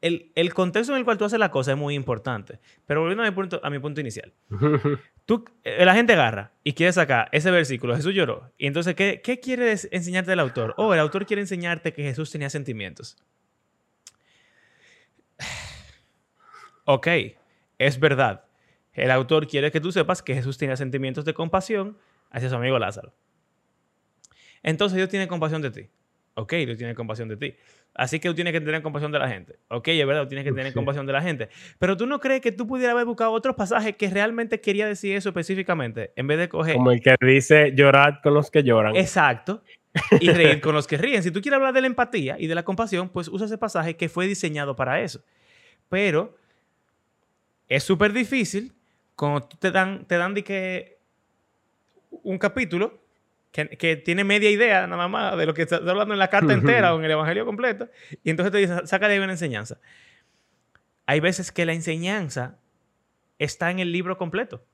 El, 0.01 0.31
el 0.37 0.55
contexto 0.55 0.93
en 0.93 0.99
el 0.99 1.05
cual 1.05 1.19
tú 1.19 1.25
haces 1.25 1.41
la 1.41 1.51
cosa 1.51 1.73
es 1.73 1.77
muy 1.77 1.95
importante. 1.95 2.61
Pero 2.87 3.01
volviendo 3.01 3.25
a 3.25 3.27
mi 3.27 3.33
punto, 3.35 3.61
a 3.63 3.71
mi 3.71 3.79
punto 3.81 4.01
inicial. 4.01 4.33
Tú, 5.27 5.45
eh, 5.65 5.85
la 5.85 5.93
gente 5.95 6.15
agarra 6.15 6.53
y 6.65 6.73
quiere 6.73 6.93
sacar 6.93 7.29
ese 7.33 7.51
versículo, 7.51 7.95
Jesús 7.97 8.15
lloró. 8.15 8.51
Y 8.57 8.67
entonces, 8.67 8.95
¿qué, 8.95 9.21
qué 9.23 9.41
quiere 9.41 9.73
enseñarte 9.91 10.33
el 10.33 10.41
autor? 10.41 10.73
Oh, 10.79 10.95
el 10.95 11.01
autor 11.01 11.27
quiere 11.27 11.43
enseñarte 11.43 11.93
que 11.93 12.03
Jesús 12.03 12.31
tenía 12.31 12.49
sentimientos. 12.51 13.17
Ok, 16.91 17.07
es 17.77 18.01
verdad. 18.01 18.47
El 18.95 19.11
autor 19.11 19.47
quiere 19.47 19.71
que 19.71 19.79
tú 19.79 19.93
sepas 19.93 20.23
que 20.23 20.35
Jesús 20.35 20.57
tenía 20.57 20.75
sentimientos 20.75 21.27
de 21.27 21.35
compasión 21.35 21.99
hacia 22.31 22.49
su 22.49 22.55
amigo 22.57 22.79
Lázaro. 22.79 23.13
Entonces 24.63 24.97
Dios 24.97 25.09
tiene 25.09 25.29
compasión 25.29 25.63
de 25.63 25.71
ti. 25.71 25.89
Ok, 26.35 26.53
Dios 26.53 26.79
tiene 26.79 26.95
compasión 26.95 27.29
de 27.29 27.37
ti. 27.37 27.55
Así 27.95 28.21
que 28.21 28.29
tú 28.29 28.35
tienes 28.35 28.53
que 28.53 28.61
tener 28.61 28.81
compasión 28.81 29.11
de 29.11 29.19
la 29.19 29.29
gente. 29.29 29.59
Ok, 29.69 29.89
es 29.89 30.07
verdad, 30.07 30.23
tú 30.23 30.29
tienes 30.29 30.45
que 30.45 30.53
tener 30.53 30.69
Sí. 30.69 30.75
compasión 30.75 31.05
de 31.05 31.13
la 31.13 31.21
gente. 31.21 31.49
Pero 31.81 31.97
tú 31.97 32.07
no 32.07 32.21
crees 32.21 32.41
que 32.41 32.53
tú 32.53 32.65
pudieras 32.67 32.95
haber 32.95 33.07
buscado 33.07 33.33
otros 33.33 33.57
pasajes 33.57 33.97
que 33.97 34.09
realmente 34.09 34.61
quería 34.61 34.87
decir 34.87 35.17
eso 35.17 35.31
específicamente, 35.31 36.13
en 36.15 36.29
vez 36.29 36.39
de 36.39 36.49
coger. 36.49 36.77
Como 36.77 36.93
el 36.93 37.01
que 37.01 37.17
dice 37.21 37.73
llorad 37.75 38.21
con 38.23 38.35
los 38.35 38.53
que 38.53 38.63
lloran. 38.63 38.95
Exacto. 38.95 39.63
Y 40.21 40.31
reír 40.31 40.61
con 40.61 40.75
los 40.77 40.87
que 40.87 40.97
ríen. 40.97 41.25
Si 41.25 41.33
tú 41.33 41.41
quieres 41.41 41.57
hablar 41.57 41.75
de 41.75 41.81
la 41.81 41.89
empatía 41.89 42.37
y 42.39 42.47
de 42.47 42.55
la 42.55 42.63
compasión, 42.63 43.09
pues 43.09 43.27
usa 43.27 43.47
ese 43.47 43.59
pasaje 43.59 43.97
que 43.97 44.09
fue 44.09 44.29
diseñado 44.29 44.77
para 44.77 45.01
eso. 45.01 45.25
Pero 45.89 46.37
es 47.69 47.83
súper 47.83 48.13
difícil 48.13 48.73
cuando 49.17 49.41
te 49.49 49.73
dan, 49.73 50.05
te 50.07 50.17
dan 50.17 50.35
de 50.35 50.45
que 50.45 50.99
un 52.23 52.39
capítulo 52.39 53.01
que, 53.67 53.77
que 53.77 53.97
tiene 53.97 54.25
media 54.25 54.51
idea 54.51 54.87
nada 54.87 55.09
más 55.09 55.37
de 55.37 55.47
lo 55.47 55.55
que 55.55 55.63
está 55.63 55.77
hablando 55.77 56.15
en 56.15 56.19
la 56.19 56.29
carta 56.29 56.53
entera 56.53 56.95
o 56.95 56.99
en 56.99 57.05
el 57.05 57.11
evangelio 57.11 57.45
completo, 57.45 57.89
y 58.23 58.31
entonces 58.31 58.53
te 58.53 58.59
dice, 58.59 58.87
saca 58.87 59.09
de 59.09 59.15
ahí 59.15 59.21
una 59.21 59.33
enseñanza. 59.33 59.79
Hay 61.07 61.21
veces 61.21 61.51
que 61.53 61.65
la 61.65 61.73
enseñanza 61.73 62.59
está 63.39 63.71
en 63.71 63.79
el 63.79 63.93
libro 63.93 64.19
completo. 64.19 64.65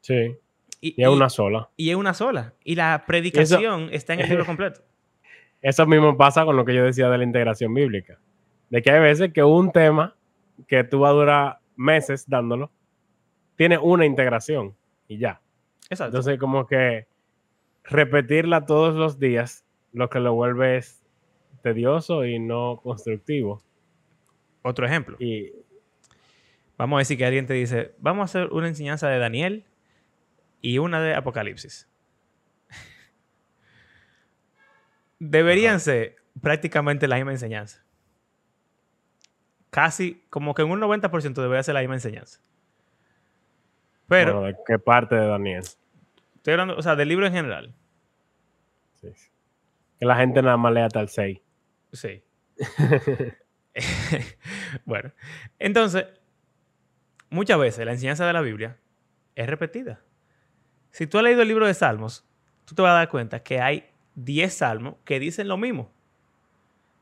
Sí, 0.00 0.36
Y, 0.80 0.94
y 1.00 1.02
es 1.02 1.08
una 1.08 1.28
sola. 1.28 1.68
y 1.76 1.90
es 1.90 1.96
una 1.96 2.14
sola. 2.14 2.54
Y 2.64 2.76
la 2.76 3.04
predicación 3.06 3.88
está 3.92 4.14
en 4.14 4.20
el 4.20 4.28
libro 4.28 4.46
completo. 4.46 4.80
Eso 5.60 5.86
mismo 5.86 6.16
pasa 6.16 6.44
con 6.44 6.56
lo 6.56 6.64
que 6.64 6.74
yo 6.74 6.84
decía 6.84 7.08
de 7.08 7.18
la 7.18 7.24
integración 7.24 7.74
bíblica. 7.74 8.18
De 8.70 8.80
que 8.80 8.92
hay 8.92 9.00
veces 9.00 9.32
que 9.32 9.42
un 9.42 9.72
tema 9.72 10.14
que 10.68 10.84
tú 10.84 11.00
vas 11.00 11.10
a 11.10 11.14
durar 11.14 11.58
meses 11.76 12.28
dándolo, 12.28 12.70
tiene 13.56 13.76
una 13.76 14.06
integración 14.06 14.76
y 15.08 15.18
ya. 15.18 15.40
Exacto. 15.90 16.16
Entonces, 16.18 16.38
como 16.38 16.66
que 16.66 17.07
repetirla 17.88 18.66
todos 18.66 18.94
los 18.94 19.18
días, 19.18 19.64
lo 19.92 20.10
que 20.10 20.20
lo 20.20 20.34
vuelve 20.34 20.76
es 20.76 21.02
tedioso 21.62 22.24
y 22.24 22.38
no 22.38 22.80
constructivo. 22.82 23.62
Otro 24.62 24.86
ejemplo. 24.86 25.16
Y 25.18 25.52
Vamos 26.78 26.96
a 26.96 27.00
decir 27.00 27.18
que 27.18 27.26
alguien 27.26 27.46
te 27.46 27.54
dice, 27.54 27.92
vamos 27.98 28.22
a 28.22 28.24
hacer 28.26 28.52
una 28.52 28.68
enseñanza 28.68 29.08
de 29.08 29.18
Daniel 29.18 29.66
y 30.60 30.78
una 30.78 31.02
de 31.02 31.12
Apocalipsis. 31.12 31.88
Deberían 35.18 35.80
ser 35.80 36.16
prácticamente 36.40 37.08
la 37.08 37.16
misma 37.16 37.32
enseñanza. 37.32 37.84
Casi, 39.70 40.24
como 40.30 40.54
que 40.54 40.62
en 40.62 40.70
un 40.70 40.80
90% 40.80 41.34
debería 41.34 41.64
ser 41.64 41.74
la 41.74 41.80
misma 41.80 41.96
enseñanza. 41.96 42.40
Pero, 44.06 44.40
bueno, 44.40 44.46
¿de 44.46 44.56
qué 44.64 44.78
parte 44.78 45.16
de 45.16 45.26
Daniel? 45.26 45.64
Estoy 46.48 46.52
hablando, 46.60 46.76
o 46.78 46.82
sea, 46.82 46.96
del 46.96 47.08
libro 47.08 47.26
en 47.26 47.32
general. 47.32 47.74
Sí. 48.94 49.08
Que 50.00 50.06
la 50.06 50.16
gente 50.16 50.40
nada 50.42 50.56
más 50.56 50.72
lea 50.72 50.86
hasta 50.86 51.00
el 51.00 51.08
6. 51.08 51.38
Sí. 51.92 52.22
bueno, 54.84 55.12
entonces, 55.58 56.06
muchas 57.30 57.58
veces 57.58 57.84
la 57.84 57.92
enseñanza 57.92 58.26
de 58.26 58.32
la 58.32 58.40
Biblia 58.40 58.76
es 59.34 59.46
repetida. 59.46 60.00
Si 60.90 61.06
tú 61.06 61.18
has 61.18 61.24
leído 61.24 61.42
el 61.42 61.48
libro 61.48 61.66
de 61.66 61.74
Salmos, 61.74 62.24
tú 62.64 62.74
te 62.74 62.82
vas 62.82 62.90
a 62.90 62.94
dar 62.94 63.08
cuenta 63.08 63.42
que 63.42 63.60
hay 63.60 63.84
10 64.14 64.52
salmos 64.52 64.94
que 65.04 65.20
dicen 65.20 65.46
lo 65.48 65.56
mismo, 65.56 65.92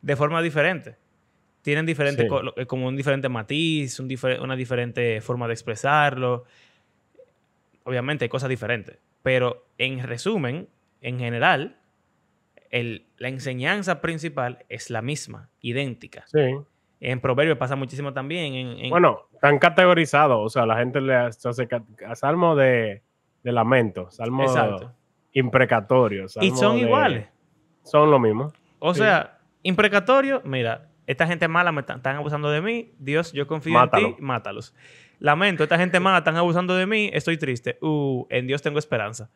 de 0.02 0.16
forma 0.16 0.42
diferente. 0.42 0.96
Tienen 1.62 1.86
diferente, 1.86 2.28
Sí. 2.28 2.36
eh, 2.56 2.66
como 2.66 2.86
un 2.88 2.96
diferente 2.96 3.28
matiz, 3.28 3.98
un 4.00 4.08
difer- 4.08 4.40
una 4.40 4.54
diferente 4.54 5.20
forma 5.20 5.46
de 5.46 5.54
expresarlo. 5.54 6.44
Obviamente 7.86 8.24
hay 8.24 8.28
cosas 8.28 8.48
diferentes, 8.50 8.98
pero 9.22 9.64
en 9.78 10.02
resumen, 10.06 10.68
en 11.00 11.18
general, 11.18 11.78
el- 12.70 13.06
la 13.16 13.28
enseñanza 13.28 14.00
principal 14.00 14.64
es 14.68 14.90
la 14.90 15.00
misma, 15.02 15.48
idéntica. 15.60 16.24
Sí. 16.26 16.56
En 17.00 17.20
Proverbios 17.20 17.58
pasa 17.58 17.76
muchísimo 17.76 18.12
también. 18.12 18.54
En, 18.54 18.66
en- 18.86 18.90
Bueno, 18.90 19.20
están 19.32 19.58
categorizados. 19.58 20.38
O 20.44 20.48
sea, 20.48 20.66
la 20.66 20.76
gente 20.78 21.00
le 21.00 21.14
hace 21.14 21.68
salmo 22.14 22.56
de, 22.56 23.02
de 23.44 23.52
lamento, 23.52 24.10
salmo 24.10 24.42
exacto. 24.44 24.92
imprecatorio. 25.32 26.26
Y 26.40 26.50
son 26.50 26.76
de- 26.76 26.82
iguales. 26.82 27.28
Son 27.84 28.10
lo 28.10 28.18
mismo. 28.18 28.52
O 28.80 28.94
Sí. 28.94 29.00
sea, 29.00 29.38
imprecatorio, 29.62 30.42
mira, 30.44 30.88
esta 31.06 31.26
gente 31.26 31.46
mala 31.46 31.70
me 31.70 31.82
están, 31.82 31.98
están 31.98 32.16
abusando 32.16 32.50
de 32.50 32.60
mí, 32.60 32.92
Dios, 32.98 33.32
yo 33.32 33.46
confío 33.46 33.74
Mátalo. 33.74 34.08
en 34.08 34.16
ti, 34.16 34.22
mátalos. 34.22 34.74
Lamento, 35.18 35.62
esta 35.62 35.78
gente 35.78 35.98
mala 36.00 36.18
están 36.18 36.36
abusando 36.36 36.74
de 36.76 36.86
mí, 36.86 37.10
estoy 37.12 37.36
triste. 37.38 37.78
Uh, 37.80 38.26
en 38.30 38.46
Dios 38.46 38.62
tengo 38.62 38.78
esperanza. 38.78 39.30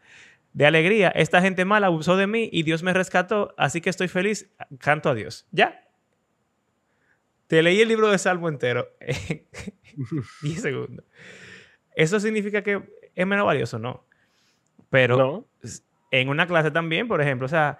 De 0.53 0.67
alegría, 0.67 1.09
esta 1.11 1.41
gente 1.41 1.65
mala 1.65 1.87
abusó 1.87 2.17
de 2.17 2.27
mí 2.27 2.49
y 2.53 2.65
Dios 2.65 2.83
me 2.83 2.93
rescató, 2.93 3.55
así 3.57 3.81
que 3.81 3.89
estoy 3.91 4.09
feliz, 4.09 4.51
canto 4.79 5.09
a 5.09 5.15
Dios. 5.15 5.47
¿Ya? 5.53 5.85
Te 7.47 7.63
leí 7.63 7.81
el 7.81 7.89
libro 7.89 8.11
de 8.11 8.19
Salmo 8.19 8.49
entero 8.49 8.89
en 9.01 9.45
10 10.43 10.63
segundos. 10.63 11.05
¿Eso 11.95 12.21
significa 12.21 12.63
que 12.63 12.83
es 13.15 13.27
menos 13.27 13.47
valioso? 13.47 13.79
No. 13.79 14.05
Pero 14.91 15.17
No. 15.17 15.47
en 16.11 16.29
una 16.29 16.47
clase 16.47 16.71
también, 16.71 17.09
por 17.09 17.21
ejemplo, 17.21 17.47
o 17.47 17.49
sea, 17.49 17.79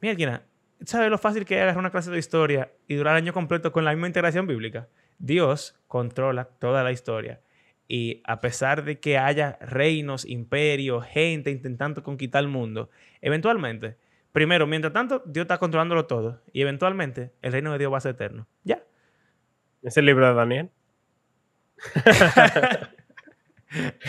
mira, 0.00 0.42
¿sabes 0.84 1.10
lo 1.10 1.18
fácil 1.18 1.44
que 1.44 1.56
es 1.56 1.62
agarrar 1.62 1.78
una 1.78 1.90
clase 1.90 2.10
de 2.10 2.18
historia 2.18 2.70
y 2.86 2.94
durar 2.96 3.16
el 3.16 3.22
año 3.22 3.32
completo 3.32 3.72
con 3.72 3.84
la 3.84 3.92
misma 3.92 4.06
integración 4.08 4.46
bíblica? 4.46 4.88
Dios 5.20 5.78
controla 5.86 6.46
toda 6.46 6.82
la 6.82 6.90
historia. 6.90 7.40
Y 7.86 8.22
a 8.24 8.40
pesar 8.40 8.84
de 8.84 8.98
que 8.98 9.18
haya 9.18 9.58
reinos, 9.60 10.24
imperios, 10.24 11.04
gente 11.06 11.50
intentando 11.50 12.02
conquistar 12.02 12.42
el 12.42 12.48
mundo, 12.48 12.90
eventualmente, 13.20 13.96
primero, 14.32 14.66
mientras 14.66 14.92
tanto, 14.92 15.22
Dios 15.26 15.44
está 15.44 15.58
controlándolo 15.58 16.06
todo. 16.06 16.42
Y 16.52 16.62
eventualmente, 16.62 17.32
el 17.42 17.52
reino 17.52 17.70
de 17.72 17.78
Dios 17.78 17.92
va 17.92 17.98
a 17.98 18.00
ser 18.00 18.14
eterno. 18.14 18.48
Ya. 18.64 18.82
Es 19.82 19.96
el 19.96 20.06
libro 20.06 20.26
de 20.26 20.34
Daniel. 20.34 20.70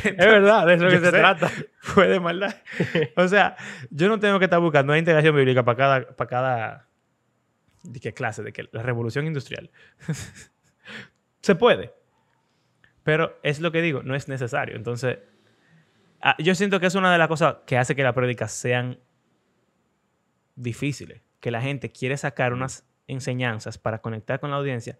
es 0.03 0.17
verdad, 0.17 0.67
de 0.67 0.73
eso 0.75 0.87
que 0.87 0.99
se 0.99 1.05
sé. 1.05 1.11
trata. 1.11 1.49
Fue 1.79 2.07
de 2.07 2.19
maldad. 2.19 2.55
O 3.15 3.27
sea, 3.27 3.55
yo 3.89 4.07
no 4.09 4.19
tengo 4.19 4.39
que 4.39 4.45
estar 4.45 4.59
buscando 4.59 4.91
una 4.91 4.99
integración 4.99 5.35
bíblica 5.35 5.63
para 5.63 5.77
cada, 5.77 6.15
para 6.15 6.29
cada 6.29 6.87
¿de 7.83 7.99
qué 7.99 8.13
clase? 8.13 8.43
De 8.43 8.53
que 8.53 8.69
la 8.71 8.83
revolución 8.83 9.25
industrial. 9.25 9.71
Se 11.41 11.55
puede. 11.55 11.93
Pero 13.03 13.39
es 13.43 13.59
lo 13.59 13.71
que 13.71 13.81
digo, 13.81 14.03
no 14.03 14.15
es 14.15 14.27
necesario. 14.27 14.75
Entonces, 14.75 15.19
ah, 16.21 16.35
yo 16.39 16.53
siento 16.55 16.79
que 16.79 16.85
es 16.85 16.95
una 16.95 17.11
de 17.11 17.17
las 17.17 17.27
cosas 17.27 17.57
que 17.65 17.77
hace 17.77 17.95
que 17.95 18.03
las 18.03 18.13
prédicas 18.13 18.51
sean 18.51 18.99
difíciles. 20.55 21.21
Que 21.39 21.51
la 21.51 21.61
gente 21.61 21.91
quiere 21.91 22.17
sacar 22.17 22.53
unas 22.53 22.85
enseñanzas 23.07 23.77
para 23.77 23.99
conectar 24.01 24.39
con 24.39 24.51
la 24.51 24.57
audiencia 24.57 24.99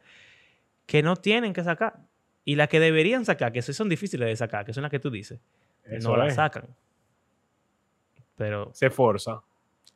que 0.85 1.03
no 1.03 1.15
tienen 1.15 1.53
que 1.53 1.63
sacar. 1.63 1.99
Y 2.43 2.55
las 2.55 2.69
que 2.69 2.79
deberían 2.79 3.23
sacar, 3.23 3.51
que 3.51 3.61
son 3.61 3.87
difíciles 3.87 4.27
de 4.27 4.35
sacar, 4.35 4.65
que 4.65 4.73
son 4.73 4.81
las 4.81 4.89
que 4.89 4.99
tú 4.99 5.11
dices, 5.11 5.39
Eso 5.83 6.09
no 6.09 6.17
las 6.17 6.35
sacan. 6.35 6.75
Pero, 8.35 8.71
Se 8.73 8.89
forza. 8.89 9.43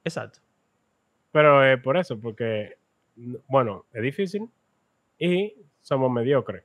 exacto. 0.04 0.40
Pero 1.32 1.66
es 1.66 1.82
por 1.82 1.98
eso, 1.98 2.18
porque, 2.20 2.78
bueno, 3.48 3.86
es 3.92 4.04
difícil 4.04 4.48
y 5.18 5.56
somos 5.86 6.12
mediocres. 6.12 6.64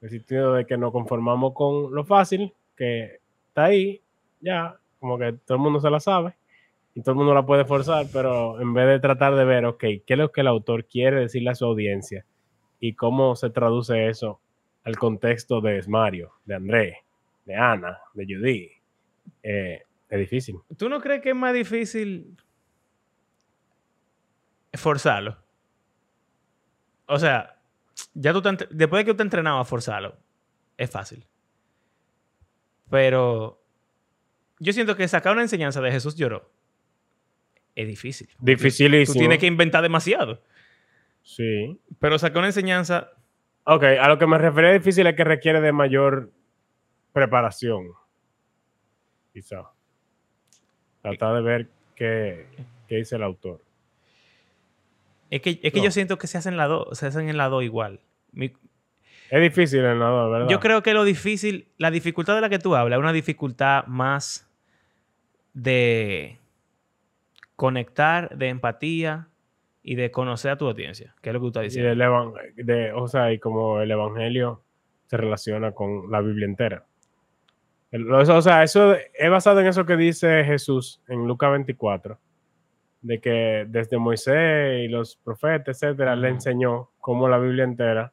En 0.00 0.06
el 0.06 0.10
sentido 0.10 0.54
de 0.54 0.64
que 0.64 0.78
nos 0.78 0.90
conformamos 0.90 1.52
con 1.52 1.94
lo 1.94 2.04
fácil, 2.04 2.52
que 2.76 3.20
está 3.48 3.64
ahí, 3.64 4.00
ya, 4.40 4.78
como 4.98 5.18
que 5.18 5.34
todo 5.44 5.56
el 5.56 5.62
mundo 5.62 5.80
se 5.80 5.90
la 5.90 6.00
sabe 6.00 6.34
y 6.94 7.02
todo 7.02 7.12
el 7.12 7.18
mundo 7.18 7.34
la 7.34 7.44
puede 7.44 7.66
forzar, 7.66 8.06
pero 8.10 8.58
en 8.60 8.72
vez 8.72 8.86
de 8.88 9.00
tratar 9.00 9.34
de 9.34 9.44
ver, 9.44 9.66
ok, 9.66 9.80
qué 9.80 10.04
es 10.06 10.18
lo 10.18 10.32
que 10.32 10.40
el 10.40 10.46
autor 10.46 10.86
quiere 10.86 11.20
decirle 11.20 11.50
a 11.50 11.54
su 11.54 11.66
audiencia 11.66 12.24
y 12.80 12.94
cómo 12.94 13.36
se 13.36 13.50
traduce 13.50 14.08
eso 14.08 14.40
al 14.82 14.96
contexto 14.96 15.60
de 15.60 15.82
Mario, 15.86 16.32
de 16.46 16.54
André, 16.54 17.04
de 17.44 17.56
Ana, 17.56 17.98
de 18.14 18.24
Judy, 18.24 18.70
eh, 19.42 19.82
es 20.08 20.18
difícil. 20.18 20.56
¿Tú 20.78 20.88
no 20.88 21.00
crees 21.00 21.20
que 21.20 21.30
es 21.30 21.36
más 21.36 21.52
difícil 21.52 22.34
forzarlo? 24.72 25.36
O 27.06 27.18
sea, 27.18 27.53
ya 28.14 28.32
tú 28.32 28.42
te 28.42 28.66
después 28.70 29.00
de 29.00 29.04
que 29.04 29.10
tú 29.12 29.16
te 29.18 29.22
entrenado 29.22 29.58
a 29.58 29.64
forzarlo, 29.64 30.16
es 30.76 30.90
fácil. 30.90 31.26
Pero 32.90 33.60
yo 34.58 34.72
siento 34.72 34.96
que 34.96 35.08
sacar 35.08 35.32
una 35.32 35.42
enseñanza 35.42 35.80
de 35.80 35.90
Jesús 35.90 36.16
lloró 36.16 36.50
es 37.74 37.88
difícil. 37.88 38.28
Tú 38.28 38.34
Dificilísimo. 38.38 39.18
tienes 39.18 39.38
que 39.38 39.46
inventar 39.46 39.82
demasiado. 39.82 40.42
Sí. 41.22 41.80
Pero 41.98 42.18
sacar 42.18 42.38
una 42.38 42.48
enseñanza, 42.48 43.10
Ok, 43.66 43.82
a 43.82 44.08
lo 44.08 44.18
que 44.18 44.26
me 44.26 44.36
refería 44.36 44.72
difícil 44.72 45.06
es 45.06 45.16
que 45.16 45.24
requiere 45.24 45.60
de 45.60 45.72
mayor 45.72 46.30
preparación. 47.14 47.92
Quizá. 49.32 49.62
Tratar 51.00 51.36
de 51.36 51.42
ver 51.42 51.68
qué, 51.96 52.46
qué 52.86 52.96
dice 52.96 53.16
el 53.16 53.22
autor. 53.22 53.62
Es 55.36 55.42
que, 55.42 55.60
es 55.62 55.72
que 55.72 55.78
No. 55.80 55.84
yo 55.84 55.90
siento 55.90 56.18
que 56.18 56.26
se 56.26 56.38
hacen 56.38 56.54
se 56.92 57.06
en 57.06 57.36
las 57.36 57.50
dos 57.50 57.62
igual. 57.64 58.00
Mi- 58.32 58.52
Es 59.30 59.40
difícil 59.40 59.80
en 59.84 59.98
la 59.98 60.06
dos, 60.06 60.30
¿verdad? 60.30 60.48
Yo 60.48 60.60
creo 60.60 60.82
que 60.82 60.94
lo 60.94 61.02
difícil, 61.04 61.68
la 61.78 61.90
dificultad 61.90 62.34
de 62.34 62.40
la 62.40 62.48
que 62.48 62.58
tú 62.58 62.76
hablas, 62.76 62.98
es 62.98 63.00
una 63.00 63.12
dificultad 63.12 63.84
más 63.86 64.48
de 65.54 66.38
conectar, 67.56 68.36
de 68.36 68.48
empatía 68.48 69.28
y 69.82 69.94
de 69.96 70.10
conocer 70.10 70.50
a 70.52 70.56
tu 70.56 70.66
audiencia, 70.66 71.14
que 71.22 71.30
es 71.30 71.34
lo 71.34 71.40
que 71.40 71.44
tú 71.44 71.48
estás 71.48 71.62
Y 71.62 71.66
diciendo. 71.66 71.92
el 71.92 72.00
evan- 72.00 72.32
de- 72.56 72.92
o 72.92 73.06
sea, 73.08 73.32
y 73.32 73.38
como 73.38 73.80
el 73.80 73.90
evangelio 73.90 74.62
se 75.06 75.16
relaciona 75.16 75.72
con 75.72 76.10
la 76.10 76.20
Biblia 76.20 76.46
entera. 76.46 76.84
El- 77.90 78.10
o 78.12 78.42
sea, 78.42 78.62
eso 78.62 78.94
es 78.94 79.30
basado 79.30 79.60
en 79.60 79.66
eso 79.66 79.84
que 79.86 79.96
dice 79.96 80.44
Jesús 80.44 81.00
en 81.08 81.26
Lucas 81.26 81.52
24, 81.52 82.18
de 83.04 83.20
que 83.20 83.66
desde 83.68 83.98
Moisés 83.98 84.80
y 84.82 84.88
los 84.88 85.16
profetas, 85.16 85.82
etcétera, 85.82 86.16
le 86.16 86.30
enseñó 86.30 86.90
cómo 87.00 87.28
la 87.28 87.38
Biblia 87.38 87.64
entera 87.64 88.12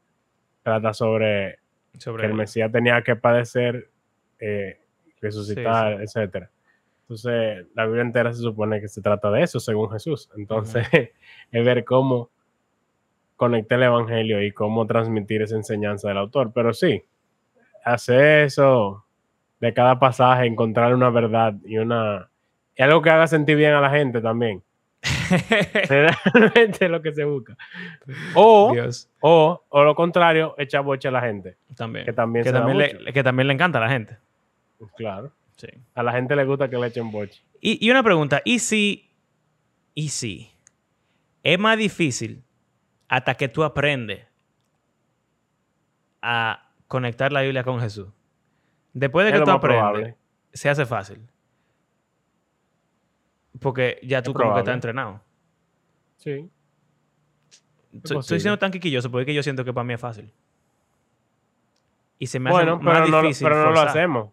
trata 0.64 0.94
sobre 0.94 1.60
Sobre 1.98 2.24
que 2.24 2.28
el 2.28 2.34
Mesías 2.34 2.70
tenía 2.74 3.02
que 3.02 3.16
padecer, 3.16 3.90
eh, 4.38 4.82
resucitar, 5.22 6.02
etcétera. 6.02 6.52
Entonces, 7.04 7.68
la 7.74 7.86
Biblia 7.86 8.02
entera 8.02 8.34
se 8.34 8.42
supone 8.42 8.82
que 8.82 8.90
se 8.90 9.02
trata 9.02 9.32
de 9.32 9.44
eso, 9.44 9.62
según 9.62 9.90
Jesús. 9.92 10.30
Entonces, 10.36 10.86
es 11.52 11.66
ver 11.66 11.86
cómo 11.86 12.30
conectar 13.38 13.78
el 13.78 13.86
evangelio 13.86 14.44
y 14.44 14.52
cómo 14.52 14.86
transmitir 14.88 15.42
esa 15.42 15.56
enseñanza 15.56 16.10
del 16.10 16.18
autor. 16.18 16.52
Pero 16.54 16.74
sí, 16.74 17.02
hacer 17.86 18.44
eso 18.44 19.06
de 19.62 19.74
cada 19.74 20.00
pasaje, 20.00 20.46
encontrar 20.46 20.94
una 20.94 21.10
verdad 21.10 21.54
y 21.64 21.78
una. 21.78 22.30
Y 22.76 22.84
algo 22.84 23.02
que 23.02 23.10
haga 23.10 23.28
sentir 23.28 23.56
bien 23.56 23.72
a 23.72 23.80
la 23.80 23.90
gente 23.90 24.20
también. 24.20 24.62
Realmente 26.34 26.86
es 26.86 26.92
lo 26.92 27.02
que 27.02 27.14
se 27.14 27.24
busca. 27.24 27.58
O, 28.36 28.74
o, 29.22 29.64
o 29.70 29.84
lo 29.84 29.96
contrario, 29.96 30.56
echar 30.58 30.84
boche 30.84 31.08
a 31.08 31.12
la 31.12 31.22
gente. 31.22 31.58
también. 31.76 32.06
que 32.06 32.14
también 32.14 32.46
que 32.46 32.52
también, 32.52 32.78
le, 32.78 33.14
que 33.14 33.24
también 33.24 33.48
le 33.48 33.54
encanta 33.54 33.78
a 33.78 33.82
la 33.82 33.90
gente. 33.90 34.18
Claro. 34.96 35.32
Sí. 35.56 35.68
A 35.94 36.04
la 36.04 36.12
gente 36.14 36.36
le 36.36 36.44
gusta 36.46 36.70
que 36.70 36.78
le 36.78 36.88
echen 36.88 37.12
boche. 37.12 37.42
Y, 37.60 37.86
y 37.86 37.92
una 37.92 38.04
pregunta, 38.04 38.42
¿y 38.44 38.60
si, 38.60 39.12
y 39.94 40.10
si 40.10 40.52
es 41.44 41.60
más 41.60 41.78
difícil 41.78 42.44
hasta 43.08 43.36
que 43.36 43.48
tú 43.48 43.64
aprendes 43.64 44.26
a 46.22 46.70
conectar 46.88 47.32
la 47.32 47.42
Biblia 47.42 47.64
con 47.64 47.80
Jesús? 47.80 48.08
Después 48.94 49.26
de 49.26 49.34
que 49.34 49.42
tú 49.42 49.52
aprendes, 49.52 49.82
probable. 49.82 50.16
se 50.52 50.70
hace 50.70 50.86
fácil. 50.86 51.22
Porque 53.60 54.00
ya 54.04 54.22
tú 54.22 54.32
Es 54.32 54.38
como 54.38 54.54
que 54.54 54.60
estás 54.60 54.74
entrenado. 54.76 55.22
Sí. 56.18 56.50
Estoy- 58.04 58.40
siendo 58.40 58.58
tan 58.58 58.72
quiquilloso 58.72 59.12
porque 59.12 59.34
yo 59.34 59.44
siento 59.44 59.66
que 59.66 59.74
para 59.74 59.84
mí 59.84 59.94
es 59.94 60.00
fácil. 60.02 60.32
Y 62.18 62.28
se 62.28 62.40
me 62.40 62.52
Bueno, 62.52 62.74
hace 62.76 62.86
pero 62.86 63.00
más 63.00 63.10
no, 63.10 63.22
difícil 63.22 63.48
pero 63.48 63.64
no 63.64 63.72
lo 63.72 63.80
hacemos. 63.82 64.30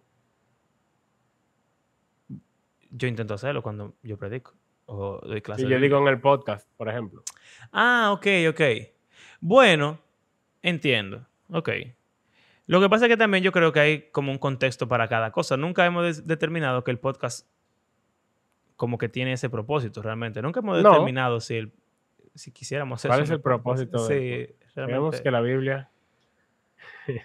Yo 2.91 3.09
intento 3.09 3.35
hacerlo 3.35 3.63
cuando 3.63 3.95
yo 4.03 4.17
predico 4.17 4.55
o 4.87 5.21
doy 5.27 5.43
clases. 5.43 5.67
De 5.67 5.71
yo 5.75 5.81
digo 5.81 5.99
en 5.99 6.09
el 6.09 6.21
podcast, 6.21 6.69
por 6.77 6.89
ejemplo. 6.89 7.23
Ah, 7.73 8.11
ok, 8.13 8.27
ok. 8.51 8.61
Bueno, 9.41 9.99
entiendo. 10.63 11.27
Ok. 11.51 11.71
Lo 12.67 12.81
que 12.81 12.89
pasa 12.89 13.07
es 13.07 13.11
que 13.11 13.17
también 13.17 13.43
yo 13.43 13.53
creo 13.53 13.73
que 13.73 13.81
hay 13.81 14.11
como 14.11 14.31
un 14.33 14.39
contexto 14.39 14.89
para 14.89 15.09
cada 15.09 15.31
cosa. 15.33 15.57
Nunca 15.57 15.85
hemos 15.87 16.27
determinado 16.27 16.85
que 16.85 16.91
el 16.91 16.99
podcast 16.99 17.47
como 18.79 18.97
que 18.97 19.11
tiene 19.11 19.33
ese 19.35 19.51
propósito 19.51 20.01
realmente. 20.01 20.41
Nunca 20.41 20.61
hemos 20.61 20.83
No. 20.83 20.91
determinado 20.93 21.41
si, 21.41 21.57
el, 21.57 21.73
si 22.35 22.51
quisiéramos 22.53 23.01
hacer 23.01 23.11
¿Cuál 23.11 23.23
es 23.25 23.31
el 23.31 23.41
propósito 23.43 24.07
de 24.09 24.55
Sí, 24.57 24.69
Vemos 24.77 24.89
realmente. 24.91 25.23
que 25.23 25.31
la 25.31 25.41
Biblia 25.43 25.91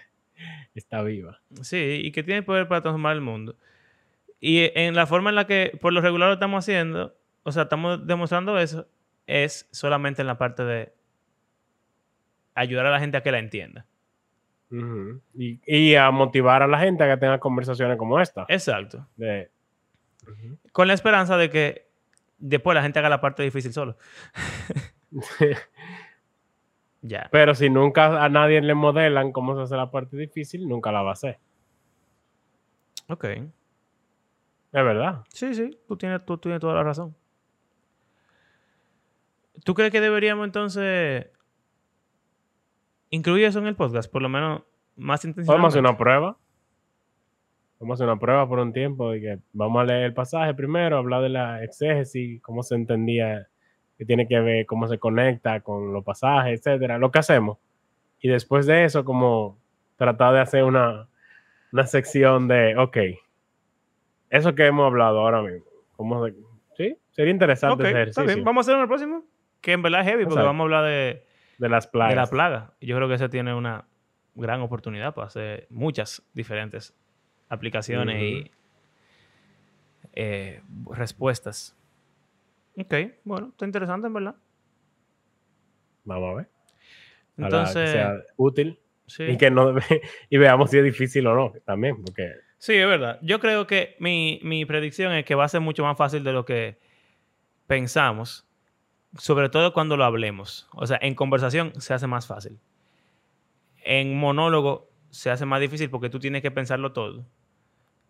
está 0.74 1.02
viva. 1.02 1.40
Sí, 1.62 2.00
y 2.04 2.12
que 2.12 2.22
tiene 2.22 2.42
poder 2.42 2.68
para 2.68 2.82
transformar 2.82 3.14
el 3.14 3.20
mundo. 3.22 3.56
Y 4.40 4.70
en 4.74 4.94
la 4.94 5.06
forma 5.06 5.30
en 5.30 5.36
la 5.36 5.46
que 5.46 5.78
por 5.80 5.92
lo 5.92 6.00
regular 6.00 6.28
lo 6.28 6.34
estamos 6.34 6.64
haciendo, 6.64 7.14
o 7.44 7.52
sea, 7.52 7.62
estamos 7.64 8.06
demostrando 8.06 8.58
eso, 8.58 8.86
es 9.26 9.68
solamente 9.70 10.20
en 10.22 10.26
la 10.26 10.36
parte 10.36 10.64
de 10.64 10.92
ayudar 12.54 12.86
a 12.86 12.90
la 12.90 13.00
gente 13.00 13.16
a 13.16 13.22
que 13.22 13.32
la 13.32 13.38
entienda. 13.38 13.86
Ujú. 14.70 15.20
y, 15.34 15.60
y 15.66 15.94
a 15.94 16.10
motivar 16.10 16.62
a 16.62 16.66
la 16.66 16.80
gente 16.80 17.04
a 17.04 17.14
que 17.14 17.20
tenga 17.20 17.38
conversaciones 17.38 17.96
como 17.96 18.18
esta. 18.20 18.44
Exacto. 18.48 19.06
De, 19.14 19.48
Con 20.72 20.88
la 20.88 20.94
esperanza 20.94 21.36
de 21.36 21.50
que 21.50 21.88
después 22.38 22.74
la 22.74 22.82
gente 22.82 22.98
haga 22.98 23.08
la 23.08 23.20
parte 23.20 23.42
difícil 23.42 23.72
solo. 23.72 23.96
Ya. 27.06 27.28
Pero 27.30 27.54
si 27.54 27.68
nunca 27.68 28.24
a 28.24 28.30
nadie 28.30 28.62
le 28.62 28.72
modelan 28.74 29.30
cómo 29.30 29.54
se 29.54 29.60
hace 29.62 29.76
la 29.76 29.90
parte 29.90 30.16
difícil, 30.16 30.66
nunca 30.66 30.90
la 30.90 31.02
va 31.02 31.10
a 31.10 31.12
hacer. 31.12 31.38
Ok. 33.08 33.24
Es 33.24 33.52
verdad. 34.72 35.22
Sí, 35.28 35.54
sí, 35.54 35.78
tú 35.86 35.98
tienes, 35.98 36.24
tú 36.24 36.38
tienes 36.38 36.60
toda 36.62 36.72
la 36.74 36.82
razón. 36.82 37.14
¿Tú 39.64 39.74
crees 39.74 39.92
que 39.92 40.00
deberíamos 40.00 40.46
entonces 40.46 41.26
incluir 43.10 43.44
eso 43.44 43.58
en 43.58 43.66
el 43.66 43.76
podcast? 43.76 44.10
Por 44.10 44.22
lo 44.22 44.30
menos 44.30 44.62
más 44.96 45.20
Podemos 45.20 45.24
intencionalmente. 45.26 45.68
hacer 45.68 45.80
una 45.80 45.96
prueba. 45.98 46.38
Vamos 47.84 48.00
a 48.00 48.04
hacer 48.04 48.10
una 48.12 48.18
prueba 48.20 48.48
por 48.48 48.58
un 48.60 48.72
tiempo 48.72 49.10
de 49.10 49.20
que 49.20 49.38
vamos 49.52 49.82
a 49.82 49.84
leer 49.84 50.04
el 50.04 50.14
pasaje 50.14 50.54
primero, 50.54 50.96
hablar 50.96 51.20
de 51.20 51.28
la 51.28 51.62
exégesis, 51.62 52.40
cómo 52.40 52.62
se 52.62 52.74
entendía 52.76 53.46
que 53.98 54.06
tiene 54.06 54.26
que 54.26 54.40
ver 54.40 54.64
cómo 54.64 54.88
se 54.88 54.98
conecta 54.98 55.60
con 55.60 55.92
los 55.92 56.02
pasajes, 56.02 56.58
etcétera, 56.60 56.96
lo 56.96 57.10
que 57.10 57.18
hacemos. 57.18 57.58
Y 58.20 58.28
después 58.28 58.64
de 58.64 58.84
eso, 58.86 59.04
como 59.04 59.58
tratar 59.96 60.32
de 60.32 60.40
hacer 60.40 60.64
una, 60.64 61.08
una 61.72 61.86
sección 61.86 62.48
de, 62.48 62.74
ok, 62.78 62.96
eso 64.30 64.54
que 64.54 64.66
hemos 64.66 64.86
hablado 64.86 65.20
ahora 65.20 65.42
mismo, 65.42 65.66
¿cómo 65.96 66.26
se- 66.26 66.34
sí, 66.76 66.96
sería 67.10 67.32
interesante 67.32 67.74
Ok, 67.74 67.80
ese 67.80 67.88
está 67.90 68.00
ejercicio 68.22 68.34
bien. 68.34 68.44
Vamos 68.44 68.62
a 68.62 68.70
hacer 68.70 68.76
en 68.76 68.80
el 68.82 68.88
próximo. 68.88 69.24
Que 69.60 69.72
en 69.72 69.82
verdad 69.82 70.00
es 70.00 70.06
heavy, 70.08 70.24
porque 70.24 70.42
vamos 70.42 70.60
a 70.60 70.64
hablar 70.64 70.84
de, 70.86 71.24
de 71.58 71.68
las 71.68 71.84
de 71.86 71.90
plagas. 71.92 72.16
la 72.16 72.26
plaga. 72.26 72.72
Yo 72.80 72.96
creo 72.96 73.08
que 73.08 73.14
ese 73.14 73.28
tiene 73.28 73.54
una 73.54 73.84
gran 74.34 74.60
oportunidad 74.62 75.14
para 75.14 75.26
hacer 75.28 75.66
muchas 75.70 76.22
diferentes 76.32 76.94
aplicaciones 77.48 78.22
y 78.22 78.50
eh, 80.12 80.62
respuestas. 80.90 81.76
Ok, 82.76 82.94
bueno, 83.24 83.48
está 83.48 83.64
interesante, 83.64 84.06
en 84.06 84.14
verdad. 84.14 84.34
Vamos 86.04 86.30
a 86.30 86.34
ver. 86.34 86.48
Entonces, 87.36 87.90
sea 87.90 88.14
útil 88.36 88.78
sí. 89.06 89.24
y 89.24 89.36
que 89.36 89.50
no 89.50 89.74
y 90.30 90.36
veamos 90.36 90.70
si 90.70 90.78
es 90.78 90.84
difícil 90.84 91.26
o 91.26 91.34
no 91.34 91.52
también, 91.64 92.02
porque 92.02 92.32
Sí, 92.64 92.72
es 92.72 92.86
verdad. 92.86 93.18
Yo 93.20 93.40
creo 93.40 93.66
que 93.66 93.94
mi, 93.98 94.40
mi 94.42 94.64
predicción 94.64 95.12
es 95.12 95.26
que 95.26 95.34
va 95.34 95.44
a 95.44 95.48
ser 95.48 95.60
mucho 95.60 95.82
más 95.84 95.98
fácil 95.98 96.24
de 96.24 96.32
lo 96.32 96.46
que 96.46 96.78
pensamos, 97.66 98.46
sobre 99.18 99.50
todo 99.50 99.74
cuando 99.74 99.98
lo 99.98 100.04
hablemos. 100.04 100.66
O 100.72 100.86
sea, 100.86 100.98
en 101.02 101.14
conversación 101.14 101.78
se 101.78 101.92
hace 101.92 102.06
más 102.06 102.26
fácil. 102.26 102.58
En 103.84 104.16
monólogo 104.16 104.88
se 105.14 105.30
hace 105.30 105.46
más 105.46 105.60
difícil 105.60 105.90
porque 105.90 106.10
tú 106.10 106.18
tienes 106.18 106.42
que 106.42 106.50
pensarlo 106.50 106.92
todo. 106.92 107.24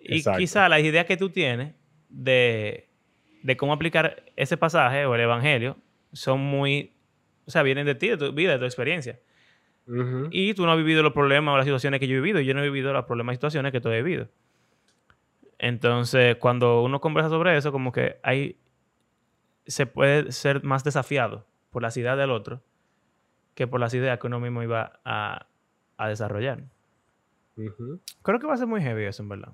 Y 0.01 0.17
Exacto. 0.17 0.39
quizá 0.39 0.69
las 0.71 0.81
ideas 0.81 1.05
que 1.05 1.19
tú 1.19 1.29
tienes 1.29 1.75
de, 2.09 2.89
de 3.43 3.57
cómo 3.59 3.75
aplicar 3.75 4.25
ese 4.37 4.57
pasaje 4.57 5.05
o 5.05 5.15
el 5.15 5.21
evangelio 5.21 5.77
son 6.15 6.41
muy, 6.41 6.95
o 7.45 7.51
sea, 7.51 7.63
vienen 7.63 7.85
de 7.85 7.95
ti, 7.95 8.09
de 8.09 8.17
tu 8.17 8.33
vida, 8.33 8.53
de 8.53 8.59
tu 8.59 8.65
experiencia. 8.65 9.21
ujú, 9.87 10.29
Y 10.31 10.55
tú 10.55 10.65
no 10.65 10.73
has 10.73 10.79
vivido 10.79 11.03
los 11.03 11.13
problemas 11.13 11.53
o 11.53 11.57
las 11.59 11.67
situaciones 11.67 12.01
que 12.01 12.09
yo 12.09 12.17
he 12.17 12.21
vivido. 12.21 12.41
Y 12.41 12.47
yo 12.47 12.55
no 12.55 12.61
he 12.61 12.65
vivido 12.65 12.93
los 12.95 13.05
problemas 13.05 13.35
y 13.35 13.37
situaciones 13.37 13.71
que 13.71 13.83
tú 13.83 13.91
has 13.91 13.97
vivido. 13.97 14.29
Entonces, 15.59 16.37
cuando 16.37 16.83
uno 16.83 17.01
conversa 17.03 17.29
sobre 17.29 17.57
eso, 17.57 17.71
como 17.71 17.93
que 17.93 18.17
hay. 18.23 18.57
Se 19.67 19.87
puede 19.87 20.33
ser 20.33 20.63
más 20.65 20.85
desafiado 20.85 21.47
por 21.71 21.83
las 21.83 21.97
ideas 21.97 22.17
del 22.19 22.31
otro 22.31 22.63
que 23.55 23.67
por 23.67 23.81
las 23.81 23.95
ideas 23.95 24.19
que 24.19 24.27
uno 24.27 24.41
mismo 24.41 24.63
iba 24.63 25.01
a, 25.05 25.47
a 25.97 26.09
desarrollar. 26.09 26.65
Creo 28.23 28.39
que 28.41 28.47
va 28.47 28.55
a 28.55 28.57
ser 28.57 28.67
muy 28.67 28.81
heavy 28.83 29.05
eso, 29.05 29.23
en 29.23 29.29
verdad. 29.29 29.53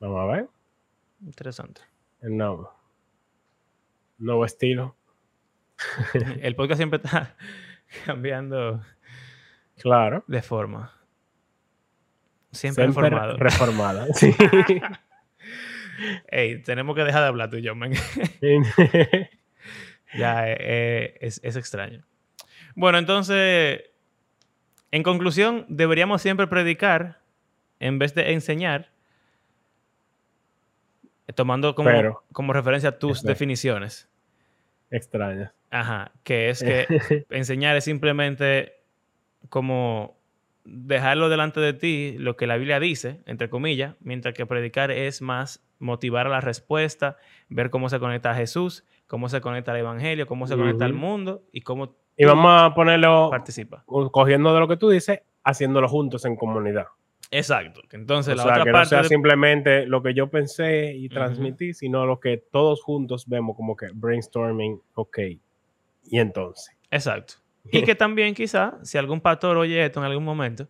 Vamos 0.00 0.20
a 0.20 0.26
ver. 0.32 0.48
Interesante. 1.24 1.82
El 2.20 2.36
nuevo, 2.36 2.72
nuevo 4.18 4.44
estilo. 4.44 4.96
El 6.40 6.54
podcast 6.56 6.78
siempre 6.78 6.98
está 7.02 7.36
cambiando 8.06 8.82
Claro. 9.78 10.24
de 10.26 10.42
forma. 10.42 10.92
Siempre, 12.52 12.84
Siempre 12.84 13.06
informado. 13.08 13.36
reformada. 13.36 14.06
Sí. 14.14 14.34
Ey, 16.28 16.62
tenemos 16.62 16.96
que 16.96 17.04
dejar 17.04 17.20
de 17.22 17.28
hablar 17.28 17.50
tú 17.50 17.56
y 17.58 17.62
yo, 17.62 17.74
man. 17.74 17.92
Ya 20.16 20.48
eh, 20.50 20.56
eh, 20.58 21.18
es, 21.20 21.40
es 21.44 21.56
extraño. 21.56 22.04
Bueno, 22.74 22.98
entonces, 22.98 23.82
en 24.92 25.02
conclusión, 25.02 25.66
deberíamos 25.68 26.22
siempre 26.22 26.46
predicar 26.46 27.20
en 27.78 27.98
vez 27.98 28.14
de 28.14 28.32
enseñar, 28.32 28.90
eh, 31.26 31.32
tomando 31.32 31.74
como, 31.74 31.90
Pero- 31.90 32.22
como 32.32 32.52
referencia 32.52 32.98
tus 32.98 33.22
definiciones. 33.22 34.08
Extraña. 34.90 35.52
Ajá, 35.70 36.12
que 36.24 36.50
es 36.50 36.62
que 36.62 36.86
enseñar 37.30 37.76
es 37.76 37.84
simplemente 37.84 38.74
como 39.48 40.16
dejarlo 40.64 41.28
delante 41.28 41.60
de 41.60 41.72
ti, 41.72 42.16
lo 42.18 42.36
que 42.36 42.46
la 42.46 42.56
Biblia 42.56 42.80
dice, 42.80 43.20
entre 43.26 43.48
comillas, 43.48 43.94
mientras 44.00 44.34
que 44.34 44.46
predicar 44.46 44.90
es 44.90 45.22
más 45.22 45.62
motivar 45.78 46.26
a 46.26 46.30
la 46.30 46.40
respuesta, 46.40 47.16
ver 47.48 47.70
cómo 47.70 47.88
se 47.88 47.98
conecta 47.98 48.32
a 48.32 48.34
Jesús, 48.34 48.84
cómo 49.06 49.28
se 49.28 49.40
conecta 49.40 49.70
al 49.72 49.78
Evangelio, 49.78 50.26
cómo 50.26 50.46
se 50.46 50.56
conecta 50.56 50.84
al 50.84 50.92
mundo 50.92 51.42
y 51.52 51.62
cómo 51.62 51.96
Y 52.22 52.24
vamos 52.26 52.52
a 52.54 52.74
ponerlo, 52.74 53.30
participa. 53.30 53.82
cogiendo 53.86 54.52
de 54.52 54.60
lo 54.60 54.68
que 54.68 54.76
tú 54.76 54.90
dices, 54.90 55.20
haciéndolo 55.42 55.88
juntos 55.88 56.26
en 56.26 56.36
comunidad. 56.36 56.86
Exacto. 57.30 57.80
Entonces, 57.92 58.34
o 58.34 58.36
la 58.36 58.42
sea, 58.42 58.52
otra 58.52 58.64
que 58.64 58.70
no 58.70 58.74
parte 58.74 58.88
sea 58.90 59.02
de- 59.02 59.08
simplemente 59.08 59.86
lo 59.86 60.02
que 60.02 60.12
yo 60.12 60.28
pensé 60.28 60.92
y 60.94 61.08
transmití, 61.08 61.72
sino 61.72 62.04
lo 62.04 62.20
que 62.20 62.36
todos 62.36 62.82
juntos 62.82 63.26
vemos 63.26 63.56
como 63.56 63.74
que 63.74 63.86
brainstorming, 63.94 64.82
ok. 64.94 65.18
Y 66.10 66.18
entonces. 66.18 66.76
Exacto. 66.90 67.34
Y 67.72 67.84
que 67.84 67.94
también 67.94 68.34
quizá, 68.34 68.78
si 68.82 68.98
algún 68.98 69.20
pastor 69.22 69.56
oye 69.56 69.82
esto 69.84 70.00
en 70.00 70.06
algún 70.06 70.24
momento 70.24 70.66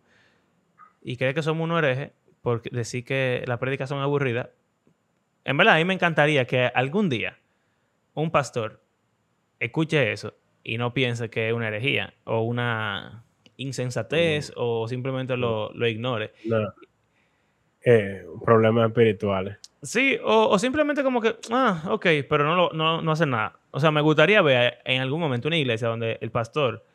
y 1.01 1.17
cree 1.17 1.33
que 1.33 1.41
somos 1.41 1.65
unos 1.65 1.79
herejes 1.79 2.11
por 2.41 2.61
decir 2.61 3.03
que 3.03 3.43
las 3.45 3.57
prédicas 3.59 3.89
son 3.89 3.99
aburridas, 3.99 4.49
en 5.43 5.57
verdad 5.57 5.75
a 5.75 5.77
mí 5.79 5.85
me 5.85 5.93
encantaría 5.93 6.45
que 6.45 6.65
algún 6.73 7.09
día 7.09 7.37
un 8.13 8.29
pastor 8.31 8.81
escuche 9.59 10.11
eso 10.11 10.33
y 10.63 10.77
no 10.77 10.93
piense 10.93 11.29
que 11.29 11.47
es 11.49 11.53
una 11.53 11.67
herejía 11.69 12.13
o 12.25 12.41
una 12.41 13.23
insensatez 13.57 14.51
o 14.55 14.87
simplemente 14.87 15.37
lo, 15.37 15.71
lo 15.73 15.87
ignore. 15.87 16.33
No. 16.45 16.73
Eh, 17.83 18.25
problemas 18.45 18.89
espirituales. 18.89 19.57
Sí, 19.81 20.17
o, 20.23 20.49
o 20.49 20.59
simplemente 20.59 21.01
como 21.03 21.19
que, 21.21 21.35
ah, 21.51 21.83
ok, 21.89 22.05
pero 22.29 22.43
no, 22.43 22.55
lo- 22.55 22.69
no, 22.73 23.01
no 23.01 23.11
hace 23.11 23.25
nada. 23.25 23.57
O 23.71 23.79
sea, 23.79 23.89
me 23.89 24.01
gustaría 24.01 24.41
ver 24.43 24.79
en 24.85 25.01
algún 25.01 25.19
momento 25.19 25.47
una 25.47 25.57
iglesia 25.57 25.87
donde 25.87 26.19
el 26.21 26.29
pastor, 26.29 26.85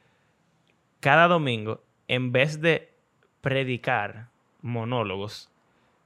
cada 1.00 1.26
domingo, 1.26 1.82
en 2.06 2.30
vez 2.30 2.60
de 2.60 2.92
predicar 3.40 4.28
monólogos, 4.62 5.50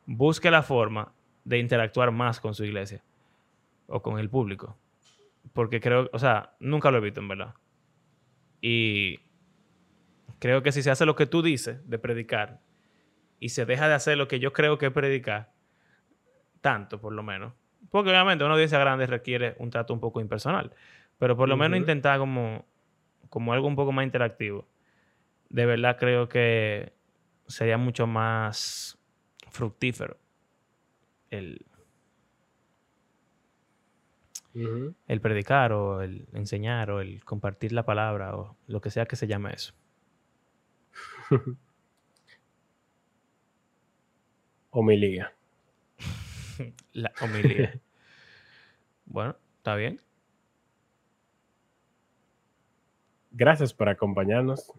busque 0.06 0.50
la 0.50 0.62
forma 0.62 1.12
de 1.44 1.58
interactuar 1.58 2.10
más 2.10 2.40
con 2.40 2.54
su 2.54 2.64
iglesia 2.64 3.02
o 3.86 4.00
con 4.00 4.18
el 4.18 4.30
público. 4.30 4.76
Porque 5.52 5.80
creo, 5.80 6.08
o 6.12 6.18
sea, 6.18 6.54
nunca 6.60 6.90
lo 6.90 6.98
he 6.98 7.00
visto 7.00 7.20
en 7.20 7.28
verdad. 7.28 7.54
Y 8.60 9.20
creo 10.38 10.62
que 10.62 10.72
si 10.72 10.82
se 10.82 10.90
hace 10.90 11.06
lo 11.06 11.16
que 11.16 11.26
tú 11.26 11.42
dices 11.42 11.88
de 11.88 11.98
predicar 11.98 12.60
y 13.38 13.50
se 13.50 13.64
deja 13.64 13.88
de 13.88 13.94
hacer 13.94 14.18
lo 14.18 14.28
que 14.28 14.38
yo 14.38 14.52
creo 14.52 14.78
que 14.78 14.86
es 14.86 14.92
predicar, 14.92 15.52
tanto 16.60 17.00
por 17.00 17.12
lo 17.12 17.22
menos, 17.22 17.54
porque 17.90 18.10
obviamente 18.10 18.44
una 18.44 18.54
audiencia 18.54 18.78
grande 18.78 19.06
requiere 19.06 19.56
un 19.58 19.70
trato 19.70 19.94
un 19.94 20.00
poco 20.00 20.20
impersonal, 20.20 20.74
pero 21.18 21.36
por 21.36 21.48
lo 21.48 21.56
menos 21.56 21.78
intentar 21.78 22.18
como, 22.18 22.66
como 23.28 23.52
algo 23.52 23.66
un 23.66 23.76
poco 23.76 23.92
más 23.92 24.04
interactivo. 24.04 24.68
De 25.48 25.66
verdad 25.66 25.96
creo 25.98 26.28
que 26.28 26.92
sería 27.46 27.78
mucho 27.78 28.06
más 28.06 28.98
fructífero 29.50 30.18
el, 31.30 31.64
El 34.52 35.20
predicar 35.20 35.72
o 35.72 36.02
el 36.02 36.26
enseñar 36.32 36.90
o 36.90 37.00
el 37.00 37.24
compartir 37.24 37.72
la 37.72 37.84
palabra 37.84 38.36
o 38.36 38.56
lo 38.66 38.80
que 38.80 38.90
sea 38.90 39.06
que 39.06 39.16
se 39.16 39.26
llame 39.26 39.52
eso. 39.52 39.72
Homilía. 44.70 45.32
La 46.92 47.12
homilía. 47.20 47.80
bueno, 49.06 49.36
está 49.58 49.74
bien. 49.74 50.00
Gracias 53.32 53.72
por 53.72 53.88
acompañarnos. 53.88 54.72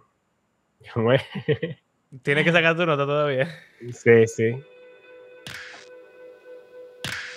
Tienes 2.24 2.44
que 2.44 2.52
sacar 2.52 2.76
tu 2.76 2.86
nota 2.86 3.06
todavía. 3.06 3.48
sí, 3.92 4.28
sí. 4.28 4.62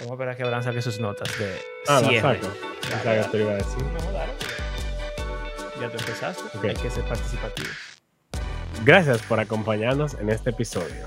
Vamos 0.01 0.11
a 0.11 0.15
esperar 0.15 0.35
a 0.35 0.37
que 0.37 0.43
Abraham 0.43 0.63
saque 0.65 0.83
sus 0.83 0.99
notas 1.01 1.29
de 1.39 1.57
Ah, 1.89 2.01
la 2.01 2.09
cierre. 2.09 2.41
saco. 2.41 2.53
Esa 2.89 3.23
que 3.23 3.29
te 3.31 3.39
iba 3.43 3.53
a 3.53 3.55
decir. 3.55 3.83
No, 3.83 4.13
dale. 4.13 4.33
Ya 5.81 5.89
te 5.91 5.97
empezaste. 5.99 6.43
Ok. 6.59 6.65
Hay 6.65 6.75
que 6.75 6.91
ser 6.91 7.05
participativo. 7.05 7.69
Gracias 8.85 9.23
por 9.23 9.41
acompañarnos 9.41 10.15
en 10.15 10.31
este 10.31 10.51
episodio. 10.51 11.07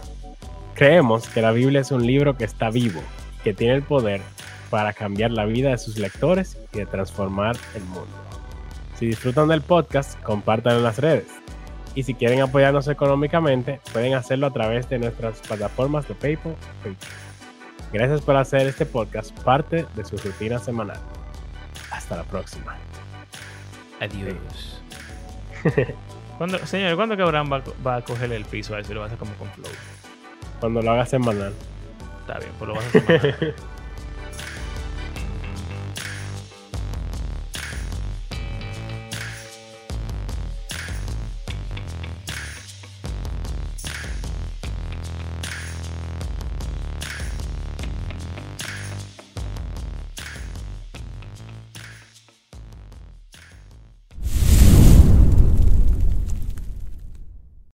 Creemos 0.75 1.27
que 1.27 1.41
la 1.41 1.51
Biblia 1.51 1.81
es 1.81 1.91
un 1.91 2.05
libro 2.05 2.37
que 2.37 2.45
está 2.45 2.69
vivo, 2.69 3.01
que 3.43 3.53
tiene 3.53 3.75
el 3.75 3.83
poder 3.83 4.21
para 4.69 4.93
cambiar 4.93 5.31
la 5.31 5.45
vida 5.45 5.69
de 5.71 5.77
sus 5.77 5.97
lectores 5.97 6.57
y 6.73 6.77
de 6.79 6.85
transformar 6.85 7.55
el 7.75 7.83
mundo. 7.83 8.07
Si 8.97 9.05
disfrutan 9.05 9.47
del 9.47 9.61
podcast, 9.61 10.19
compártanlo 10.21 10.79
en 10.79 10.83
las 10.85 10.97
redes. 10.99 11.27
Y 11.95 12.03
si 12.03 12.13
quieren 12.13 12.41
apoyarnos 12.41 12.87
económicamente, 12.87 13.79
pueden 13.91 14.13
hacerlo 14.13 14.47
a 14.47 14.53
través 14.53 14.87
de 14.89 14.99
nuestras 14.99 15.39
plataformas 15.39 16.07
de 16.07 16.13
PayPal 16.15 16.51
o 16.53 16.55
Patreon. 16.77 16.97
Gracias 17.91 18.21
por 18.21 18.35
hacer 18.35 18.67
este 18.67 18.85
podcast 18.85 19.31
parte 19.39 19.85
de 19.95 20.05
su 20.05 20.17
rutina 20.17 20.59
semanal. 20.59 20.99
Hasta 21.91 22.17
la 22.17 22.23
próxima. 22.23 22.75
Adiós. 24.01 24.81
¿Cuándo, 26.37 26.59
señor, 26.67 26.95
¿cuándo 26.95 27.15
que 27.15 27.23
Abraham 27.23 27.51
va, 27.53 27.63
va 27.85 27.95
a 27.97 28.01
cogerle 28.01 28.35
el 28.35 28.45
piso 28.45 28.75
a 28.75 28.79
eso 28.79 28.91
y 28.91 28.95
lo 28.95 28.99
va 28.99 29.05
a 29.05 29.07
hacer 29.07 29.17
como 29.17 29.33
con 29.35 29.49
flow? 29.51 29.71
Cuando 30.59 30.81
lo 30.81 30.91
hagas 30.91 31.09
semanal. 31.09 31.53
Está 32.21 32.39
bien, 32.39 32.51
pues 32.59 32.67
lo 32.67 32.75
vas 32.75 32.85
a 32.85 32.87
hacer. 32.89 33.35
mañana. 33.39 33.53